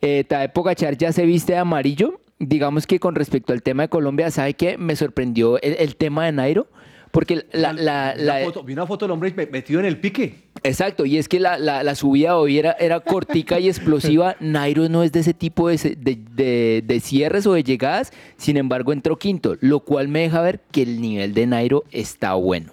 Eh, 0.00 0.22
Tadej 0.24 0.52
Pogacar 0.52 0.96
ya 0.96 1.10
se 1.12 1.26
viste 1.26 1.52
de 1.54 1.58
amarillo. 1.58 2.20
Digamos 2.38 2.86
que 2.86 3.00
con 3.00 3.14
respecto 3.16 3.52
al 3.52 3.62
tema 3.62 3.82
de 3.82 3.88
Colombia, 3.88 4.30
¿sabe 4.30 4.54
qué? 4.54 4.78
Me 4.78 4.94
sorprendió 4.96 5.60
el, 5.60 5.74
el 5.78 5.96
tema 5.96 6.24
de 6.24 6.32
Nairo. 6.32 6.68
Porque 7.10 7.44
la, 7.52 8.14
foto, 8.44 8.62
vi 8.64 8.72
una 8.72 8.86
foto 8.86 9.04
del 9.04 9.10
hombre 9.10 9.34
me- 9.36 9.44
metido 9.46 9.80
en 9.80 9.86
el 9.86 9.98
pique. 9.98 10.34
Exacto, 10.62 11.04
y 11.04 11.18
es 11.18 11.28
que 11.28 11.40
la, 11.40 11.58
la- 11.58 11.82
la 11.82 11.94
subida 11.94 12.38
hoy 12.38 12.58
era, 12.58 12.72
era 12.72 13.00
cortica 13.00 13.58
y 13.60 13.68
explosiva. 13.68 14.36
Nairo 14.40 14.88
no 14.88 15.02
es 15.02 15.12
de 15.12 15.20
ese 15.20 15.34
tipo 15.34 15.68
de, 15.68 15.76
de- 15.98 16.18
de- 16.34 16.82
de 16.86 17.00
cierres 17.00 17.46
o 17.46 17.52
de 17.52 17.64
llegadas, 17.64 18.12
sin 18.38 18.56
embargo 18.56 18.92
entró 18.94 19.18
quinto, 19.18 19.56
lo 19.60 19.80
cual 19.80 20.08
me 20.08 20.20
deja 20.20 20.40
ver 20.40 20.60
que 20.70 20.82
el 20.82 21.02
nivel 21.02 21.34
de 21.34 21.46
Nairo 21.46 21.84
está 21.90 22.32
bueno. 22.34 22.72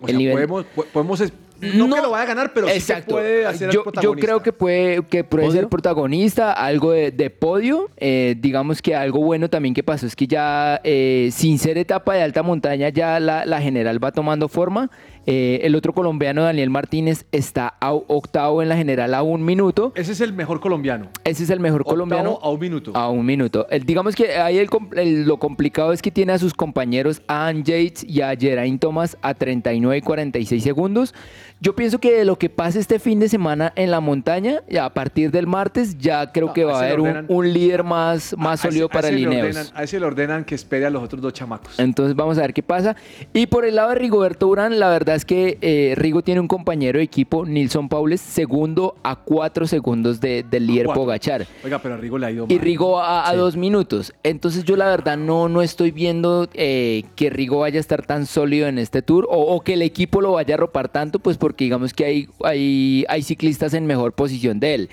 O 0.00 0.04
El 0.06 0.10
sea, 0.10 0.18
nivel- 0.18 0.32
podemos, 0.34 0.64
po- 0.66 0.86
podemos 0.92 1.20
no, 1.60 1.94
que 1.94 2.02
lo 2.02 2.10
vaya 2.10 2.24
a 2.24 2.26
ganar, 2.26 2.52
pero 2.52 2.66
sí 2.66 2.72
que 2.72 2.78
Exacto. 2.78 3.14
puede 3.14 3.46
hacer 3.46 3.68
el 3.68 3.74
yo, 3.74 3.84
yo 4.00 4.12
creo 4.14 4.42
que 4.42 4.52
puede, 4.52 5.02
que 5.04 5.24
puede 5.24 5.50
ser 5.50 5.68
protagonista, 5.68 6.52
algo 6.52 6.92
de, 6.92 7.10
de 7.10 7.30
podio. 7.30 7.90
Eh, 7.96 8.34
digamos 8.38 8.82
que 8.82 8.94
algo 8.94 9.20
bueno 9.20 9.48
también 9.50 9.74
que 9.74 9.82
pasó 9.82 10.06
es 10.06 10.16
que 10.16 10.26
ya, 10.26 10.80
eh, 10.84 11.30
sin 11.32 11.58
ser 11.58 11.78
etapa 11.78 12.14
de 12.14 12.22
alta 12.22 12.42
montaña, 12.42 12.88
ya 12.88 13.20
la, 13.20 13.44
la 13.44 13.60
general 13.60 14.02
va 14.02 14.12
tomando 14.12 14.48
forma. 14.48 14.90
Eh, 15.32 15.60
el 15.64 15.76
otro 15.76 15.92
colombiano, 15.92 16.42
Daniel 16.42 16.70
Martínez, 16.70 17.24
está 17.30 17.74
a 17.80 17.92
octavo 17.92 18.62
en 18.62 18.68
la 18.68 18.76
general 18.76 19.14
a 19.14 19.22
un 19.22 19.44
minuto. 19.44 19.92
Ese 19.94 20.10
es 20.10 20.20
el 20.20 20.32
mejor 20.32 20.58
colombiano. 20.58 21.06
Ese 21.22 21.44
es 21.44 21.50
el 21.50 21.60
mejor 21.60 21.84
colombiano. 21.84 22.40
a 22.42 22.50
un 22.50 22.58
minuto. 22.58 22.90
A 22.96 23.08
un 23.10 23.24
minuto. 23.24 23.66
El- 23.70 23.84
digamos 23.84 24.16
que 24.16 24.32
ahí 24.36 24.58
el 24.58 24.68
el- 24.96 25.26
lo 25.28 25.36
complicado 25.36 25.92
es 25.92 26.02
que 26.02 26.10
tiene 26.10 26.32
a 26.32 26.38
sus 26.38 26.52
compañeros 26.52 27.22
a 27.28 27.46
Ann 27.46 27.58
Yates 27.62 28.02
y 28.02 28.22
a 28.22 28.34
Geraint 28.36 28.80
Thomas 28.80 29.16
a 29.22 29.34
39 29.34 29.98
y 29.98 30.00
46 30.02 30.64
segundos. 30.64 31.14
Yo 31.60 31.76
pienso 31.76 31.98
que 31.98 32.12
de 32.12 32.24
lo 32.24 32.36
que 32.38 32.48
pase 32.48 32.80
este 32.80 32.98
fin 32.98 33.20
de 33.20 33.28
semana 33.28 33.72
en 33.76 33.90
la 33.90 34.00
montaña, 34.00 34.62
ya 34.68 34.86
a 34.86 34.94
partir 34.94 35.30
del 35.30 35.46
martes, 35.46 35.98
ya 35.98 36.32
creo 36.32 36.52
que 36.54 36.64
va 36.64 36.72
a 36.80 36.86
ese 36.86 36.86
haber 36.94 37.00
un, 37.00 37.06
ordenan- 37.08 37.26
un 37.28 37.52
líder 37.52 37.84
más, 37.84 38.34
más 38.38 38.52
A 38.52 38.54
ese- 38.54 38.68
sólido 38.68 38.86
a 38.86 38.88
para 38.88 39.08
ese 39.08 39.16
le 39.18 39.20
Lineos. 39.28 39.46
ordenan- 39.56 39.72
A 39.74 39.82
ese 39.84 40.00
le 40.00 40.06
ordenan 40.06 40.44
que 40.44 40.54
espere 40.54 40.86
a 40.86 40.90
los 40.90 41.02
otros 41.04 41.20
dos 41.20 41.32
chamacos. 41.34 41.78
Entonces 41.78 42.16
vamos 42.16 42.38
a 42.38 42.40
ver 42.40 42.54
qué 42.54 42.62
pasa. 42.62 42.96
Y 43.34 43.46
por 43.46 43.64
el 43.66 43.76
lado 43.76 43.90
de 43.90 43.96
Rigoberto 43.96 44.48
Urán, 44.48 44.80
la 44.80 44.88
verdad 44.88 45.14
es 45.20 45.24
que 45.26 45.58
eh, 45.60 45.94
Rigo 45.96 46.22
tiene 46.22 46.40
un 46.40 46.48
compañero 46.48 46.98
de 46.98 47.04
equipo, 47.04 47.44
Nilson 47.44 47.88
Paules, 47.88 48.20
segundo 48.20 48.96
a 49.02 49.16
cuatro 49.16 49.66
segundos 49.66 50.20
de- 50.20 50.42
del 50.42 50.66
líder 50.66 50.86
cuatro. 50.86 51.02
Pogachar. 51.02 51.46
Oiga, 51.62 51.78
pero 51.78 51.94
a 51.94 51.98
Rigo 51.98 52.18
le 52.18 52.26
ha 52.26 52.30
ido 52.30 52.46
Y. 52.48 52.58
Rigo 52.58 52.98
a, 53.00 53.28
a 53.28 53.36
dos 53.36 53.56
minutos. 53.56 54.12
Entonces 54.22 54.64
yo 54.64 54.76
la 54.76 54.86
verdad 54.88 55.16
no, 55.18 55.48
no 55.48 55.62
estoy 55.62 55.90
viendo 55.90 56.48
eh, 56.54 57.04
que 57.16 57.30
Rigo 57.30 57.60
vaya 57.60 57.78
a 57.78 57.80
estar 57.80 58.04
tan 58.06 58.26
sólido 58.26 58.66
en 58.66 58.78
este 58.78 59.02
tour 59.02 59.26
o, 59.30 59.38
o 59.54 59.60
que 59.60 59.74
el 59.74 59.82
equipo 59.82 60.20
lo 60.20 60.32
vaya 60.32 60.54
a 60.54 60.58
ropar 60.58 60.88
tanto, 60.88 61.18
pues 61.18 61.36
porque 61.36 61.64
digamos 61.64 61.92
que 61.92 62.04
hay, 62.04 62.28
hay, 62.42 63.04
hay 63.08 63.22
ciclistas 63.22 63.74
en 63.74 63.86
mejor 63.86 64.12
posición 64.14 64.58
de 64.60 64.74
él. 64.74 64.88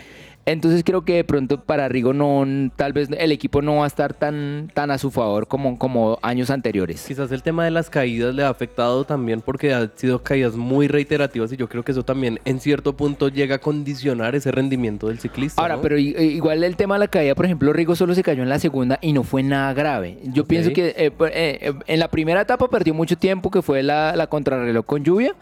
Entonces 0.48 0.84
creo 0.86 1.04
que 1.04 1.16
de 1.16 1.24
pronto 1.26 1.62
para 1.62 1.90
Rigo 1.90 2.14
no, 2.14 2.46
tal 2.78 2.94
vez 2.94 3.10
el 3.18 3.34
equipo 3.34 3.62
no 3.62 3.76
va 3.76 3.84
a 3.84 3.88
estar 3.88 4.14
tan, 4.14 4.72
tan 4.74 4.92
a 4.92 4.98
su 4.98 5.12
favor 5.12 5.48
como, 5.48 5.78
como 5.78 6.18
años 6.22 6.50
anteriores. 6.50 7.06
Quizás 7.06 7.32
el 7.34 7.44
tema 7.44 7.66
de 7.66 7.72
las 7.72 7.90
caídas 7.90 8.34
le 8.34 8.44
ha 8.44 8.50
afectado 8.50 9.04
también 9.04 9.42
porque 9.42 9.74
han 9.74 9.92
sido 9.96 10.24
caídas 10.24 10.56
muy 10.56 10.88
reiterativas 10.88 11.52
y 11.52 11.58
yo 11.58 11.68
creo 11.68 11.84
que 11.84 11.92
eso 11.92 12.04
también 12.04 12.40
en 12.46 12.62
cierto 12.62 12.96
punto 12.96 13.28
llega 13.28 13.56
a 13.56 13.60
condicionar 13.60 14.36
ese 14.36 14.52
rendimiento 14.52 15.10
del 15.10 15.20
ciclista. 15.20 15.62
Ahora, 15.62 15.76
¿no? 15.76 15.82
pero 15.82 15.98
igual 15.98 16.64
el 16.64 16.78
tema 16.78 16.96
de 16.96 17.00
la 17.00 17.08
caída, 17.10 17.36
por 17.36 17.44
ejemplo, 17.44 17.74
Rigo 17.74 17.98
solo 17.98 18.16
se 18.16 18.24
cayó 18.24 18.42
en 18.42 18.50
la 18.50 18.60
segunda 18.60 19.00
y 19.02 19.12
no 19.12 19.24
fue 19.24 19.44
nada 19.44 19.74
grave. 19.74 20.18
Yo 20.24 20.46
pienso 20.46 20.72
que 20.72 20.88
eh, 20.88 20.96
eh, 20.98 21.12
eh, 21.20 21.74
en 21.88 22.00
la 22.00 22.08
primera 22.08 22.40
etapa 22.40 22.70
perdió 22.70 22.94
mucho 22.94 23.18
tiempo, 23.18 23.52
que 23.52 23.62
fue 23.62 23.84
la, 23.84 24.16
la 24.16 24.28
contrarreloj 24.28 24.86
con 24.86 25.04
lluvia. 25.04 25.36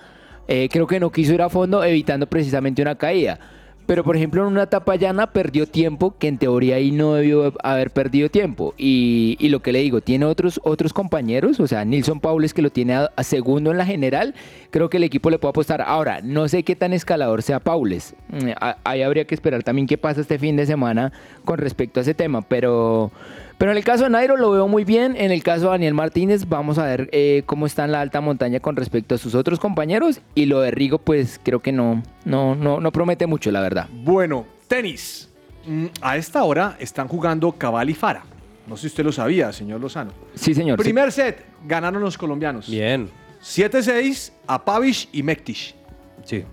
Eh, 0.47 0.70
creo 0.72 0.86
que 0.86 0.99
no 0.99 1.12
quiso 1.12 1.34
ir 1.34 1.41
a 1.41 1.49
fondo, 1.49 1.84
evitando 1.84 2.28
precisamente 2.28 2.82
una 2.82 2.95
caída. 2.95 3.39
Pero, 3.86 4.04
por 4.04 4.16
ejemplo, 4.16 4.42
en 4.42 4.48
una 4.48 4.64
etapa 4.64 4.96
llana 4.96 5.28
perdió 5.32 5.68
tiempo, 5.68 6.16
que 6.18 6.28
en 6.28 6.38
teoría 6.38 6.78
ahí 6.78 6.92
no 6.92 7.14
debió 7.14 7.54
haber 7.64 7.92
perdido 7.92 8.30
tiempo. 8.30 8.74
Y, 8.78 9.38
y 9.40 9.50
lo 9.50 9.62
que 9.62 9.72
le 9.72 9.80
digo, 9.80 10.02
tiene 10.02 10.26
otros, 10.26 10.60
otros 10.64 10.92
compañeros, 10.92 11.60
o 11.60 11.68
sea, 11.68 11.86
Nilson 11.86 12.20
Paules 12.20 12.54
que 12.54 12.62
lo 12.62 12.72
tiene 12.72 12.96
a, 12.96 13.12
segundo 13.24 13.72
en 13.72 13.78
la 13.78 13.86
general, 13.86 14.34
creo 14.72 14.90
que 14.90 14.98
el 14.98 15.04
equipo 15.04 15.30
le 15.30 15.38
puede 15.38 15.52
apostar. 15.52 15.82
Ahora, 15.82 16.22
no 16.24 16.48
sé 16.48 16.64
qué 16.64 16.76
tan 16.76 16.94
escalador 16.94 17.44
sea 17.44 17.60
Paules. 17.60 18.16
Mm, 18.30 18.52
Ahí 18.84 19.02
habría 19.04 19.26
que 19.26 19.36
esperar 19.36 19.64
también 19.64 19.88
qué 19.88 19.98
pasa 19.98 20.22
este 20.22 20.40
fin 20.40 20.56
de 20.56 20.66
semana 20.66 21.12
con 21.44 21.60
respecto 21.60 22.00
a 22.00 22.02
ese 22.02 22.14
tema. 22.14 22.42
Pero, 22.42 23.12
pero 23.58 23.72
en 23.72 23.78
el 23.78 23.84
caso 23.84 24.03
de 24.06 24.10
Nairo 24.10 24.38
lo 24.38 24.51
veo 24.51 24.68
muy 24.68 24.84
bien. 24.84 25.16
En 25.18 25.32
el 25.32 25.41
caso 25.43 25.66
de 25.66 25.70
Daniel 25.72 25.93
Martínez, 25.93 26.47
vamos 26.47 26.78
a 26.78 26.86
ver 26.86 27.10
eh, 27.12 27.43
cómo 27.45 27.66
está 27.66 27.86
en 27.86 27.91
la 27.93 28.01
alta 28.01 28.22
montaña 28.22 28.60
con 28.60 28.76
respecto 28.76 29.16
a 29.16 29.18
sus 29.18 29.34
otros 29.36 29.60
compañeros. 29.60 30.20
Y 30.36 30.45
lo 30.45 30.60
de 30.62 30.72
Rigo, 30.72 30.97
pues 30.97 31.39
creo 31.43 31.62
que 31.62 31.72
no, 31.72 32.03
no, 32.26 32.56
no, 32.56 32.80
no 32.80 32.91
promete 32.91 33.28
mucho, 33.28 33.51
la 33.51 33.62
verdad. 33.62 33.88
Bueno, 33.91 34.45
tenis. 34.68 35.30
Mm, 35.66 35.86
A 36.01 36.18
esta 36.18 36.43
hora 36.43 36.76
están 36.80 37.08
jugando 37.08 37.51
Cabal 37.53 37.89
y 37.89 37.93
Fara. 37.95 38.24
No 38.68 38.76
sé 38.78 38.82
si 38.82 38.88
usted 38.88 39.03
lo 39.06 39.12
sabía, 39.12 39.51
señor 39.53 39.80
Lozano. 39.80 40.12
Sí, 40.34 40.53
señor. 40.53 40.78
Primer 40.80 41.12
set, 41.12 41.45
ganaron 41.68 42.01
los 42.01 42.18
colombianos. 42.18 42.68
Bien. 42.70 43.10
7-6 43.41 44.32
a 44.47 44.64
Pavish 44.66 45.08
y 45.12 45.24
Mektish. 45.24 45.76
Sí. 46.24 46.43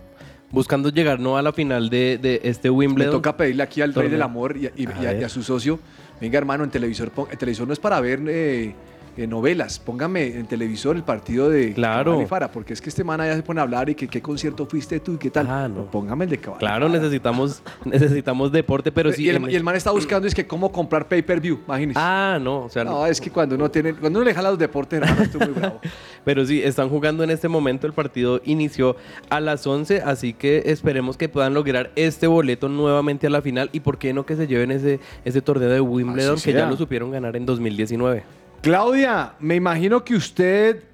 Buscando 0.50 0.90
llegar 0.90 1.18
no 1.18 1.36
a 1.38 1.42
la 1.42 1.52
final 1.52 1.88
de, 1.88 2.18
de 2.18 2.40
este 2.44 2.68
Le 2.68 2.70
Wimbledon. 2.70 3.12
toca 3.14 3.36
pedirle 3.36 3.62
aquí 3.62 3.80
al 3.80 3.94
rey 3.94 4.08
del 4.10 4.20
amor 4.22 4.56
y, 4.56 4.66
y- 4.76 4.86
A 4.86 4.92
y 5.02 5.06
a, 5.06 5.12
ver. 5.12 5.20
y 5.22 5.24
a 5.24 5.28
su 5.30 5.42
socio, 5.42 5.80
venga 6.22 6.38
hermano, 6.38 6.62
en 6.62 6.70
televisor, 6.70 7.10
en 7.32 7.36
televisor 7.36 7.66
no 7.66 7.72
es 7.72 7.80
para 7.80 8.00
ver 8.00 8.22
eh, 8.28 8.72
eh, 9.16 9.26
novelas, 9.26 9.78
póngame 9.78 10.26
en 10.36 10.46
televisor 10.46 10.96
el 10.96 11.02
partido 11.02 11.48
de 11.50 11.72
Claro. 11.74 12.12
Cabal 12.12 12.24
y 12.24 12.28
Fara, 12.28 12.50
porque 12.50 12.72
es 12.72 12.80
que 12.80 12.88
este 12.88 13.04
man 13.04 13.20
ya 13.20 13.34
se 13.36 13.42
pone 13.42 13.60
a 13.60 13.64
hablar 13.64 13.88
y 13.90 13.94
que 13.94 14.08
qué 14.08 14.22
concierto 14.22 14.66
fuiste 14.66 15.00
tú 15.00 15.14
y 15.14 15.18
qué 15.18 15.30
tal. 15.30 15.46
Ah, 15.48 15.68
No, 15.68 15.84
póngame 15.90 16.24
el 16.24 16.30
de 16.30 16.38
Cabal. 16.38 16.58
Claro, 16.58 16.86
Fara. 16.88 16.98
necesitamos, 17.00 17.62
necesitamos 17.84 18.52
deporte, 18.52 18.90
pero 18.92 19.12
sí. 19.12 19.24
y, 19.24 19.28
el, 19.30 19.36
en- 19.36 19.50
y 19.50 19.54
el 19.54 19.62
man 19.64 19.76
está 19.76 19.90
buscando 19.90 20.26
es 20.26 20.34
que 20.34 20.46
cómo 20.46 20.72
comprar 20.72 21.08
pay-per-view, 21.08 21.60
imagínese. 21.66 21.98
Ah, 22.02 22.38
no, 22.40 22.64
o 22.64 22.68
sea, 22.68 22.84
No, 22.84 23.06
es 23.06 23.20
que 23.20 23.30
cuando 23.30 23.54
uno 23.54 23.70
tiene, 23.70 23.94
cuando 23.94 24.18
uno 24.18 24.26
le 24.28 24.34
jala 24.34 24.50
los 24.50 24.58
deportes, 24.58 25.00
hermano, 25.00 25.22
estoy 25.22 25.40
muy 25.48 25.54
bravo. 25.60 25.80
Pero 26.24 26.46
sí, 26.46 26.62
están 26.62 26.88
jugando 26.88 27.24
en 27.24 27.30
este 27.30 27.48
momento. 27.48 27.86
El 27.86 27.92
partido 27.92 28.40
inició 28.44 28.96
a 29.28 29.40
las 29.40 29.66
11, 29.66 30.02
así 30.02 30.32
que 30.32 30.62
esperemos 30.66 31.16
que 31.16 31.28
puedan 31.28 31.52
lograr 31.54 31.90
este 31.96 32.26
boleto 32.26 32.68
nuevamente 32.68 33.26
a 33.26 33.30
la 33.30 33.42
final. 33.42 33.70
Y 33.72 33.80
por 33.80 33.98
qué 33.98 34.12
no 34.14 34.24
que 34.24 34.36
se 34.36 34.46
lleven 34.46 34.70
ese, 34.70 35.00
ese 35.24 35.42
torneo 35.42 35.68
de 35.68 35.80
Wimbledon 35.80 36.34
Así 36.36 36.50
que 36.52 36.56
ya 36.58 36.68
lo 36.70 36.76
supieron 36.76 37.10
ganar 37.10 37.36
en 37.36 37.44
2019. 37.44 38.22
Claudia, 38.62 39.34
me 39.40 39.56
imagino 39.56 40.04
que 40.04 40.14
usted 40.14 40.84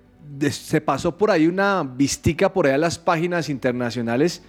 se 0.50 0.80
pasó 0.80 1.18
por 1.18 1.30
ahí 1.30 1.46
una 1.46 1.82
vistica 1.82 2.50
por 2.50 2.64
allá 2.64 2.76
a 2.76 2.78
las 2.78 2.98
páginas 2.98 3.50
internacionales 3.50 4.42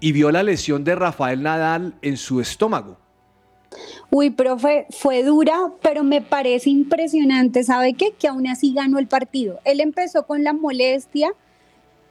y 0.00 0.12
vio 0.12 0.30
la 0.30 0.42
lesión 0.42 0.82
de 0.82 0.94
Rafael 0.94 1.42
Nadal 1.42 1.92
en 2.00 2.16
su 2.16 2.40
estómago. 2.40 2.96
Uy, 4.10 4.30
profe, 4.30 4.86
fue 4.88 5.22
dura, 5.24 5.72
pero 5.82 6.04
me 6.04 6.22
parece 6.22 6.70
impresionante, 6.70 7.64
¿sabe 7.64 7.92
qué? 7.92 8.12
Que 8.12 8.28
aún 8.28 8.46
así 8.46 8.72
ganó 8.72 8.98
el 8.98 9.08
partido. 9.08 9.60
Él 9.64 9.80
empezó 9.80 10.26
con 10.26 10.42
la 10.42 10.54
molestia, 10.54 11.34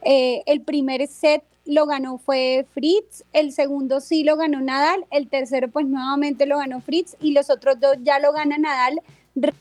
eh, 0.02 0.44
el 0.46 0.60
primer 0.60 1.04
set 1.08 1.42
lo 1.64 1.86
ganó 1.86 2.18
fue 2.18 2.64
Fritz, 2.74 3.24
el 3.32 3.50
segundo 3.50 4.00
sí 4.00 4.22
lo 4.22 4.36
ganó 4.36 4.60
Nadal, 4.60 5.04
el 5.10 5.26
tercero 5.28 5.68
pues 5.68 5.86
nuevamente 5.86 6.46
lo 6.46 6.58
ganó 6.58 6.80
Fritz 6.80 7.16
y 7.20 7.32
los 7.32 7.50
otros 7.50 7.80
dos 7.80 7.96
ya 8.02 8.20
lo 8.20 8.32
gana 8.32 8.56
Nadal 8.56 9.00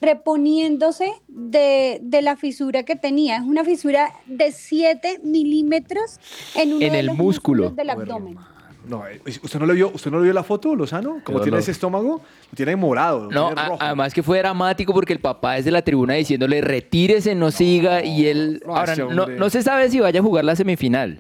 reponiéndose 0.02 1.12
de, 1.28 2.00
de 2.02 2.22
la 2.22 2.36
fisura 2.36 2.84
que 2.84 2.96
tenía. 2.96 3.38
Es 3.38 3.44
una 3.44 3.64
fisura 3.64 4.12
de 4.26 4.52
7 4.52 5.22
milímetros 5.24 6.20
en 6.56 6.74
uno 6.74 6.86
En 6.86 6.94
de 6.94 7.00
el 7.00 7.06
los 7.08 7.18
músculo. 7.18 7.70
del 7.72 7.90
abdomen. 7.90 8.38
No, 8.86 9.08
eh, 9.08 9.22
¿usted 9.42 9.60
no 9.60 9.66
lo 9.66 9.74
vio, 9.74 9.92
usted 9.94 10.12
no 10.12 10.18
lo 10.18 10.24
vio 10.24 10.34
la 10.34 10.44
foto, 10.44 10.76
Lozano? 10.76 11.22
Como 11.24 11.40
tiene 11.40 11.58
ese 11.60 11.72
estómago, 11.72 12.20
lo 12.52 12.56
tiene 12.56 12.76
morado, 12.76 13.32
lo 13.32 13.32
No, 13.32 13.46
tiene 13.48 13.62
a- 13.62 13.66
rojo. 13.70 13.78
además 13.82 14.14
que 14.14 14.22
fue 14.22 14.40
dramático 14.40 14.94
porque 14.94 15.14
el 15.14 15.20
papá 15.20 15.54
desde 15.54 15.72
la 15.72 15.82
tribuna 15.82 16.16
diciéndole 16.16 16.60
retírese, 16.60 17.34
no 17.34 17.50
siga 17.50 18.04
y 18.04 18.28
él 18.28 18.62
no, 18.66 18.76
ahora 18.76 18.96
no, 18.98 19.50
se 19.50 19.64
sabe 19.64 19.90
si 19.90 20.02
vaya 20.02 20.20
a 20.20 20.24
jugar 20.24 20.44
la 20.44 20.56
semifinal. 20.58 21.20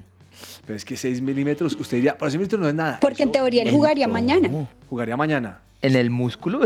Pero 0.66 0.76
es 0.76 0.84
que 0.84 0.97
6 0.97 1.22
milímetros, 1.22 1.74
usted 1.80 1.97
diría, 1.97 2.18
para 2.18 2.30
6 2.32 2.38
milímetros 2.39 2.62
no 2.62 2.68
es 2.68 2.76
nada. 2.76 2.97
Porque 2.99 3.24
en 3.24 3.32
teoría 3.32 3.64
él 3.64 3.72
jugaría 3.72 4.10
mañana. 4.10 4.49
Jugaría 4.89 5.16
mañana. 5.16 5.60
En 5.84 5.96
el 5.96 6.10
músculo. 6.10 6.62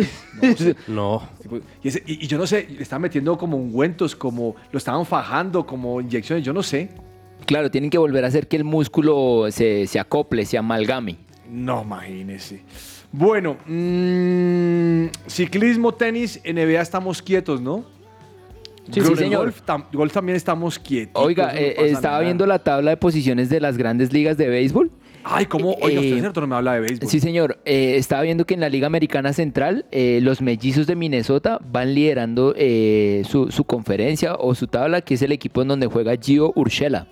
No. 0.87 1.27
Y, 1.83 1.87
ese- 1.89 2.03
y- 2.05 2.23
y 2.23 2.27
yo 2.27 2.37
no 2.37 2.47
sé, 2.47 2.67
le 2.69 2.81
están 2.83 3.01
metiendo 3.01 3.37
como 3.37 3.57
ungüentos, 3.57 4.15
como 4.15 4.55
lo 4.71 4.77
estaban 4.77 5.05
fajando, 5.05 5.65
como 5.65 5.99
inyecciones, 6.01 6.45
yo 6.45 6.53
no 6.53 6.63
sé. 6.63 6.89
Claro, 7.45 7.69
tienen 7.69 7.89
que 7.89 7.97
volver 7.97 8.23
a 8.25 8.27
hacer 8.29 8.47
que 8.47 8.57
el 8.57 8.63
músculo 8.63 9.47
se, 9.51 9.85
se 9.87 9.99
acople, 9.99 10.45
se 10.45 10.57
amalgame. 10.57 11.17
No, 11.49 11.83
imagínese. 11.83 12.61
Bueno, 13.11 13.55
mm, 13.65 15.05
ciclismo, 15.27 15.93
tenis, 15.93 16.41
NBA 16.43 16.81
estamos 16.81 17.21
quietos, 17.21 17.61
¿no? 17.61 17.85
Sí, 18.91 19.01
señor. 19.15 19.45
Golf, 19.45 19.61
tam- 19.65 19.85
golf 19.91 20.13
también 20.13 20.35
estamos 20.35 20.79
quietos. 20.79 21.21
Oiga, 21.23 21.53
eh, 21.55 21.75
estaba 21.89 22.19
viendo 22.21 22.45
la 22.45 22.59
tabla 22.59 22.91
de 22.91 22.97
posiciones 22.97 23.49
de 23.49 23.59
las 23.59 23.77
grandes 23.77 24.13
ligas 24.13 24.37
de 24.37 24.47
béisbol. 24.47 24.91
Ay, 25.29 25.45
¿cómo? 25.45 25.75
Oiga, 25.81 25.99
usted 25.99 26.15
Eh, 26.15 26.19
cierto 26.19 26.41
no 26.41 26.47
me 26.47 26.55
habla 26.55 26.73
de 26.75 26.79
béisbol. 26.81 27.09
Sí, 27.09 27.19
señor. 27.19 27.59
Eh, 27.65 27.95
estaba 27.97 28.21
viendo 28.21 28.45
que 28.45 28.53
en 28.53 28.59
la 28.61 28.69
Liga 28.69 28.87
Americana 28.87 29.33
Central 29.33 29.85
eh, 29.91 30.19
los 30.21 30.41
mellizos 30.41 30.87
de 30.87 30.95
Minnesota 30.95 31.59
van 31.71 31.93
liderando 31.93 32.53
eh, 32.57 33.23
su, 33.27 33.51
su 33.51 33.63
conferencia 33.65 34.35
o 34.35 34.55
su 34.55 34.67
tabla, 34.67 35.01
que 35.01 35.15
es 35.15 35.21
el 35.21 35.31
equipo 35.31 35.61
en 35.61 35.67
donde 35.69 35.87
juega 35.87 36.15
Gio 36.15 36.53
Urshela. 36.55 37.07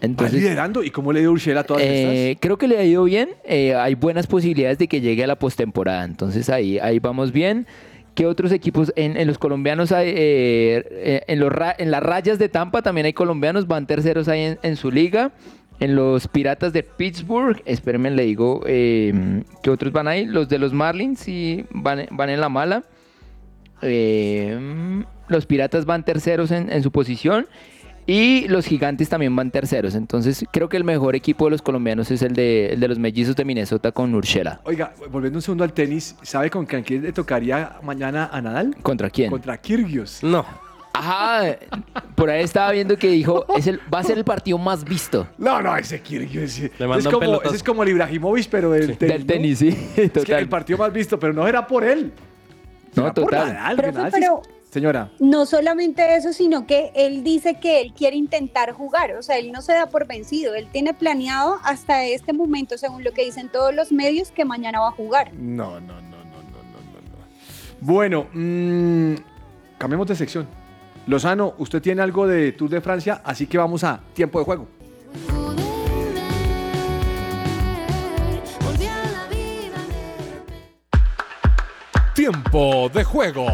Entonces, 0.00 0.40
liderando. 0.40 0.82
¿Y 0.82 0.90
cómo 0.90 1.12
le 1.12 1.20
dio 1.20 1.30
Urshela 1.30 1.60
a 1.60 1.64
todas 1.64 1.82
estas? 1.82 2.38
creo 2.40 2.56
que 2.56 2.66
le 2.66 2.78
ha 2.78 2.84
ido 2.84 3.04
bien. 3.04 3.30
hay 3.46 3.94
buenas 3.94 4.26
posibilidades 4.26 4.78
de 4.78 4.88
que 4.88 5.00
llegue 5.00 5.24
a 5.24 5.26
la 5.26 5.36
postemporada. 5.38 6.04
Entonces 6.04 6.48
ahí, 6.48 6.78
ahí 6.78 6.98
vamos 6.98 7.32
bien. 7.32 7.66
¿Qué 8.14 8.26
otros 8.26 8.52
equipos? 8.52 8.92
En, 8.96 9.16
en 9.16 9.26
los 9.26 9.38
colombianos 9.38 9.92
hay, 9.92 10.12
eh, 10.14 11.22
en, 11.26 11.38
los 11.38 11.52
en 11.78 11.90
las 11.90 12.02
rayas 12.02 12.38
de 12.38 12.48
Tampa 12.48 12.82
también 12.82 13.06
hay 13.06 13.12
colombianos, 13.12 13.66
van 13.66 13.86
terceros 13.86 14.28
ahí 14.28 14.40
en, 14.40 14.58
en 14.62 14.76
su 14.76 14.90
liga. 14.90 15.32
En 15.80 15.96
los 15.96 16.28
Piratas 16.28 16.72
de 16.72 16.82
Pittsburgh, 16.82 17.62
espérenme, 17.64 18.10
le 18.10 18.24
digo, 18.24 18.62
eh, 18.66 19.42
¿qué 19.62 19.70
otros 19.70 19.92
van 19.92 20.08
ahí? 20.08 20.26
Los 20.26 20.48
de 20.48 20.58
los 20.58 20.72
Marlins 20.74 21.20
sí 21.20 21.64
van, 21.70 22.06
van 22.10 22.28
en 22.28 22.40
la 22.40 22.48
mala. 22.50 22.84
Eh, 23.82 25.02
los 25.28 25.46
Piratas 25.46 25.86
van 25.86 26.04
terceros 26.04 26.50
en, 26.50 26.70
en 26.70 26.82
su 26.82 26.90
posición. 26.90 27.46
Y 28.06 28.48
los 28.48 28.66
gigantes 28.66 29.08
también 29.08 29.34
van 29.36 29.50
terceros. 29.50 29.94
Entonces 29.94 30.44
creo 30.52 30.68
que 30.68 30.76
el 30.76 30.84
mejor 30.84 31.14
equipo 31.14 31.44
de 31.44 31.52
los 31.52 31.62
colombianos 31.62 32.10
es 32.10 32.22
el 32.22 32.34
de, 32.34 32.72
el 32.72 32.80
de 32.80 32.88
los 32.88 32.98
mellizos 32.98 33.36
de 33.36 33.44
Minnesota 33.44 33.92
con 33.92 34.14
Urshela. 34.14 34.60
Oiga, 34.64 34.92
volviendo 35.10 35.38
un 35.38 35.42
segundo 35.42 35.64
al 35.64 35.72
tenis, 35.72 36.16
¿sabe 36.22 36.50
con 36.50 36.66
quién 36.66 37.02
le 37.02 37.12
tocaría 37.12 37.76
mañana 37.82 38.28
a 38.32 38.42
Nadal? 38.42 38.76
¿Contra 38.82 39.10
quién? 39.10 39.30
Contra 39.30 39.56
Kyrgios. 39.58 40.24
No. 40.24 40.44
Ajá, 41.00 41.56
por 42.14 42.28
ahí 42.28 42.42
estaba 42.42 42.72
viendo 42.72 42.98
que 42.98 43.08
dijo, 43.08 43.46
es 43.56 43.66
el, 43.66 43.80
va 43.92 44.00
a 44.00 44.04
ser 44.04 44.18
el 44.18 44.24
partido 44.24 44.58
más 44.58 44.84
visto. 44.84 45.26
No, 45.38 45.62
no, 45.62 45.74
ese. 45.74 46.02
Le 46.78 46.86
mandan 46.86 46.98
es 46.98 47.08
como, 47.08 47.40
ese 47.42 47.56
es 47.56 47.62
como 47.62 47.82
el 47.84 47.88
Ibrahimovic, 47.88 48.48
pero 48.50 48.70
del 48.72 48.98
tenis. 48.98 49.14
Del 49.16 49.26
tenis, 49.26 49.58
sí, 49.58 49.68
Es 49.96 50.10
que 50.12 50.20
total. 50.20 50.40
el 50.40 50.48
partido 50.50 50.78
más 50.78 50.92
visto, 50.92 51.18
pero 51.18 51.32
no 51.32 51.48
era 51.48 51.66
por 51.66 51.84
él. 51.84 52.12
No, 52.94 53.04
Era 53.04 53.14
por 53.14 53.24
total. 53.24 53.54
Nadal, 53.54 53.76
Profe, 53.76 54.10
pero 54.10 54.42
Señora. 54.70 55.10
no 55.20 55.46
solamente 55.46 56.16
eso, 56.16 56.34
sino 56.34 56.66
que 56.66 56.92
él 56.94 57.24
dice 57.24 57.58
que 57.60 57.80
él 57.80 57.94
quiere 57.96 58.16
intentar 58.16 58.72
jugar, 58.72 59.16
o 59.16 59.22
sea, 59.22 59.38
él 59.38 59.50
no 59.52 59.62
se 59.62 59.72
da 59.72 59.86
por 59.86 60.06
vencido, 60.06 60.54
él 60.54 60.68
tiene 60.70 60.92
planeado 60.92 61.58
hasta 61.64 62.04
este 62.04 62.34
momento, 62.34 62.76
según 62.76 63.04
lo 63.04 63.12
que 63.12 63.24
dicen 63.24 63.48
todos 63.48 63.74
los 63.74 63.90
medios, 63.90 64.30
que 64.32 64.44
mañana 64.44 64.80
va 64.80 64.88
a 64.88 64.92
jugar. 64.92 65.32
No, 65.32 65.80
no, 65.80 65.94
no, 65.94 66.00
no, 66.00 66.00
no, 66.00 66.42
no, 66.42 66.62
no. 66.62 67.00
no. 67.00 67.26
Bueno, 67.80 68.26
mm, 68.34 69.14
cambiemos 69.78 70.06
de 70.06 70.14
sección. 70.16 70.59
Lozano, 71.10 71.54
usted 71.58 71.82
tiene 71.82 72.02
algo 72.02 72.24
de 72.28 72.52
Tour 72.52 72.70
de 72.70 72.80
Francia, 72.80 73.20
así 73.24 73.48
que 73.48 73.58
vamos 73.58 73.82
a 73.82 73.98
tiempo 74.14 74.38
de 74.38 74.44
juego. 74.44 74.68
Tiempo 82.14 82.88
de 82.94 83.02
juego. 83.02 83.46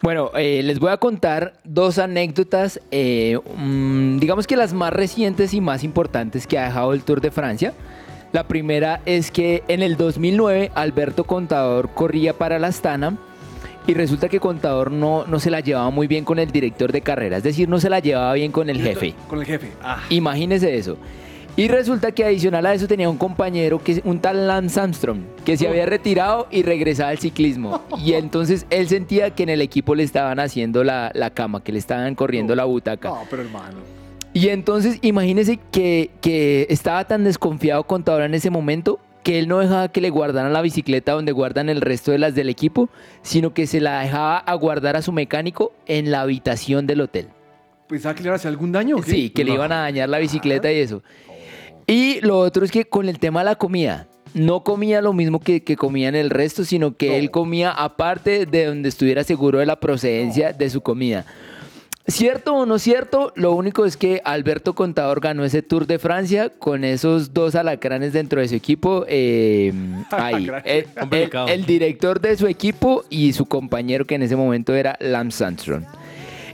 Bueno, 0.00 0.30
eh, 0.36 0.62
les 0.62 0.78
voy 0.78 0.90
a 0.90 0.96
contar 0.96 1.54
dos 1.64 1.98
anécdotas, 1.98 2.80
eh, 2.92 3.38
mm, 3.56 4.18
digamos 4.18 4.46
que 4.46 4.56
las 4.56 4.74
más 4.74 4.92
recientes 4.92 5.54
y 5.54 5.60
más 5.60 5.82
importantes 5.82 6.46
que 6.46 6.58
ha 6.58 6.64
dejado 6.64 6.92
el 6.92 7.02
Tour 7.02 7.20
de 7.20 7.32
Francia. 7.32 7.72
La 8.32 8.44
primera 8.44 9.02
es 9.04 9.30
que 9.30 9.62
en 9.68 9.82
el 9.82 9.96
2009 9.98 10.70
Alberto 10.74 11.24
Contador 11.24 11.90
corría 11.90 12.32
para 12.32 12.58
la 12.58 12.68
Astana 12.68 13.18
y 13.86 13.92
resulta 13.92 14.28
que 14.30 14.40
Contador 14.40 14.90
no, 14.90 15.26
no 15.26 15.38
se 15.38 15.50
la 15.50 15.60
llevaba 15.60 15.90
muy 15.90 16.06
bien 16.06 16.24
con 16.24 16.38
el 16.38 16.50
director 16.50 16.92
de 16.92 17.02
carrera, 17.02 17.36
es 17.36 17.42
decir, 17.42 17.68
no 17.68 17.78
se 17.78 17.90
la 17.90 17.98
llevaba 17.98 18.32
bien 18.32 18.50
con 18.50 18.70
el 18.70 18.80
jefe. 18.80 19.14
Con 19.28 19.40
el 19.40 19.44
jefe. 19.44 19.72
Ah, 19.82 20.00
Imagínese 20.08 20.76
eso. 20.76 20.96
Y 21.54 21.68
resulta 21.68 22.12
que 22.12 22.24
adicional 22.24 22.64
a 22.64 22.72
eso 22.72 22.88
tenía 22.88 23.10
un 23.10 23.18
compañero, 23.18 23.78
que 23.82 24.00
un 24.04 24.20
tal 24.20 24.46
Lance 24.46 24.80
Armstrong, 24.80 25.20
que 25.44 25.58
se 25.58 25.68
había 25.68 25.84
retirado 25.84 26.46
y 26.50 26.62
regresaba 26.62 27.10
al 27.10 27.18
ciclismo. 27.18 27.82
Y 27.98 28.12
entonces 28.14 28.64
él 28.70 28.88
sentía 28.88 29.32
que 29.32 29.42
en 29.42 29.50
el 29.50 29.60
equipo 29.60 29.94
le 29.94 30.04
estaban 30.04 30.40
haciendo 30.40 30.82
la, 30.82 31.10
la 31.12 31.28
cama, 31.28 31.62
que 31.62 31.72
le 31.72 31.78
estaban 31.78 32.14
corriendo 32.14 32.54
la 32.54 32.64
butaca. 32.64 33.10
no, 33.10 33.18
pero 33.28 33.42
hermano. 33.42 34.01
Y 34.34 34.48
entonces 34.48 34.98
imagínese 35.02 35.58
que, 35.70 36.10
que 36.20 36.66
estaba 36.70 37.04
tan 37.06 37.24
desconfiado 37.24 37.84
contador 37.84 38.22
en 38.22 38.34
ese 38.34 38.50
momento 38.50 38.98
que 39.22 39.38
él 39.38 39.48
no 39.48 39.58
dejaba 39.58 39.88
que 39.88 40.00
le 40.00 40.10
guardaran 40.10 40.52
la 40.52 40.62
bicicleta 40.62 41.12
donde 41.12 41.32
guardan 41.32 41.68
el 41.68 41.80
resto 41.80 42.10
de 42.10 42.18
las 42.18 42.34
del 42.34 42.48
equipo, 42.48 42.88
sino 43.22 43.54
que 43.54 43.66
se 43.66 43.80
la 43.80 44.00
dejaba 44.00 44.38
a 44.38 44.54
guardar 44.54 44.96
a 44.96 45.02
su 45.02 45.12
mecánico 45.12 45.72
en 45.86 46.10
la 46.10 46.22
habitación 46.22 46.86
del 46.86 47.02
hotel. 47.02 47.28
¿Pensaba 47.88 48.14
que 48.14 48.22
le 48.22 48.28
iba 48.28 48.34
a 48.34 48.36
hacer 48.36 48.48
algún 48.48 48.72
daño? 48.72 48.96
o 48.96 49.00
qué? 49.00 49.10
Sí, 49.10 49.30
que 49.30 49.44
le 49.44 49.52
iban 49.52 49.70
a 49.70 49.82
dañar 49.82 50.08
la 50.08 50.18
bicicleta 50.18 50.72
y 50.72 50.78
eso. 50.78 51.02
Y 51.86 52.20
lo 52.22 52.38
otro 52.38 52.64
es 52.64 52.70
que 52.70 52.86
con 52.86 53.08
el 53.08 53.18
tema 53.18 53.40
de 53.40 53.46
la 53.46 53.54
comida, 53.56 54.08
no 54.34 54.64
comía 54.64 55.02
lo 55.02 55.12
mismo 55.12 55.40
que, 55.40 55.62
que 55.62 55.76
comían 55.76 56.14
el 56.14 56.30
resto, 56.30 56.64
sino 56.64 56.96
que 56.96 57.18
él 57.18 57.30
comía 57.30 57.70
aparte 57.70 58.46
de 58.46 58.66
donde 58.66 58.88
estuviera 58.88 59.24
seguro 59.24 59.58
de 59.58 59.66
la 59.66 59.78
procedencia 59.78 60.52
de 60.52 60.70
su 60.70 60.80
comida. 60.80 61.26
¿Cierto 62.08 62.54
o 62.54 62.66
no 62.66 62.80
cierto? 62.80 63.32
Lo 63.36 63.52
único 63.52 63.84
es 63.84 63.96
que 63.96 64.20
Alberto 64.24 64.74
Contador 64.74 65.20
ganó 65.20 65.44
ese 65.44 65.62
Tour 65.62 65.86
de 65.86 66.00
Francia 66.00 66.50
con 66.50 66.82
esos 66.82 67.32
dos 67.32 67.54
alacranes 67.54 68.12
dentro 68.12 68.40
de 68.40 68.48
su 68.48 68.56
equipo. 68.56 69.04
eh, 69.08 69.72
ahí. 70.10 70.46
El, 70.46 70.52
el- 70.64 70.84
Complicado. 70.86 71.46
el 71.48 71.64
director 71.64 72.20
de 72.20 72.36
su 72.36 72.48
equipo 72.48 73.04
y 73.08 73.32
su 73.32 73.46
compañero 73.46 74.04
que 74.04 74.16
en 74.16 74.22
ese 74.22 74.34
momento 74.34 74.74
era 74.74 74.96
Lance 75.00 75.44
Armstrong. 75.44 75.84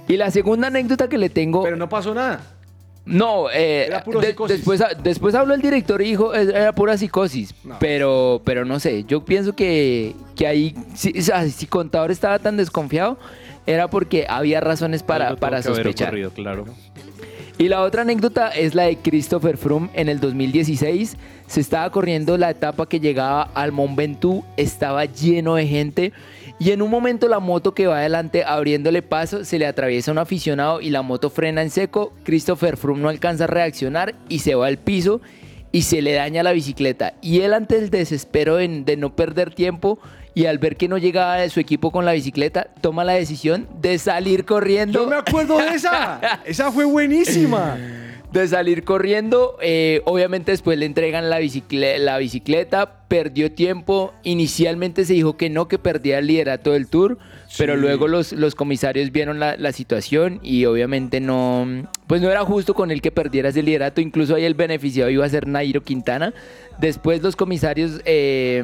Y 0.07 0.17
la 0.19 0.31
segunda 0.31 0.69
anécdota 0.69 1.09
que 1.09 1.17
le 1.19 1.31
tengo... 1.31 1.63
Pero 1.63 1.77
no 1.77 1.89
pasó 1.89 2.13
nada. 2.15 2.41
No, 3.07 3.47
eh, 3.51 3.89
de- 4.21 4.27
psicosis. 4.27 4.57
después, 4.59 4.83
después 5.03 5.35
habló 5.35 5.55
el 5.55 5.63
director 5.63 6.03
y 6.03 6.11
dijo 6.11 6.35
"Es- 6.35 6.49
era 6.51 6.75
pura 6.75 6.99
psicosis. 6.99 7.55
Pero, 7.81 8.43
pero 8.45 8.67
no 8.67 8.79
sé, 8.81 9.05
yo 9.05 9.25
pienso 9.25 9.57
que, 9.57 10.15
que 10.37 10.47
ahí, 10.47 10.75
si, 10.95 11.19
o 11.19 11.23
sea, 11.23 11.47
si 11.49 11.65
Contador 11.67 12.11
estaba 12.11 12.39
tan 12.39 12.59
desconfiado, 12.59 13.19
era 13.69 13.91
porque 13.91 14.25
había 14.29 14.61
razones 14.63 15.03
para, 15.03 15.37
para 15.37 15.63
sospechar. 15.63 16.09
ocurrido, 16.09 16.31
claro. 16.31 16.65
Y 17.59 17.69
la 17.69 17.83
otra 17.83 18.03
anécdota 18.03 18.49
es 18.49 18.75
la 18.75 18.85
de 18.85 18.97
Christopher 18.97 19.59
Froome 19.59 19.91
en 19.93 20.09
el 20.09 20.21
2016. 20.21 21.17
Se 21.47 21.61
estaba 21.61 21.91
corriendo 21.91 22.39
la 22.39 22.51
etapa 22.51 22.89
que 22.89 22.99
llegaba 22.99 23.43
al 23.55 23.73
Mont 23.73 23.95
Ventoux, 23.95 24.45
estaba 24.57 25.05
lleno 25.05 25.57
de 25.57 25.67
gente 25.67 26.13
y 26.59 26.71
en 26.71 26.81
un 26.81 26.91
momento 26.91 27.29
la 27.29 27.41
moto 27.41 27.75
que 27.75 27.87
va 27.87 27.99
adelante 27.99 28.43
abriéndole 28.43 29.03
paso 29.03 29.45
se 29.45 29.59
le 29.59 29.67
atraviesa 29.67 30.13
un 30.13 30.19
aficionado 30.19 30.81
y 30.81 30.91
la 30.91 31.03
moto 31.03 31.29
frena 31.29 31.61
en 31.61 31.71
seco. 31.71 32.15
Christopher 32.25 32.79
Froome 32.79 33.03
no 33.03 33.11
alcanza 33.11 33.45
a 33.45 33.49
reaccionar 33.49 34.15
y 34.31 34.39
se 34.39 34.55
va 34.55 34.67
al 34.67 34.79
piso 34.79 35.21
y 35.73 35.83
se 35.83 36.01
le 36.01 36.15
daña 36.15 36.43
la 36.43 36.53
bicicleta. 36.53 37.15
Y 37.21 37.41
él 37.41 37.53
ante 37.53 37.77
el 37.77 37.91
desespero 37.91 38.57
de, 38.57 38.83
de 38.83 38.97
no 38.97 39.15
perder 39.15 39.55
tiempo 39.55 39.99
y 40.35 40.47
al 40.47 40.59
ver 40.59 40.77
que 40.77 40.89
no 40.89 40.99
llegaba 40.99 41.37
de 41.37 41.51
su 41.51 41.61
equipo 41.61 41.91
con 41.91 42.05
la 42.05 42.13
bicicleta, 42.13 42.69
toma 42.81 43.05
la 43.05 43.15
decisión 43.15 43.67
de 43.81 43.99
salir 43.99 44.45
corriendo. 44.45 45.05
Yo 45.05 45.11
me 45.11 45.17
acuerdo 45.17 45.59
de 45.59 45.69
esa. 45.69 46.41
esa 46.45 46.71
fue 46.71 46.85
buenísima. 46.85 47.77
de 48.33 48.47
salir 48.47 48.85
corriendo. 48.85 49.57
eh, 49.63 50.03
obviamente 50.05 50.51
después 50.53 50.79
le 50.79 50.87
entregan 50.87 51.31
la 51.31 51.39
bicicleta, 51.39 52.93
perdió 53.09 53.51
tiempo. 53.51 54.13
Inicialmente 54.23 55.05
se 55.05 55.15
dijo 55.15 55.37
que 55.37 55.51
no, 55.51 55.67
que 55.67 55.79
perdía 55.79 56.19
el 56.19 56.27
liderato 56.27 56.73
del 56.73 56.87
tour, 56.87 57.19
pero 57.57 57.77
luego 57.77 58.07
los, 58.09 58.33
los 58.33 58.55
comisarios 58.55 59.11
vieron 59.11 59.41
la, 59.41 59.57
la 59.57 59.73
situación 59.73 60.39
y 60.43 60.67
obviamente 60.67 61.21
no, 61.21 61.67
pues 62.07 62.21
no 62.21 62.31
era 62.31 62.45
justo 62.45 62.75
con 62.75 62.91
él 62.91 63.01
que 63.01 63.11
perdiera 63.11 63.49
ese 63.49 63.63
liderato. 63.63 64.01
Incluso 64.01 64.35
ahí 64.35 64.45
el 64.45 64.55
beneficiado 64.55 65.11
iba 65.11 65.25
a 65.25 65.29
ser 65.29 65.47
Nairo 65.47 65.83
Quintana. 65.83 66.35
Después 66.79 67.23
los 67.23 67.35
comisarios 67.35 68.01
eh, 68.05 68.63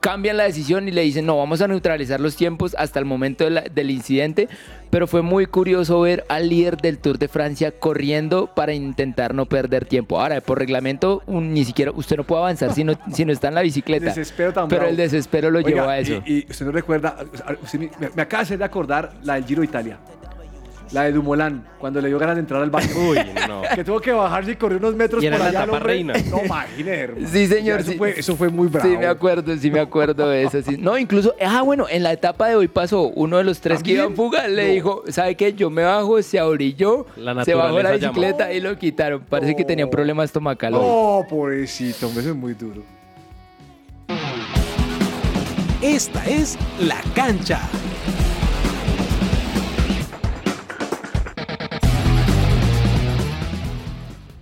cambian 0.00 0.36
la 0.36 0.44
decisión 0.44 0.86
y 0.88 0.90
le 0.90 1.00
dicen, 1.02 1.24
no, 1.24 1.38
vamos 1.38 1.62
a 1.62 1.68
neutralizar 1.68 2.20
los 2.20 2.36
tiempos 2.36 2.74
hasta 2.78 2.98
el 2.98 3.06
momento 3.06 3.44
de 3.44 3.50
la- 3.50 3.62
del 3.62 3.90
incidente. 3.90 4.48
Pero 4.90 5.06
fue 5.06 5.22
muy 5.22 5.46
curioso 5.46 6.00
ver 6.02 6.24
al 6.28 6.50
líder 6.50 6.76
del 6.76 6.98
Tour 6.98 7.18
de 7.18 7.26
Francia 7.28 7.72
corriendo 7.72 8.50
para 8.54 8.74
intentar 8.74 9.34
no 9.34 9.46
perder 9.46 9.86
tiempo. 9.86 10.20
Ahora, 10.20 10.40
por 10.42 10.58
reglamento, 10.58 11.22
un- 11.26 11.54
ni 11.54 11.64
siquiera 11.64 11.90
usted 11.92 12.16
no 12.18 12.24
puede 12.24 12.42
avanzar 12.42 12.74
si 12.74 12.84
no, 12.84 12.92
si 13.12 13.24
no 13.24 13.32
está 13.32 13.43
en 13.48 13.54
la 13.54 13.62
bicicleta. 13.62 14.06
Desespero 14.06 14.52
tan 14.52 14.68
Pero 14.68 14.80
bravo. 14.80 14.90
el 14.90 14.96
desespero 14.96 15.50
lo 15.50 15.58
Oiga, 15.58 15.68
llevó 15.70 15.88
a 15.88 15.98
eso. 15.98 16.22
Y, 16.26 16.38
y 16.40 16.46
usted 16.50 16.66
no 16.66 16.72
recuerda, 16.72 17.16
usted 17.62 17.78
me, 17.78 17.90
me 18.14 18.22
acaba 18.22 18.40
de 18.42 18.44
hacer 18.44 18.58
de 18.58 18.64
acordar 18.64 19.12
la 19.22 19.34
del 19.34 19.44
Giro 19.44 19.60
de 19.62 19.66
Italia. 19.66 19.98
La 20.92 21.04
de 21.04 21.12
Dumolán, 21.12 21.66
cuando 21.80 22.00
le 22.00 22.06
dio 22.06 22.20
ganas 22.20 22.36
de 22.36 22.40
entrar 22.40 22.62
al 22.62 22.70
baño. 22.70 22.86
Uy, 23.08 23.18
no. 23.48 23.62
Que 23.74 23.82
tuvo 23.82 23.98
que 24.00 24.12
bajarse 24.12 24.52
y 24.52 24.54
corrió 24.56 24.78
unos 24.78 24.94
metros 24.94 25.24
Y 25.24 25.26
era 25.26 25.38
por 25.38 25.44
la 25.52 25.60
allá. 25.62 25.64
hombre. 25.72 25.80
reina. 25.80 26.14
No, 26.30 26.44
imagínate, 26.44 27.00
hermano. 27.00 27.28
Sí, 27.32 27.46
señor. 27.48 27.78
Ya, 27.78 27.82
Eso, 27.82 27.90
sí. 27.92 27.98
fue, 27.98 28.20
eso 28.20 28.36
fue 28.36 28.48
muy 28.48 28.68
bravo. 28.68 28.88
Sí, 28.88 28.96
me 28.96 29.06
acuerdo, 29.06 29.56
sí 29.56 29.70
me 29.72 29.80
acuerdo 29.80 30.28
de 30.28 30.44
eso. 30.44 30.62
sí. 30.62 30.76
No, 30.78 30.96
incluso, 30.96 31.34
ah, 31.44 31.62
bueno, 31.62 31.86
en 31.90 32.04
la 32.04 32.12
etapa 32.12 32.48
de 32.48 32.54
hoy 32.54 32.68
pasó 32.68 33.08
uno 33.08 33.38
de 33.38 33.44
los 33.44 33.60
tres 33.60 33.82
que 33.82 33.92
iba 33.92 34.04
en 34.04 34.14
fuga, 34.14 34.46
le 34.46 34.66
dijo, 34.68 35.02
¿sabe 35.08 35.34
qué? 35.34 35.52
Yo 35.54 35.68
me 35.68 35.82
bajo, 35.82 36.22
se 36.22 36.40
orilló, 36.40 37.06
La 37.16 37.44
se 37.44 37.54
bajó 37.54 37.82
la 37.82 37.96
llamó. 37.96 38.12
bicicleta 38.12 38.52
y 38.52 38.60
lo 38.60 38.78
quitaron. 38.78 39.22
Parece 39.28 39.56
que 39.56 39.64
tenía 39.64 39.86
un 39.86 39.90
problema 39.90 40.22
estomacal 40.22 40.74
hoy. 40.74 40.80
Oh, 40.84 41.26
pobrecito, 41.28 42.06
hombre, 42.06 42.20
eso 42.20 42.30
es 42.30 42.36
muy 42.36 42.54
duro. 42.54 42.82
Esta 45.80 46.24
es 46.24 46.56
La 46.80 47.00
Cancha. 47.14 47.60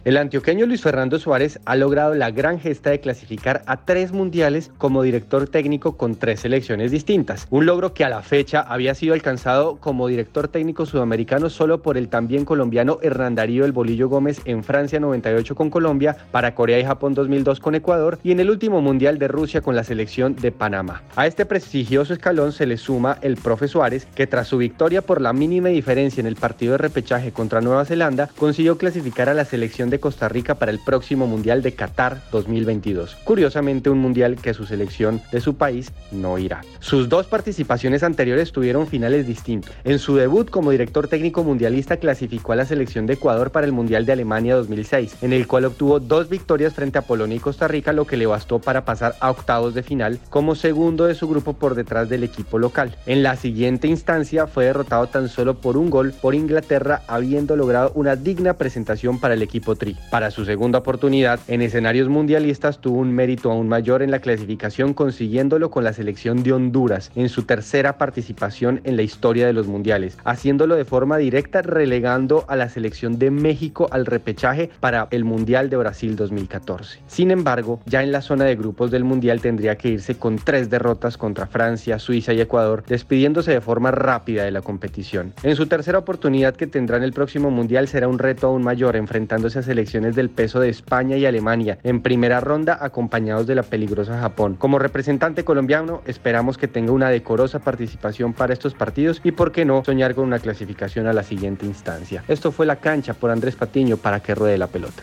El 0.05 0.16
antioqueño 0.16 0.66
Luis 0.66 0.82
Fernando 0.82 1.20
Suárez 1.20 1.61
ha 1.64 1.76
logrado 1.76 2.14
la 2.14 2.32
gran 2.32 2.59
gesta 2.59 2.90
de 2.90 2.98
clasificar 2.98 3.62
a 3.66 3.84
tres 3.84 4.11
mundiales 4.11 4.72
como 4.76 5.05
director 5.05 5.48
técnico 5.48 5.96
con 5.96 6.16
tres 6.16 6.40
selecciones 6.40 6.90
distintas. 6.90 7.46
Un 7.50 7.66
logro 7.66 7.94
que 7.94 8.05
a 8.05 8.09
la 8.09 8.22
fecha 8.22 8.62
había 8.62 8.96
sido 8.96 9.14
alcanzado 9.14 9.76
como 9.76 10.09
director 10.09 10.48
técnico 10.48 10.86
sudamericano 10.86 11.50
solo 11.50 11.82
por 11.82 11.96
el 11.96 12.09
también 12.09 12.44
colombiano 12.44 12.98
Hernán 13.00 13.36
Darío 13.36 13.64
El 13.64 13.70
Bolillo 13.70 14.09
Gómez 14.09 14.40
en 14.44 14.64
Francia 14.64 14.98
98 14.98 15.55
con 15.55 15.70
Colombia, 15.70 16.16
para 16.32 16.57
Corea 16.57 16.80
y 16.80 16.84
Japón 16.84 17.14
2002 17.14 17.61
con 17.61 17.76
Ecuador 17.76 18.18
y 18.24 18.32
en 18.32 18.40
el 18.40 18.50
último 18.50 18.80
mundial 18.80 19.20
de 19.20 19.28
Rusia 19.28 19.61
con 19.61 19.76
la 19.76 19.84
selección 19.84 20.34
de 20.34 20.50
Panamá. 20.50 21.03
A 21.14 21.28
este 21.28 21.46
prestigioso 21.46 22.12
escalón 22.12 22.50
se 22.50 22.66
le 22.66 22.76
suma 22.76 23.18
el 23.22 23.36
profe 23.36 23.68
Suárez, 23.68 24.09
que 24.16 24.26
tras 24.26 24.48
su 24.48 24.59
victoria 24.59 25.00
por 25.00 25.20
la 25.20 25.32
mínima 25.32 25.68
diferencia 25.68 26.20
en 26.20 26.26
el 26.26 26.34
partido 26.34 26.72
de 26.72 26.78
repechaje 26.78 27.30
contra 27.30 27.61
Nueva 27.61 27.84
Zelanda, 27.84 28.30
consiguió 28.36 28.76
clasificar 28.78 29.28
a 29.28 29.34
la 29.34 29.44
selección 29.44 29.91
de 29.93 30.01
Costa 30.01 30.28
Rica 30.28 30.57
para 30.57 30.72
el 30.72 30.80
próximo 30.80 31.28
Mundial 31.28 31.62
de 31.62 31.74
Qatar 31.74 32.20
2022. 32.32 33.14
Curiosamente, 33.22 33.90
un 33.90 33.99
mundial 33.99 34.36
que 34.36 34.55
su 34.55 34.66
selección 34.66 35.22
de 35.30 35.40
su 35.40 35.55
país 35.55 35.93
no 36.11 36.38
irá. 36.38 36.62
Sus 36.80 37.09
dos 37.09 37.26
participaciones 37.26 38.03
anteriores 38.03 38.51
tuvieron 38.51 38.88
finales 38.88 39.26
distintos. 39.26 39.72
En 39.84 40.01
su 40.01 40.16
debut 40.16 40.51
como 40.51 40.72
director 40.72 41.07
técnico 41.07 41.45
mundialista 41.45 41.99
clasificó 41.99 42.53
a 42.53 42.57
la 42.57 42.64
selección 42.64 43.07
de 43.07 43.14
Ecuador 43.14 43.53
para 43.53 43.66
el 43.66 43.72
Mundial 43.72 44.07
de 44.07 44.12
Alemania 44.12 44.57
2006, 44.57 45.18
en 45.22 45.32
el 45.32 45.47
cual 45.47 45.66
obtuvo 45.66 46.01
dos 46.01 46.28
victorias 46.28 46.74
frente 46.74 46.99
a 46.99 47.03
Polonia 47.03 47.36
y 47.36 47.40
Costa 47.40 47.68
Rica, 47.68 47.93
lo 47.93 48.07
que 48.07 48.16
le 48.16 48.26
bastó 48.26 48.59
para 48.59 48.84
pasar 48.84 49.14
a 49.20 49.30
octavos 49.30 49.74
de 49.74 49.82
final 49.82 50.18
como 50.30 50.55
segundo 50.55 51.05
de 51.05 51.14
su 51.14 51.28
grupo 51.28 51.53
por 51.53 51.74
detrás 51.74 52.09
del 52.09 52.24
equipo 52.24 52.59
local. 52.59 52.97
En 53.07 53.22
la 53.22 53.36
siguiente 53.36 53.88
instancia 53.88 54.47
fue 54.47 54.64
derrotado 54.64 55.07
tan 55.07 55.28
solo 55.28 55.61
por 55.61 55.76
un 55.76 55.90
gol 55.90 56.12
por 56.12 56.34
Inglaterra, 56.34 57.03
habiendo 57.07 57.57
logrado 57.57 57.93
una 57.95 58.16
digna 58.16 58.55
presentación 58.55 59.20
para 59.20 59.34
el 59.34 59.43
equipo 59.43 59.76
Para 60.11 60.30
su 60.30 60.45
segunda 60.45 60.78
oportunidad, 60.78 61.41
en 61.49 61.61
escenarios 61.61 62.09
mundialistas 62.09 62.80
tuvo 62.80 62.99
un 62.99 63.12
mérito 63.12 63.51
aún 63.51 63.68
mayor 63.68 64.03
en 64.03 64.12
la 64.12 64.20
clasificación, 64.20 64.95
consiguiéndolo 64.95 65.70
con 65.70 65.83
la 65.83 65.93
selección 65.93 66.43
de 66.43 66.53
Honduras 66.53 67.11
en 67.16 67.28
su 67.28 67.43
tercera 67.43 67.99
participación 67.99 68.80
en 68.85 68.97
la 68.97 69.03
historia 69.03 69.47
de 69.47 69.53
los 69.53 69.66
mundiales, 69.66 70.18
haciéndolo 70.24 70.76
de 70.76 70.85
forma 70.85 71.16
directa 71.16 71.62
relegando 71.62 72.45
a 72.49 72.55
la 72.55 72.68
selección 72.68 73.18
de 73.18 73.30
México 73.30 73.89
al 73.91 74.07
repechaje 74.07 74.70
para 74.78 75.09
el 75.11 75.24
Mundial 75.24 75.68
de 75.68 75.76
Brasil 75.76 76.14
2014. 76.14 77.01
Sin 77.09 77.30
embargo, 77.30 77.80
ya 77.87 78.03
en 78.03 78.12
la 78.12 78.22
zona 78.22 78.45
de 78.45 78.55
grupos 78.55 78.91
del 78.91 79.05
Mundial 79.05 79.41
tendría 79.41 79.76
que 79.76 79.89
irse 79.89 80.14
con 80.16 80.37
tres 80.37 80.70
derrotas 80.70 81.16
contra 81.16 81.47
Francia, 81.47 81.99
Suiza 81.99 82.33
y 82.33 82.41
Ecuador, 82.41 82.85
despidiéndose 82.87 83.51
de 83.53 83.61
forma 83.61 83.91
rápida 83.91 84.45
de 84.45 84.53
la 84.53 84.62
competición. 84.62 85.33
En 85.43 85.57
su 85.57 85.66
tercera 85.66 85.99
oportunidad 85.99 86.55
que 86.55 86.66
tendrá 86.66 86.99
en 86.99 87.03
el 87.03 87.12
próximo 87.12 87.51
Mundial 87.51 87.89
será 87.89 88.07
un 88.07 88.18
reto 88.18 88.47
aún 88.47 88.62
mayor, 88.62 88.97
enfrentándose 88.97 89.59
a 89.59 89.62
selecciones 89.72 90.14
del 90.14 90.28
peso 90.28 90.60
de 90.60 90.68
España 90.68 91.16
y 91.16 91.24
Alemania 91.24 91.78
en 91.82 92.02
primera 92.02 92.40
ronda 92.40 92.76
acompañados 92.78 93.46
de 93.46 93.54
la 93.54 93.62
peligrosa 93.62 94.20
Japón. 94.20 94.56
Como 94.56 94.78
representante 94.78 95.44
colombiano 95.44 96.02
esperamos 96.04 96.58
que 96.58 96.68
tenga 96.68 96.92
una 96.92 97.08
decorosa 97.08 97.58
participación 97.60 98.34
para 98.34 98.52
estos 98.52 98.74
partidos 98.74 99.22
y 99.24 99.32
por 99.32 99.50
qué 99.50 99.64
no 99.64 99.82
soñar 99.82 100.14
con 100.14 100.26
una 100.26 100.40
clasificación 100.40 101.06
a 101.06 101.14
la 101.14 101.22
siguiente 101.22 101.64
instancia. 101.64 102.22
Esto 102.28 102.52
fue 102.52 102.66
la 102.66 102.76
cancha 102.76 103.14
por 103.14 103.30
Andrés 103.30 103.56
Patiño 103.56 103.96
para 103.96 104.20
que 104.20 104.34
ruede 104.34 104.58
la 104.58 104.66
pelota. 104.66 105.02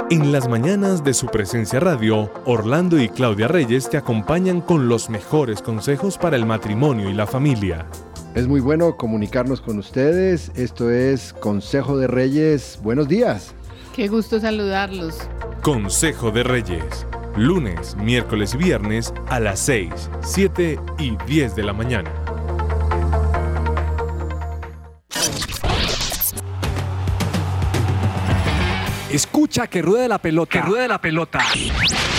En 0.10 0.32
las 0.34 0.50
mañanas 0.50 1.06
de 1.06 1.14
su 1.14 1.28
presencia 1.28 1.80
radio, 1.80 2.34
Orlando 2.44 3.00
y 3.00 3.08
Claudia 3.08 3.48
Reyes 3.48 3.90
te 3.90 3.96
acompañan 3.96 4.60
con 4.60 4.90
los 4.90 5.10
mejores 5.10 5.62
consejos 5.62 6.18
para 6.18 6.36
el 6.36 6.46
matrimonio 6.46 7.10
y 7.10 7.14
la 7.14 7.28
familia. 7.28 7.86
Es 8.36 8.50
muy 8.50 8.60
bueno 8.60 8.98
comunicarnos 8.98 9.62
con 9.62 9.80
ustedes. 9.80 10.52
Esto 10.56 10.92
es 10.92 11.32
Consejo 11.32 11.98
de 11.98 12.08
Reyes. 12.08 12.78
Buenos 12.84 13.08
días. 13.08 13.56
Qué 13.96 14.10
gusto 14.10 14.42
saludarlos. 14.42 15.18
Consejo 15.62 16.32
de 16.32 16.44
Reyes. 16.44 17.08
Lunes, 17.38 17.96
miércoles 17.96 18.54
y 18.54 18.58
viernes 18.58 19.14
a 19.30 19.40
las 19.40 19.62
6, 19.62 19.90
7 20.22 20.78
y 21.00 21.16
10 21.26 21.56
de 21.56 21.64
la 21.64 21.72
mañana. 21.72 22.12
Escucha 29.10 29.68
que 29.68 29.82
ruede 29.82 30.10
la 30.10 30.18
pelota. 30.18 30.52
Que 30.52 30.62
ruede 30.62 30.90
la 30.90 31.00
pelota. 31.00 31.40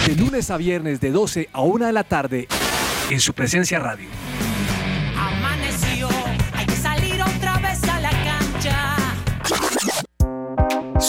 De 0.06 0.16
lunes 0.16 0.50
a 0.50 0.56
viernes 0.56 0.98
de 0.98 1.10
12 1.10 1.50
a 1.52 1.60
1 1.60 1.84
de 1.84 1.92
la 1.92 2.04
tarde 2.04 2.48
en 3.10 3.20
su 3.20 3.34
presencia 3.34 3.78
radio. 3.78 4.08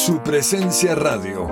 Su 0.08 0.24
presencia 0.24 0.96
radio. 0.96 1.50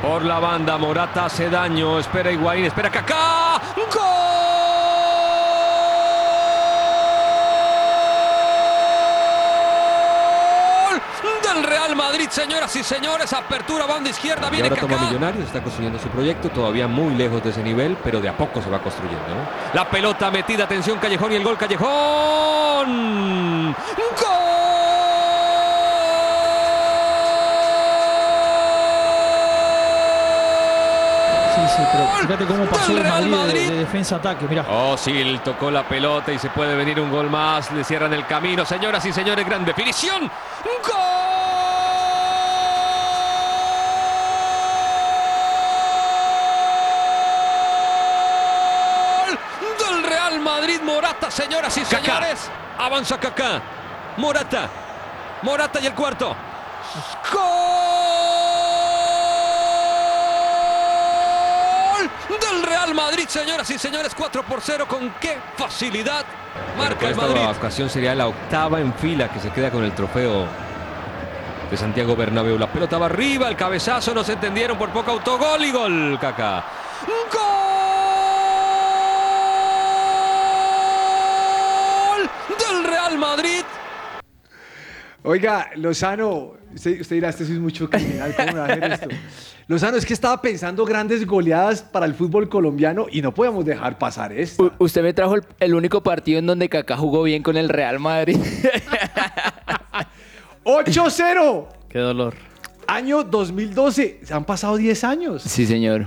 Por 0.00 0.24
la 0.24 0.38
banda, 0.38 0.78
Morata 0.78 1.24
hace 1.24 1.50
daño, 1.50 1.98
espera 1.98 2.30
Higuaín, 2.30 2.66
espera 2.66 2.88
Kaká. 2.88 3.60
Madrid, 12.28 12.42
señoras 12.42 12.76
y 12.76 12.82
señores. 12.84 13.32
Apertura, 13.32 13.86
banda 13.86 14.10
izquierda. 14.10 14.48
Y 14.48 14.50
Viene 14.50 14.70
toma. 14.70 14.98
Millonarios, 14.98 15.46
está 15.46 15.62
construyendo 15.62 15.98
su 15.98 16.08
proyecto, 16.08 16.50
todavía 16.50 16.86
muy 16.86 17.14
lejos 17.14 17.42
de 17.42 17.50
ese 17.50 17.62
nivel, 17.62 17.96
pero 18.04 18.20
de 18.20 18.28
a 18.28 18.36
poco 18.36 18.60
se 18.60 18.68
va 18.70 18.78
construyendo. 18.80 19.26
¿no? 19.28 19.48
La 19.74 19.88
pelota 19.88 20.30
metida, 20.30 20.64
atención 20.64 20.98
Callejón 20.98 21.32
y 21.32 21.36
el 21.36 21.44
gol 21.44 21.56
Callejón. 21.56 22.88
Sí, 31.54 31.60
sí, 31.76 31.82
pero 31.92 32.06
fíjate 32.20 32.44
cómo 32.44 32.64
pasó 32.66 32.96
el 32.96 33.04
Madrid, 33.04 33.30
de- 33.30 33.36
Madrid. 33.36 33.68
De, 33.70 33.76
defensa-ataque, 33.78 34.46
mira. 34.48 34.64
Oh, 34.68 34.96
sí, 34.96 35.40
tocó 35.44 35.70
la 35.70 35.86
pelota 35.88 36.32
y 36.32 36.38
se 36.38 36.50
puede 36.50 36.74
venir 36.76 37.00
un 37.00 37.10
gol 37.10 37.30
más. 37.30 37.70
Le 37.72 37.82
cierran 37.84 38.12
el 38.12 38.26
camino, 38.26 38.64
señoras 38.64 39.04
y 39.06 39.12
señores. 39.12 39.44
Gran 39.46 39.64
definición. 39.64 40.30
¡Gol! 40.86 40.98
Del 49.78 50.02
Real 50.02 50.40
Madrid, 50.40 50.80
Morata, 50.82 51.27
señoras 51.38 51.76
y 51.76 51.84
señores. 51.84 52.50
Avanza 52.78 53.18
Kaká. 53.18 53.60
Morata. 54.16 54.68
Morata 55.42 55.78
y 55.80 55.86
el 55.86 55.94
cuarto. 55.94 56.34
¡Gol! 57.32 57.40
Del 62.40 62.62
Real 62.64 62.94
Madrid, 62.94 63.28
señoras 63.28 63.70
y 63.70 63.78
señores. 63.78 64.14
4 64.16 64.42
por 64.42 64.60
0. 64.60 64.86
¿Con 64.88 65.10
qué 65.20 65.38
facilidad 65.56 66.24
marca 66.76 67.06
el 67.06 67.12
Esta 67.12 67.26
Madrid? 67.26 67.46
ocasión 67.56 67.88
sería 67.88 68.14
la 68.16 68.26
octava 68.26 68.80
en 68.80 68.92
fila 68.94 69.28
que 69.28 69.38
se 69.38 69.50
queda 69.50 69.70
con 69.70 69.84
el 69.84 69.92
trofeo 69.92 70.44
de 71.70 71.76
Santiago 71.76 72.16
Bernabéu. 72.16 72.58
La 72.58 72.66
pelota 72.66 72.98
va 72.98 73.06
arriba, 73.06 73.48
El 73.48 73.54
cabezazo 73.56 74.12
no 74.12 74.24
se 74.24 74.32
entendieron 74.32 74.76
por 74.76 74.90
poco 74.90 75.12
autogol 75.12 75.64
y 75.64 75.70
gol, 75.70 76.18
Kaká. 76.20 76.64
¡Gol! 77.32 77.48
Del 82.58 82.84
Real 82.84 83.17
Madrid. 83.36 83.62
Oiga, 85.22 85.70
Lozano, 85.76 86.52
usted, 86.74 87.00
usted 87.00 87.16
dirá, 87.16 87.28
este 87.28 87.44
sí 87.44 87.52
es 87.52 87.58
mucho 87.58 87.90
criminal, 87.90 88.34
¿cómo 88.36 88.52
me 88.52 88.58
va 88.60 88.64
a 88.66 88.68
hacer 88.68 88.84
esto? 88.92 89.08
Lozano, 89.66 89.96
es 89.98 90.06
que 90.06 90.14
estaba 90.14 90.40
pensando 90.40 90.84
grandes 90.86 91.26
goleadas 91.26 91.82
para 91.82 92.06
el 92.06 92.14
fútbol 92.14 92.48
colombiano 92.48 93.06
y 93.10 93.20
no 93.20 93.34
podemos 93.34 93.64
dejar 93.64 93.98
pasar 93.98 94.32
esto. 94.32 94.72
U- 94.78 94.84
usted 94.84 95.02
me 95.02 95.12
trajo 95.12 95.34
el, 95.34 95.42
el 95.60 95.74
único 95.74 96.02
partido 96.02 96.38
en 96.38 96.46
donde 96.46 96.68
Kaká 96.70 96.96
jugó 96.96 97.24
bien 97.24 97.42
con 97.42 97.56
el 97.58 97.68
Real 97.68 97.98
Madrid. 97.98 98.38
8-0. 100.64 101.66
Qué 101.88 101.98
dolor. 101.98 102.34
Año 102.86 103.24
2012. 103.24 104.20
Se 104.24 104.34
han 104.34 104.44
pasado 104.44 104.76
10 104.76 105.04
años. 105.04 105.42
Sí, 105.42 105.66
señor. 105.66 106.06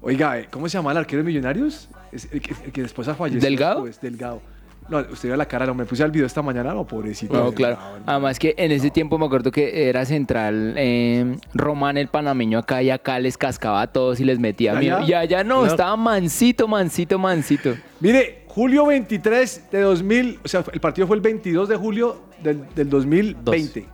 Oiga, 0.00 0.38
eh, 0.40 0.48
¿cómo 0.50 0.68
se 0.68 0.78
llama 0.78 0.92
el 0.92 0.98
arquero 0.98 1.22
de 1.22 1.26
Millonarios? 1.26 1.88
Es 2.12 2.28
el, 2.32 2.40
que, 2.40 2.54
el 2.64 2.72
que 2.72 2.82
después 2.82 3.08
ha 3.08 3.14
fallecido. 3.14 3.44
¿Delgado? 3.44 3.80
Pues, 3.82 4.00
Delgado. 4.00 4.40
No, 4.88 4.98
usted 4.98 5.28
vio 5.28 5.36
la 5.36 5.46
cara, 5.46 5.66
no 5.66 5.74
me 5.74 5.84
puse 5.84 6.04
al 6.04 6.10
video 6.12 6.26
esta 6.26 6.42
mañana, 6.42 6.72
no, 6.72 6.86
pobrecito. 6.86 7.34
No, 7.34 7.50
claro. 7.52 7.76
Además 8.06 8.38
que 8.38 8.54
en 8.56 8.70
ese 8.70 8.90
tiempo 8.90 9.18
me 9.18 9.26
acuerdo 9.26 9.50
que 9.50 9.88
era 9.88 10.04
central 10.04 10.74
eh, 10.76 11.36
Román 11.54 11.96
el 11.96 12.06
panameño 12.08 12.58
acá 12.58 12.82
y 12.82 12.90
acá 12.90 13.18
les 13.18 13.36
cascaba 13.36 13.82
a 13.82 13.86
todos 13.88 14.20
y 14.20 14.24
les 14.24 14.38
metía 14.38 14.74
¿Ya, 14.74 14.78
miedo. 14.80 15.00
ya? 15.00 15.06
Y 15.06 15.12
allá 15.14 15.44
no, 15.44 15.62
No. 15.62 15.66
estaba 15.66 15.96
mansito, 15.96 16.68
mansito, 16.68 17.18
mansito. 17.18 17.74
Mire, 18.00 18.44
julio 18.46 18.86
23 18.86 19.70
de 19.72 19.80
2000, 19.80 20.40
o 20.44 20.48
sea, 20.48 20.64
el 20.72 20.80
partido 20.80 21.06
fue 21.06 21.16
el 21.16 21.22
22 21.22 21.68
de 21.68 21.76
julio 21.76 22.22
del, 22.42 22.62
del 22.74 22.88
2020. 22.88 23.86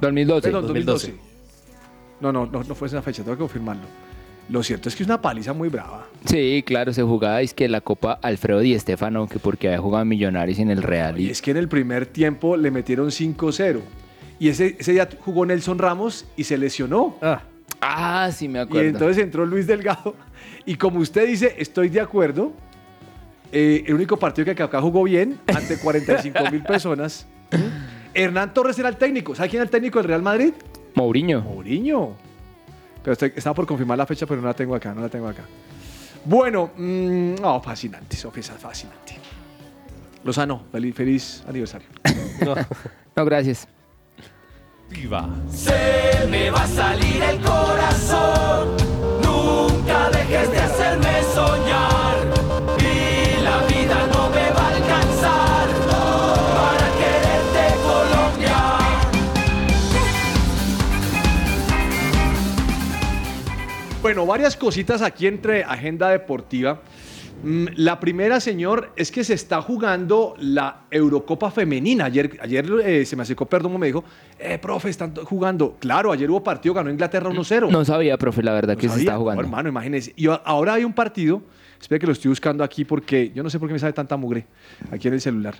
2012. 0.00 0.42
Perdón, 0.42 0.62
2012. 0.66 1.14
No, 2.20 2.32
no, 2.32 2.46
no, 2.46 2.62
no 2.64 2.74
fue 2.74 2.88
esa 2.88 3.00
fecha, 3.02 3.22
tengo 3.22 3.36
que 3.36 3.40
confirmarlo. 3.40 3.84
Lo 4.50 4.62
cierto 4.64 4.88
es 4.88 4.96
que 4.96 5.04
es 5.04 5.06
una 5.08 5.22
paliza 5.22 5.52
muy 5.52 5.68
brava. 5.68 6.06
Sí, 6.24 6.62
claro, 6.66 6.92
se 6.92 7.02
jugaba 7.02 7.40
es 7.40 7.54
que 7.54 7.68
la 7.68 7.80
Copa 7.80 8.18
Alfredo 8.20 8.58
Di 8.60 8.76
Stefano, 8.78 9.28
que 9.28 9.38
porque 9.38 9.68
había 9.68 9.78
jugado 9.78 10.04
Millonarios 10.04 10.58
en 10.58 10.70
el 10.70 10.82
Real. 10.82 11.20
Y 11.20 11.26
Y, 11.26 11.30
es 11.30 11.40
que 11.40 11.52
en 11.52 11.56
el 11.56 11.68
primer 11.68 12.06
tiempo 12.06 12.56
le 12.56 12.70
metieron 12.72 13.08
5-0. 13.10 13.80
Y 14.40 14.48
ese, 14.48 14.76
ese 14.78 14.92
día 14.92 15.08
jugó 15.20 15.46
Nelson 15.46 15.78
Ramos 15.78 16.26
y 16.36 16.44
se 16.44 16.58
lesionó. 16.58 17.16
Ah, 17.80 18.30
sí 18.32 18.48
me 18.48 18.58
Y 18.58 18.62
acuerdo. 18.62 18.88
entonces 18.88 19.22
entró 19.22 19.46
Luis 19.46 19.66
Delgado. 19.66 20.16
Y 20.66 20.74
como 20.74 20.98
usted 20.98 21.26
dice, 21.28 21.54
estoy 21.58 21.88
de 21.88 22.00
acuerdo. 22.00 22.52
eh, 23.52 23.84
el 23.86 23.94
único 23.94 24.16
partido 24.18 24.52
que 24.54 24.62
acá 24.62 24.80
jugó 24.80 25.02
bien, 25.04 25.38
ante 25.46 25.78
45 25.78 26.50
mil 26.50 26.62
personas. 26.62 27.26
Hernán 28.14 28.52
Torres 28.52 28.78
era 28.78 28.88
el 28.88 28.96
técnico. 28.96 29.34
¿Sabe 29.34 29.48
quién 29.48 29.60
era 29.60 29.64
el 29.64 29.70
técnico 29.70 29.98
del 30.00 30.08
Real 30.08 30.22
Madrid? 30.22 30.52
Mourinho. 30.94 31.40
Mourinho. 31.42 32.16
Pero 33.02 33.12
estoy- 33.12 33.32
estaba 33.34 33.54
por 33.54 33.66
confirmar 33.66 33.96
la 33.98 34.06
fecha, 34.06 34.26
pero 34.26 34.40
no 34.40 34.48
la 34.48 34.54
tengo 34.54 34.74
acá, 34.74 34.92
no 34.94 35.00
la 35.00 35.08
tengo 35.08 35.28
acá. 35.28 35.42
Bueno, 36.24 36.70
mm, 36.76 37.34
no, 37.40 37.60
fascinante, 37.62 38.16
Sofía, 38.16 38.40
es 38.40 38.50
fascinante. 38.50 39.18
Lozano, 40.24 40.64
feliz, 40.70 40.94
feliz 40.94 41.44
aniversario. 41.48 41.88
No, 43.16 43.24
gracias. 43.24 43.66
Viva. 44.88 45.28
Se 45.50 46.26
me 46.30 46.50
va 46.50 46.62
a 46.62 46.66
salir 46.66 47.22
el 47.22 47.38
corazón. 47.40 48.76
Nunca 49.22 50.08
dejes 50.10 50.50
de 50.50 50.58
hacerme 50.58 51.22
soñar. 51.34 51.89
Bueno, 64.10 64.26
varias 64.26 64.56
cositas 64.56 65.02
aquí 65.02 65.28
entre 65.28 65.62
agenda 65.62 66.08
deportiva. 66.08 66.80
Mm, 67.44 67.66
La 67.76 68.00
primera, 68.00 68.40
señor, 68.40 68.90
es 68.96 69.12
que 69.12 69.22
se 69.22 69.34
está 69.34 69.62
jugando 69.62 70.34
la 70.40 70.80
Eurocopa 70.90 71.52
Femenina. 71.52 72.06
Ayer, 72.06 72.36
ayer 72.42 72.66
eh, 72.84 73.06
se 73.06 73.14
me 73.14 73.22
acercó 73.22 73.46
Perdomo 73.46 73.76
y 73.76 73.78
me 73.78 73.86
dijo, 73.86 74.02
eh, 74.36 74.58
profe, 74.58 74.90
están 74.90 75.14
jugando. 75.14 75.76
Claro, 75.78 76.10
ayer 76.10 76.28
hubo 76.28 76.42
partido, 76.42 76.74
ganó 76.74 76.90
Inglaterra 76.90 77.30
1-0. 77.30 77.70
No 77.70 77.84
sabía, 77.84 78.18
profe, 78.18 78.42
la 78.42 78.52
verdad 78.52 78.76
que 78.76 78.88
se 78.88 78.98
está 78.98 79.16
jugando. 79.16 79.42
No, 79.42 79.46
hermano, 79.46 79.68
imagínese. 79.68 80.12
Y 80.16 80.26
ahora 80.26 80.74
hay 80.74 80.82
un 80.82 80.92
partido, 80.92 81.40
espera 81.80 81.98
que 81.98 82.06
lo 82.06 82.12
estoy 82.12 82.28
buscando 82.28 82.62
aquí 82.62 82.84
porque 82.84 83.32
yo 83.34 83.42
no 83.42 83.50
sé 83.50 83.58
por 83.58 83.68
qué 83.68 83.72
me 83.74 83.78
sale 83.80 83.92
tanta 83.92 84.16
mugre 84.16 84.46
aquí 84.90 85.08
en 85.08 85.14
el 85.14 85.20
celular. 85.20 85.54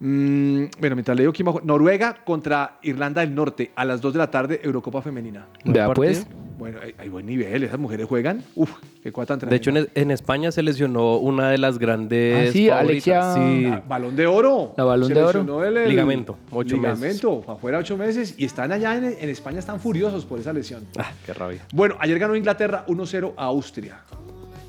Mm, 0.00 0.64
bueno, 0.80 0.96
mientras 0.96 1.16
leo 1.16 1.32
quién 1.32 1.46
va 1.46 1.50
a 1.50 1.52
jugar. 1.52 1.66
Noruega 1.66 2.16
contra 2.24 2.78
Irlanda 2.82 3.20
del 3.22 3.34
Norte 3.34 3.70
a 3.76 3.84
las 3.84 4.00
2 4.00 4.12
de 4.12 4.18
la 4.18 4.30
tarde, 4.30 4.60
Eurocopa 4.62 5.00
Femenina. 5.02 5.46
Vea, 5.64 5.92
pues. 5.94 6.26
Bueno, 6.58 6.78
hay, 6.82 6.94
hay 6.96 7.08
buen 7.10 7.26
nivel, 7.26 7.64
esas 7.64 7.78
mujeres 7.78 8.06
juegan. 8.06 8.42
Uf, 8.54 8.70
qué 9.02 9.12
cuata 9.12 9.36
tan 9.36 9.50
De 9.50 9.56
hecho, 9.56 9.68
en, 9.70 9.88
en 9.94 10.10
España 10.10 10.50
se 10.50 10.62
lesionó 10.62 11.16
una 11.18 11.50
de 11.50 11.58
las 11.58 11.78
grandes. 11.78 12.48
Ah, 12.48 12.52
sí. 12.52 12.70
Alexia- 12.70 13.34
Sí. 13.34 13.70
Balón 13.86 14.16
de 14.16 14.26
oro. 14.26 14.72
La 14.78 14.84
Balón 14.84 15.08
Se 15.08 15.14
de 15.14 15.20
Oro. 15.20 15.40
lesionó 15.40 15.64
el- 15.64 15.76
el- 15.76 15.88
Ligamento, 15.90 16.38
ocho 16.50 16.78
meses. 16.78 16.98
ligamento, 16.98 17.44
afuera 17.52 17.78
ocho 17.78 17.98
meses. 17.98 18.34
Y 18.38 18.46
están 18.46 18.72
allá 18.72 18.96
en, 18.96 19.04
en 19.04 19.28
España, 19.28 19.58
están 19.58 19.80
furiosos 19.80 20.24
por 20.24 20.38
esa 20.40 20.52
lesión. 20.54 20.84
Ah, 20.98 21.12
qué 21.26 21.34
rabia. 21.34 21.60
Bueno, 21.74 21.96
ayer 22.00 22.18
ganó 22.18 22.34
Inglaterra 22.34 22.84
1-0 22.88 23.34
a 23.36 23.44
Austria. 23.44 24.00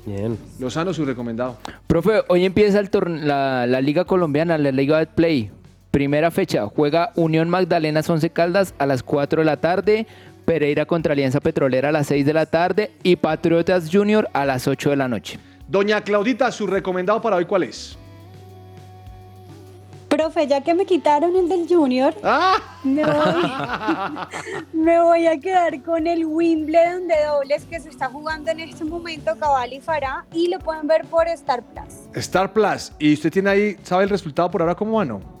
Bien. 0.08 0.38
Lozano, 0.58 0.94
su 0.94 1.04
recomendado. 1.04 1.58
Profe, 1.86 2.22
hoy 2.28 2.46
empieza 2.46 2.80
el 2.80 2.88
la, 3.26 3.66
la 3.66 3.80
Liga 3.82 4.06
Colombiana, 4.06 4.56
la 4.56 4.72
Liga 4.72 4.98
de 4.98 5.06
Play. 5.06 5.50
Primera 5.90 6.30
fecha, 6.30 6.66
juega 6.66 7.12
Unión 7.14 7.50
Magdalenas 7.50 8.08
11 8.08 8.30
Caldas 8.30 8.74
a 8.78 8.86
las 8.86 9.02
4 9.02 9.40
de 9.40 9.44
la 9.44 9.58
tarde, 9.58 10.06
Pereira 10.44 10.86
contra 10.86 11.12
Alianza 11.12 11.40
Petrolera 11.40 11.90
a 11.90 11.92
las 11.92 12.06
6 12.06 12.24
de 12.24 12.32
la 12.32 12.46
tarde 12.46 12.90
y 13.02 13.16
Patriotas 13.16 13.90
Junior 13.92 14.28
a 14.32 14.46
las 14.46 14.66
8 14.66 14.90
de 14.90 14.96
la 14.96 15.08
noche. 15.08 15.38
Doña 15.66 16.02
Claudita, 16.02 16.50
su 16.52 16.66
recomendado 16.66 17.20
para 17.20 17.36
hoy, 17.36 17.44
¿cuál 17.44 17.64
es? 17.64 17.98
Profe, 20.08 20.46
ya 20.46 20.62
que 20.62 20.72
me 20.74 20.86
quitaron 20.86 21.36
el 21.36 21.48
del 21.48 21.68
Junior, 21.68 22.14
¡Ah! 22.22 22.56
me, 22.82 23.04
voy, 23.04 23.50
me 24.72 25.02
voy 25.02 25.26
a 25.26 25.38
quedar 25.38 25.82
con 25.82 26.06
el 26.06 26.24
Wimbledon 26.24 27.08
de 27.08 27.14
dobles 27.26 27.64
que 27.66 27.78
se 27.78 27.90
está 27.90 28.08
jugando 28.08 28.50
en 28.50 28.60
este 28.60 28.84
momento, 28.84 29.36
Cabal 29.38 29.72
y 29.72 29.80
Farah, 29.80 30.24
y 30.32 30.48
lo 30.48 30.58
pueden 30.60 30.86
ver 30.86 31.04
por 31.06 31.28
Star 31.28 31.62
Plus. 31.62 32.08
Star 32.14 32.52
Plus. 32.52 32.92
¿Y 32.98 33.12
usted 33.14 33.30
tiene 33.30 33.50
ahí, 33.50 33.76
sabe 33.82 34.04
el 34.04 34.10
resultado 34.10 34.50
por 34.50 34.62
ahora 34.62 34.74
cómo 34.74 34.96
va, 34.96 35.04
no? 35.04 35.38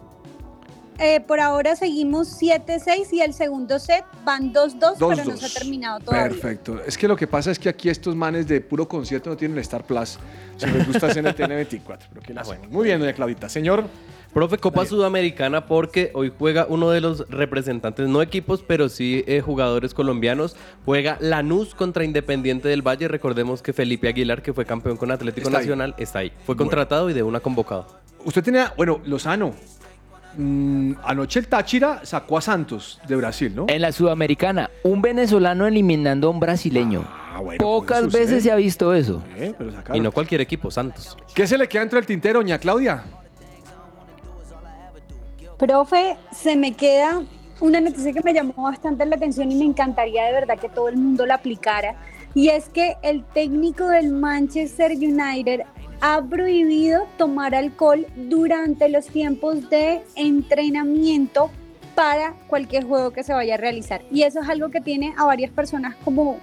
Eh, 1.00 1.20
por 1.20 1.38
ahora 1.38 1.76
seguimos 1.76 2.42
7-6 2.42 3.12
y 3.12 3.20
el 3.20 3.32
segundo 3.32 3.78
set 3.78 4.04
van 4.24 4.52
2-2, 4.52 4.96
pero 4.98 5.24
no 5.24 5.32
2-2. 5.32 5.36
se 5.36 5.46
ha 5.46 5.60
terminado 5.60 6.00
todavía. 6.00 6.28
Perfecto. 6.28 6.82
Es 6.84 6.98
que 6.98 7.06
lo 7.06 7.14
que 7.14 7.28
pasa 7.28 7.52
es 7.52 7.58
que 7.58 7.68
aquí 7.68 7.88
estos 7.88 8.16
manes 8.16 8.48
de 8.48 8.60
puro 8.60 8.88
concierto 8.88 9.30
no 9.30 9.36
tienen 9.36 9.56
el 9.56 9.62
Star 9.62 9.84
Plus. 9.84 10.18
Si 10.56 10.66
les 10.66 10.86
gusta 10.86 11.06
CNTN 11.14 11.48
24. 11.50 12.08
Pero 12.10 12.20
¿qué 12.20 12.34
le 12.34 12.40
hacemos? 12.40 12.68
Muy 12.68 12.84
bien, 12.86 12.98
doña 12.98 13.12
Claudita. 13.12 13.48
Señor, 13.48 13.84
Profe, 14.32 14.58
Copa 14.58 14.84
Sudamericana 14.84 15.66
porque 15.66 16.10
hoy 16.14 16.30
juega 16.38 16.66
uno 16.68 16.90
de 16.90 17.00
los 17.00 17.28
representantes, 17.30 18.08
no 18.08 18.20
equipos, 18.22 18.62
pero 18.64 18.88
sí 18.88 19.24
eh, 19.26 19.40
jugadores 19.40 19.94
colombianos. 19.94 20.54
Juega 20.84 21.16
Lanús 21.20 21.74
contra 21.74 22.04
Independiente 22.04 22.68
del 22.68 22.82
Valle. 22.86 23.08
Recordemos 23.08 23.62
que 23.62 23.72
Felipe 23.72 24.06
Aguilar, 24.08 24.42
que 24.42 24.52
fue 24.52 24.64
campeón 24.66 24.96
con 24.96 25.10
Atlético 25.10 25.48
Está 25.48 25.58
ahí. 25.58 25.64
Nacional, 25.64 25.94
está 25.98 26.18
ahí. 26.20 26.28
Fue 26.44 26.54
Bueno. 26.54 26.58
contratado 26.58 27.10
y 27.10 27.14
de 27.14 27.22
una 27.22 27.40
convocado. 27.40 27.86
Usted 28.24 28.42
tenía, 28.44 28.72
bueno, 28.76 29.00
Lozano. 29.06 29.54
mm, 30.36 30.92
anoche 31.04 31.40
el 31.40 31.48
Táchira 31.48 32.02
sacó 32.04 32.36
a 32.38 32.40
Santos 32.42 33.00
de 33.08 33.16
Brasil, 33.16 33.52
¿no? 33.56 33.64
En 33.68 33.80
la 33.80 33.90
Sudamericana, 33.92 34.70
un 34.84 35.00
venezolano 35.02 35.66
eliminando 35.66 36.28
a 36.28 36.30
un 36.30 36.38
brasileño. 36.38 37.02
Ah, 37.08 37.40
Pocas 37.58 38.02
sucede. 38.04 38.20
veces 38.24 38.42
se 38.44 38.52
ha 38.52 38.56
visto 38.56 38.92
eso. 38.94 39.22
Eh, 39.36 39.54
pero. 39.56 39.72
Y 39.94 40.00
no 40.00 40.12
cualquier 40.12 40.42
equipo, 40.42 40.70
Santos. 40.70 41.16
¿Qué 41.34 41.46
se 41.46 41.56
le 41.56 41.66
queda 41.66 41.82
entre 41.82 41.98
el 41.98 42.06
tintero, 42.06 42.40
doña 42.40 42.58
Claudia? 42.58 43.04
Profe, 45.58 46.16
se 46.30 46.54
me 46.54 46.72
queda 46.74 47.20
una 47.60 47.80
noticia 47.80 48.12
que 48.12 48.22
me 48.22 48.32
llamó 48.32 48.54
bastante 48.62 49.04
la 49.04 49.16
atención 49.16 49.50
y 49.50 49.56
me 49.56 49.64
encantaría 49.64 50.24
de 50.24 50.32
verdad 50.32 50.56
que 50.56 50.68
todo 50.68 50.88
el 50.88 50.96
mundo 50.96 51.26
la 51.26 51.34
aplicara. 51.34 51.96
Y 52.32 52.48
es 52.48 52.68
que 52.68 52.96
el 53.02 53.24
técnico 53.24 53.88
del 53.88 54.10
Manchester 54.12 54.92
United 54.92 55.62
ha 56.00 56.22
prohibido 56.22 57.08
tomar 57.16 57.56
alcohol 57.56 58.06
durante 58.14 58.88
los 58.88 59.06
tiempos 59.06 59.68
de 59.68 60.02
entrenamiento 60.14 61.50
para 61.96 62.34
cualquier 62.46 62.84
juego 62.84 63.10
que 63.10 63.24
se 63.24 63.34
vaya 63.34 63.54
a 63.54 63.58
realizar. 63.58 64.02
Y 64.12 64.22
eso 64.22 64.40
es 64.40 64.48
algo 64.48 64.70
que 64.70 64.80
tiene 64.80 65.12
a 65.16 65.24
varias 65.24 65.50
personas 65.50 65.96
como, 66.04 66.38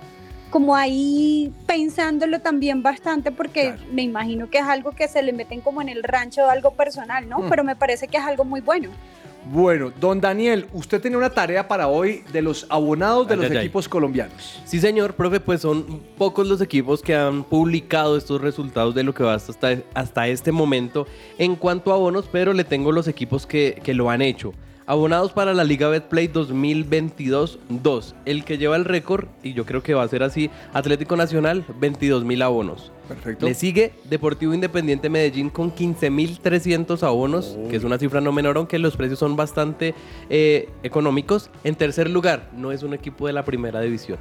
como 0.50 0.76
ahí 0.76 1.52
pensándolo 1.66 2.40
también 2.40 2.84
bastante 2.84 3.32
porque 3.32 3.76
me 3.92 4.04
imagino 4.04 4.50
que 4.50 4.60
es 4.60 4.66
algo 4.66 4.92
que 4.92 5.08
se 5.08 5.22
le 5.22 5.34
meten 5.34 5.62
como 5.62 5.82
en 5.82 5.90
el 5.90 6.04
rancho 6.04 6.50
algo 6.50 6.72
personal, 6.72 7.28
¿no? 7.28 7.40
Mm. 7.40 7.50
Pero 7.50 7.64
me 7.64 7.76
parece 7.76 8.08
que 8.08 8.18
es 8.18 8.24
algo 8.24 8.46
muy 8.46 8.62
bueno. 8.62 8.90
Bueno, 9.52 9.92
don 10.00 10.20
Daniel, 10.20 10.66
usted 10.74 11.00
tenía 11.00 11.20
una 11.20 11.30
tarea 11.30 11.68
para 11.68 11.88
hoy 11.88 12.24
de 12.34 12.42
los 12.42 12.66
abonados 12.68 13.28
de 13.28 13.36
Ay, 13.36 13.40
los 13.40 13.52
ay, 13.52 13.58
ay. 13.58 13.66
equipos 13.66 13.88
colombianos. 13.88 14.60
Sí, 14.66 14.80
señor, 14.80 15.14
profe, 15.14 15.40
pues 15.40 15.62
son 15.62 16.02
pocos 16.18 16.48
los 16.48 16.62
equipos 16.62 17.04
que 17.04 17.16
han 17.16 17.44
publicado 17.44 18.18
estos 18.18 18.42
resultados 18.42 18.96
de 18.96 19.04
lo 19.04 19.14
que 19.14 19.24
va 19.24 19.36
hasta, 19.36 19.78
hasta 19.94 20.28
este 20.28 20.52
momento 20.52 21.06
en 21.38 21.56
cuanto 21.56 21.92
a 21.92 21.96
abonos, 21.96 22.26
pero 22.32 22.54
le 22.54 22.64
tengo 22.64 22.92
los 22.92 23.08
equipos 23.08 23.46
que, 23.46 23.80
que 23.84 23.94
lo 23.94 24.10
han 24.10 24.24
hecho. 24.24 24.52
Abonados 24.88 25.32
para 25.32 25.56
la 25.56 25.64
Liga 25.64 25.88
Betplay 25.90 26.28
2022-2. 26.28 28.14
El 28.26 28.46
que 28.46 28.60
lleva 28.60 28.76
el 28.76 28.86
récord, 28.86 29.28
y 29.42 29.54
yo 29.54 29.66
creo 29.66 29.82
que 29.82 29.96
va 29.96 30.04
a 30.04 30.08
ser 30.08 30.22
así, 30.22 30.52
Atlético 30.74 31.16
Nacional, 31.16 31.66
22 31.80 32.24
mil 32.24 32.42
abonos. 32.44 32.92
Perfecto. 33.08 33.48
Le 33.48 33.56
sigue 33.56 33.94
Deportivo 34.04 34.54
Independiente 34.54 35.10
Medellín 35.10 35.50
con 35.50 35.74
15.300 35.74 37.02
abonos, 37.02 37.58
que 37.70 37.78
es 37.78 37.84
una 37.84 37.98
cifra 37.98 38.22
no 38.22 38.32
menor, 38.32 38.58
aunque 38.58 38.78
los 38.78 38.96
precios 38.96 39.18
son 39.18 39.36
bastante 39.36 39.96
eh, 40.30 40.70
económicos. 40.84 41.50
En 41.64 41.76
tercer 41.76 42.10
lugar, 42.10 42.52
no 42.56 42.72
es 42.72 42.84
un 42.84 42.94
equipo 42.94 43.26
de 43.26 43.34
la 43.34 43.44
primera 43.44 43.82
división. 43.82 44.20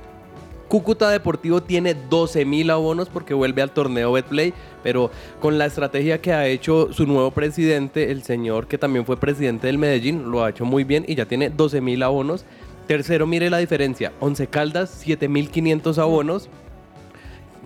Cúcuta 0.69 1.11
Deportivo 1.11 1.62
tiene 1.62 1.95
12.000 1.95 2.71
abonos 2.71 3.09
porque 3.09 3.35
vuelve 3.35 3.62
al 3.62 3.71
torneo 3.71 4.12
Betplay, 4.12 4.55
pero 4.83 5.11
con 5.41 5.59
la 5.59 5.67
estrategia 5.67 6.21
que 6.21 6.33
ha 6.33 6.47
hecho 6.47 6.93
su 6.93 7.07
nuevo 7.07 7.31
presidente, 7.31 8.11
el 8.11 8.23
señor 8.23 8.67
que 8.67 8.79
también 8.79 9.05
fue 9.05 9.17
presidente 9.17 9.67
del 9.67 9.79
Medellín, 9.79 10.31
lo 10.31 10.43
ha 10.43 10.51
hecho 10.51 10.65
muy 10.65 10.85
bien 10.85 11.05
y 11.07 11.15
ya 11.15 11.27
tiene 11.27 11.53
12.000 11.53 12.05
abonos. 12.05 12.45
Tercero, 12.87 13.27
mire 13.27 13.51
la 13.51 13.59
diferencia, 13.59 14.12
11 14.21 14.47
Caldas, 14.49 15.07
7.500 15.07 15.99
abonos. 15.99 16.49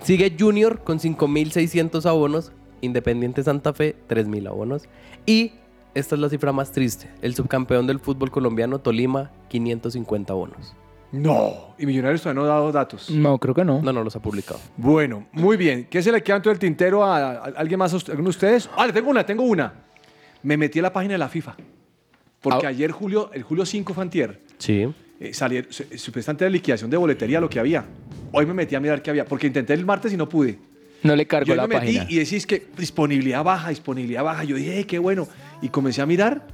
Sigue 0.03 0.35
Junior 0.37 0.79
con 0.83 0.99
5.600 0.99 2.05
abonos. 2.05 2.51
Independiente 2.81 3.43
Santa 3.43 3.73
Fe, 3.73 3.97
3.000 4.07 4.47
abonos. 4.47 4.83
Y 5.25 5.51
esta 5.93 6.15
es 6.15 6.21
la 6.21 6.29
cifra 6.29 6.53
más 6.53 6.71
triste. 6.71 7.09
El 7.21 7.35
subcampeón 7.35 7.87
del 7.87 7.99
fútbol 7.99 8.31
colombiano, 8.31 8.79
Tolima, 8.79 9.31
550 9.49 10.31
abonos. 10.31 10.75
No. 11.11 11.73
¿Y 11.79 11.85
Millonarios 11.85 12.21
todavía 12.21 12.41
no 12.43 12.45
ha 12.47 12.53
dado 12.53 12.71
datos? 12.71 13.09
No, 13.09 13.37
creo 13.39 13.55
que 13.55 13.65
no. 13.65 13.81
No, 13.81 13.91
no 13.91 14.03
los 14.03 14.15
ha 14.15 14.21
publicado. 14.21 14.59
Bueno, 14.77 15.27
muy 15.31 15.57
bien. 15.57 15.87
¿Qué 15.89 16.01
se 16.03 16.11
le 16.11 16.21
queda 16.21 16.35
dentro 16.35 16.51
del 16.51 16.59
tintero 16.59 17.03
a, 17.03 17.17
a- 17.17 17.31
a 17.31 17.43
alguien 17.57 17.79
más, 17.79 17.93
a 17.93 17.97
usted- 17.97 18.11
alguno 18.11 18.27
de 18.27 18.35
ustedes? 18.35 18.69
Ah, 18.77 18.85
le 18.85 18.93
tengo 18.93 19.09
una, 19.09 19.25
tengo 19.25 19.43
una. 19.43 19.73
Me 20.43 20.55
metí 20.57 20.79
a 20.79 20.83
la 20.83 20.93
página 20.93 21.13
de 21.13 21.17
la 21.17 21.29
FIFA. 21.29 21.55
Porque 22.41 22.65
Ah. 22.67 22.69
ayer, 22.69 22.91
Julio, 22.91 23.31
el 23.33 23.43
Julio 23.43 23.65
5 23.65 23.93
Fantier, 23.93 24.39
Sí. 24.59 24.87
eh, 25.19 25.33
salieron, 25.33 25.71
su- 25.73 25.83
supuestamente 25.97 26.45
de 26.45 26.51
liquidación 26.51 26.89
de 26.89 26.97
boletería 26.97 27.41
lo 27.41 27.49
que 27.49 27.59
había. 27.59 27.85
Hoy 28.31 28.45
me 28.45 28.53
metí 28.53 28.75
a 28.75 28.79
mirar 28.79 29.01
qué 29.01 29.09
había, 29.09 29.25
porque 29.25 29.47
intenté 29.47 29.73
el 29.73 29.85
martes 29.85 30.13
y 30.13 30.17
no 30.17 30.29
pude. 30.29 30.59
No 31.01 31.15
le 31.15 31.23
Y 31.23 31.25
cargo 31.25 31.51
hoy 31.51 31.57
la 31.57 31.65
me 31.67 31.75
metí 31.79 31.97
página. 31.97 32.05
y 32.09 32.15
decís 32.19 32.45
que 32.45 32.67
disponibilidad 32.77 33.43
baja, 33.43 33.69
disponibilidad 33.69 34.23
baja. 34.23 34.43
Yo 34.43 34.55
dije, 34.57 34.79
"Eh, 34.81 34.85
qué 34.85 34.99
bueno. 34.99 35.27
Y 35.61 35.69
comencé 35.69 36.01
a 36.01 36.05
mirar 36.05 36.45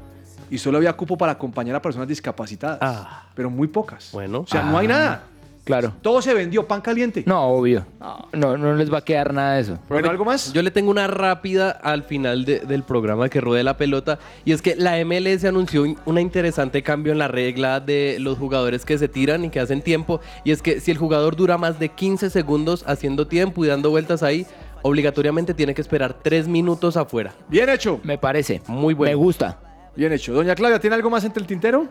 y 0.50 0.58
solo 0.58 0.78
había 0.78 0.93
cupo 0.93 1.18
para 1.18 1.34
acompañar 1.34 1.76
a 1.76 1.82
personas 1.82 2.08
discapacitadas. 2.08 3.08
Pero 3.34 3.50
muy 3.50 3.68
pocas. 3.68 4.10
Bueno. 4.12 4.39
O 4.41 4.48
sea, 4.48 4.64
no 4.64 4.78
hay 4.78 4.86
Ah. 4.88 4.89
nada. 4.89 5.24
Claro. 5.64 5.91
Todo 6.04 6.22
se 6.22 6.32
vendió, 6.36 6.68
pan 6.68 6.80
caliente. 6.80 7.24
No, 7.26 7.41
obvio. 7.41 7.88
No, 8.34 8.56
no 8.56 8.76
les 8.76 8.93
va 8.93 9.00
a 9.00 9.02
quedar 9.04 9.34
nada 9.34 9.56
de 9.56 9.62
eso. 9.62 9.80
Bueno, 9.89 10.12
¿algo 10.12 10.24
más? 10.24 10.54
Yo 10.54 10.62
le 10.62 10.70
tengo 10.70 10.91
una 10.91 11.08
rápida 11.08 11.72
al 11.72 12.04
final 12.04 12.46
de- 12.46 12.60
del 12.60 12.84
programa 12.84 13.30
que 13.30 13.41
ruede 13.41 13.64
la 13.64 13.76
pelota. 13.76 14.20
Y 14.46 14.52
es 14.52 14.62
que 14.62 14.76
la 14.76 15.00
MLS 15.00 15.43
anunció 15.48 15.82
un 15.82 15.98
una 16.06 16.22
interesante 16.22 16.84
cambio 16.84 17.14
en 17.14 17.18
la 17.18 17.28
regla 17.30 17.80
de 17.80 18.18
los 18.20 18.38
jugadores 18.38 18.86
que 18.86 19.00
se 19.00 19.08
tiran 19.08 19.43
y 19.43 19.50
que 19.50 19.60
hacen 19.60 19.82
tiempo. 19.82 20.22
Y 20.43 20.52
es 20.52 20.62
que 20.62 20.80
si 20.80 20.91
el 20.91 21.00
jugador 21.00 21.36
dura 21.36 21.58
más 21.58 21.80
de 21.80 21.89
15 21.89 22.30
segundos 22.30 22.84
haciendo 22.88 23.26
tiempo 23.26 23.66
y 23.66 23.68
dando 23.68 23.89
vueltas 23.89 24.22
ahí, 24.22 24.46
obligatoriamente 24.84 25.56
tiene 25.56 25.74
que 25.74 25.82
esperar 25.82 26.14
3 26.22 26.48
minutos 26.48 26.96
afuera. 26.96 27.34
Bien 27.50 27.70
hecho. 27.70 28.00
Me 28.04 28.20
parece. 28.20 28.62
Muy 28.68 28.93
bueno. 28.93 29.10
Me 29.10 29.16
gusta. 29.16 29.58
Bien 29.96 30.12
hecho. 30.12 30.34
Doña 30.34 30.56
Claudia, 30.56 30.80
¿tiene 30.80 30.96
algo 30.96 31.10
más 31.10 31.24
entre 31.24 31.41
el 31.41 31.48
tintero? 31.48 31.88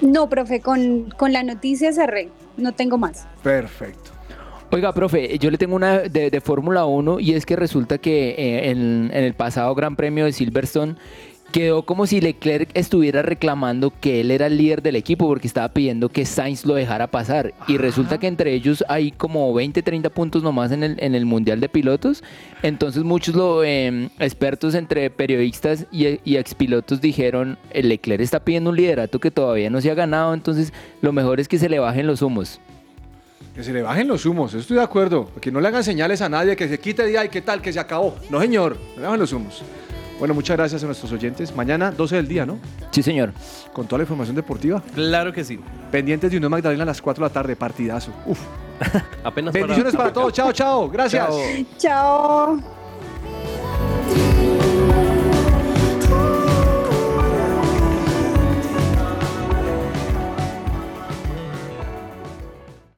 No, 0.00 0.28
profe, 0.28 0.60
con, 0.60 1.10
con 1.10 1.32
la 1.32 1.42
noticia 1.42 1.92
cerré. 1.92 2.30
No 2.56 2.72
tengo 2.72 2.98
más. 2.98 3.26
Perfecto. 3.42 4.10
Oiga, 4.72 4.92
profe, 4.92 5.36
yo 5.38 5.50
le 5.50 5.58
tengo 5.58 5.74
una 5.74 5.98
de, 5.98 6.30
de 6.30 6.40
Fórmula 6.40 6.84
1 6.84 7.18
y 7.18 7.32
es 7.34 7.44
que 7.44 7.56
resulta 7.56 7.98
que 7.98 8.30
eh, 8.30 8.70
en, 8.70 9.10
en 9.12 9.24
el 9.24 9.34
pasado 9.34 9.74
Gran 9.74 9.96
Premio 9.96 10.24
de 10.24 10.32
Silverstone 10.32 10.94
quedó 11.50 11.82
como 11.82 12.06
si 12.06 12.20
Leclerc 12.20 12.70
estuviera 12.74 13.22
reclamando 13.22 13.92
que 14.00 14.20
él 14.20 14.30
era 14.30 14.46
el 14.46 14.56
líder 14.56 14.82
del 14.82 14.96
equipo 14.96 15.26
porque 15.26 15.46
estaba 15.46 15.68
pidiendo 15.68 16.08
que 16.08 16.24
Sainz 16.24 16.64
lo 16.64 16.74
dejara 16.74 17.08
pasar. 17.08 17.52
Y 17.68 17.76
resulta 17.76 18.18
que 18.18 18.26
entre 18.26 18.54
ellos 18.54 18.84
hay 18.88 19.10
como 19.10 19.52
20, 19.52 19.82
30 19.82 20.10
puntos 20.10 20.42
nomás 20.42 20.72
en 20.72 20.82
el, 20.82 20.96
en 21.00 21.14
el 21.14 21.26
Mundial 21.26 21.60
de 21.60 21.68
Pilotos. 21.68 22.22
Entonces 22.62 23.02
muchos 23.02 23.34
lo, 23.34 23.64
eh, 23.64 24.08
expertos 24.18 24.74
entre 24.74 25.10
periodistas 25.10 25.86
y, 25.92 26.20
y 26.24 26.36
expilotos 26.36 27.00
dijeron, 27.00 27.58
el 27.70 27.88
Leclerc 27.88 28.22
está 28.22 28.40
pidiendo 28.40 28.70
un 28.70 28.76
liderato 28.76 29.18
que 29.18 29.30
todavía 29.30 29.70
no 29.70 29.80
se 29.80 29.90
ha 29.90 29.94
ganado, 29.94 30.34
entonces 30.34 30.72
lo 31.02 31.12
mejor 31.12 31.40
es 31.40 31.48
que 31.48 31.58
se 31.58 31.68
le 31.68 31.78
bajen 31.78 32.06
los 32.06 32.22
humos. 32.22 32.60
Que 33.54 33.64
se 33.64 33.72
le 33.72 33.82
bajen 33.82 34.06
los 34.06 34.24
humos, 34.26 34.54
estoy 34.54 34.76
de 34.76 34.82
acuerdo. 34.82 35.28
Que 35.40 35.50
no 35.50 35.60
le 35.60 35.68
hagan 35.68 35.82
señales 35.82 36.22
a 36.22 36.28
nadie, 36.28 36.54
que 36.54 36.68
se 36.68 36.78
quite 36.78 37.04
de 37.04 37.18
ahí, 37.18 37.28
¿qué 37.28 37.40
tal? 37.40 37.60
Que 37.60 37.72
se 37.72 37.80
acabó. 37.80 38.16
No, 38.30 38.40
señor, 38.40 38.76
no 38.94 39.00
le 39.00 39.06
bajen 39.06 39.20
los 39.20 39.32
humos. 39.32 39.62
Bueno, 40.20 40.34
muchas 40.34 40.56
gracias 40.56 40.82
a 40.82 40.86
nuestros 40.86 41.10
oyentes. 41.12 41.56
Mañana, 41.56 41.90
12 41.90 42.16
del 42.16 42.28
día, 42.28 42.44
¿no? 42.44 42.58
Sí, 42.90 43.02
señor. 43.02 43.32
Con 43.72 43.86
toda 43.86 43.98
la 43.98 44.02
información 44.04 44.36
deportiva. 44.36 44.82
Claro 44.94 45.32
que 45.32 45.42
sí. 45.42 45.58
Pendientes 45.90 46.30
de 46.30 46.36
Unión 46.36 46.50
Magdalena 46.52 46.82
a 46.82 46.86
las 46.86 47.00
4 47.00 47.24
de 47.24 47.28
la 47.28 47.32
tarde, 47.32 47.56
partidazo. 47.56 48.12
Uf. 48.26 48.38
Apenas 49.24 49.54
Bendiciones 49.54 49.96
para 49.96 50.12
todos. 50.12 50.32
Chao, 50.34 50.52
chao. 50.52 50.90
Gracias. 50.90 51.26
Chao. 51.78 52.58
Chao. 52.58 53.89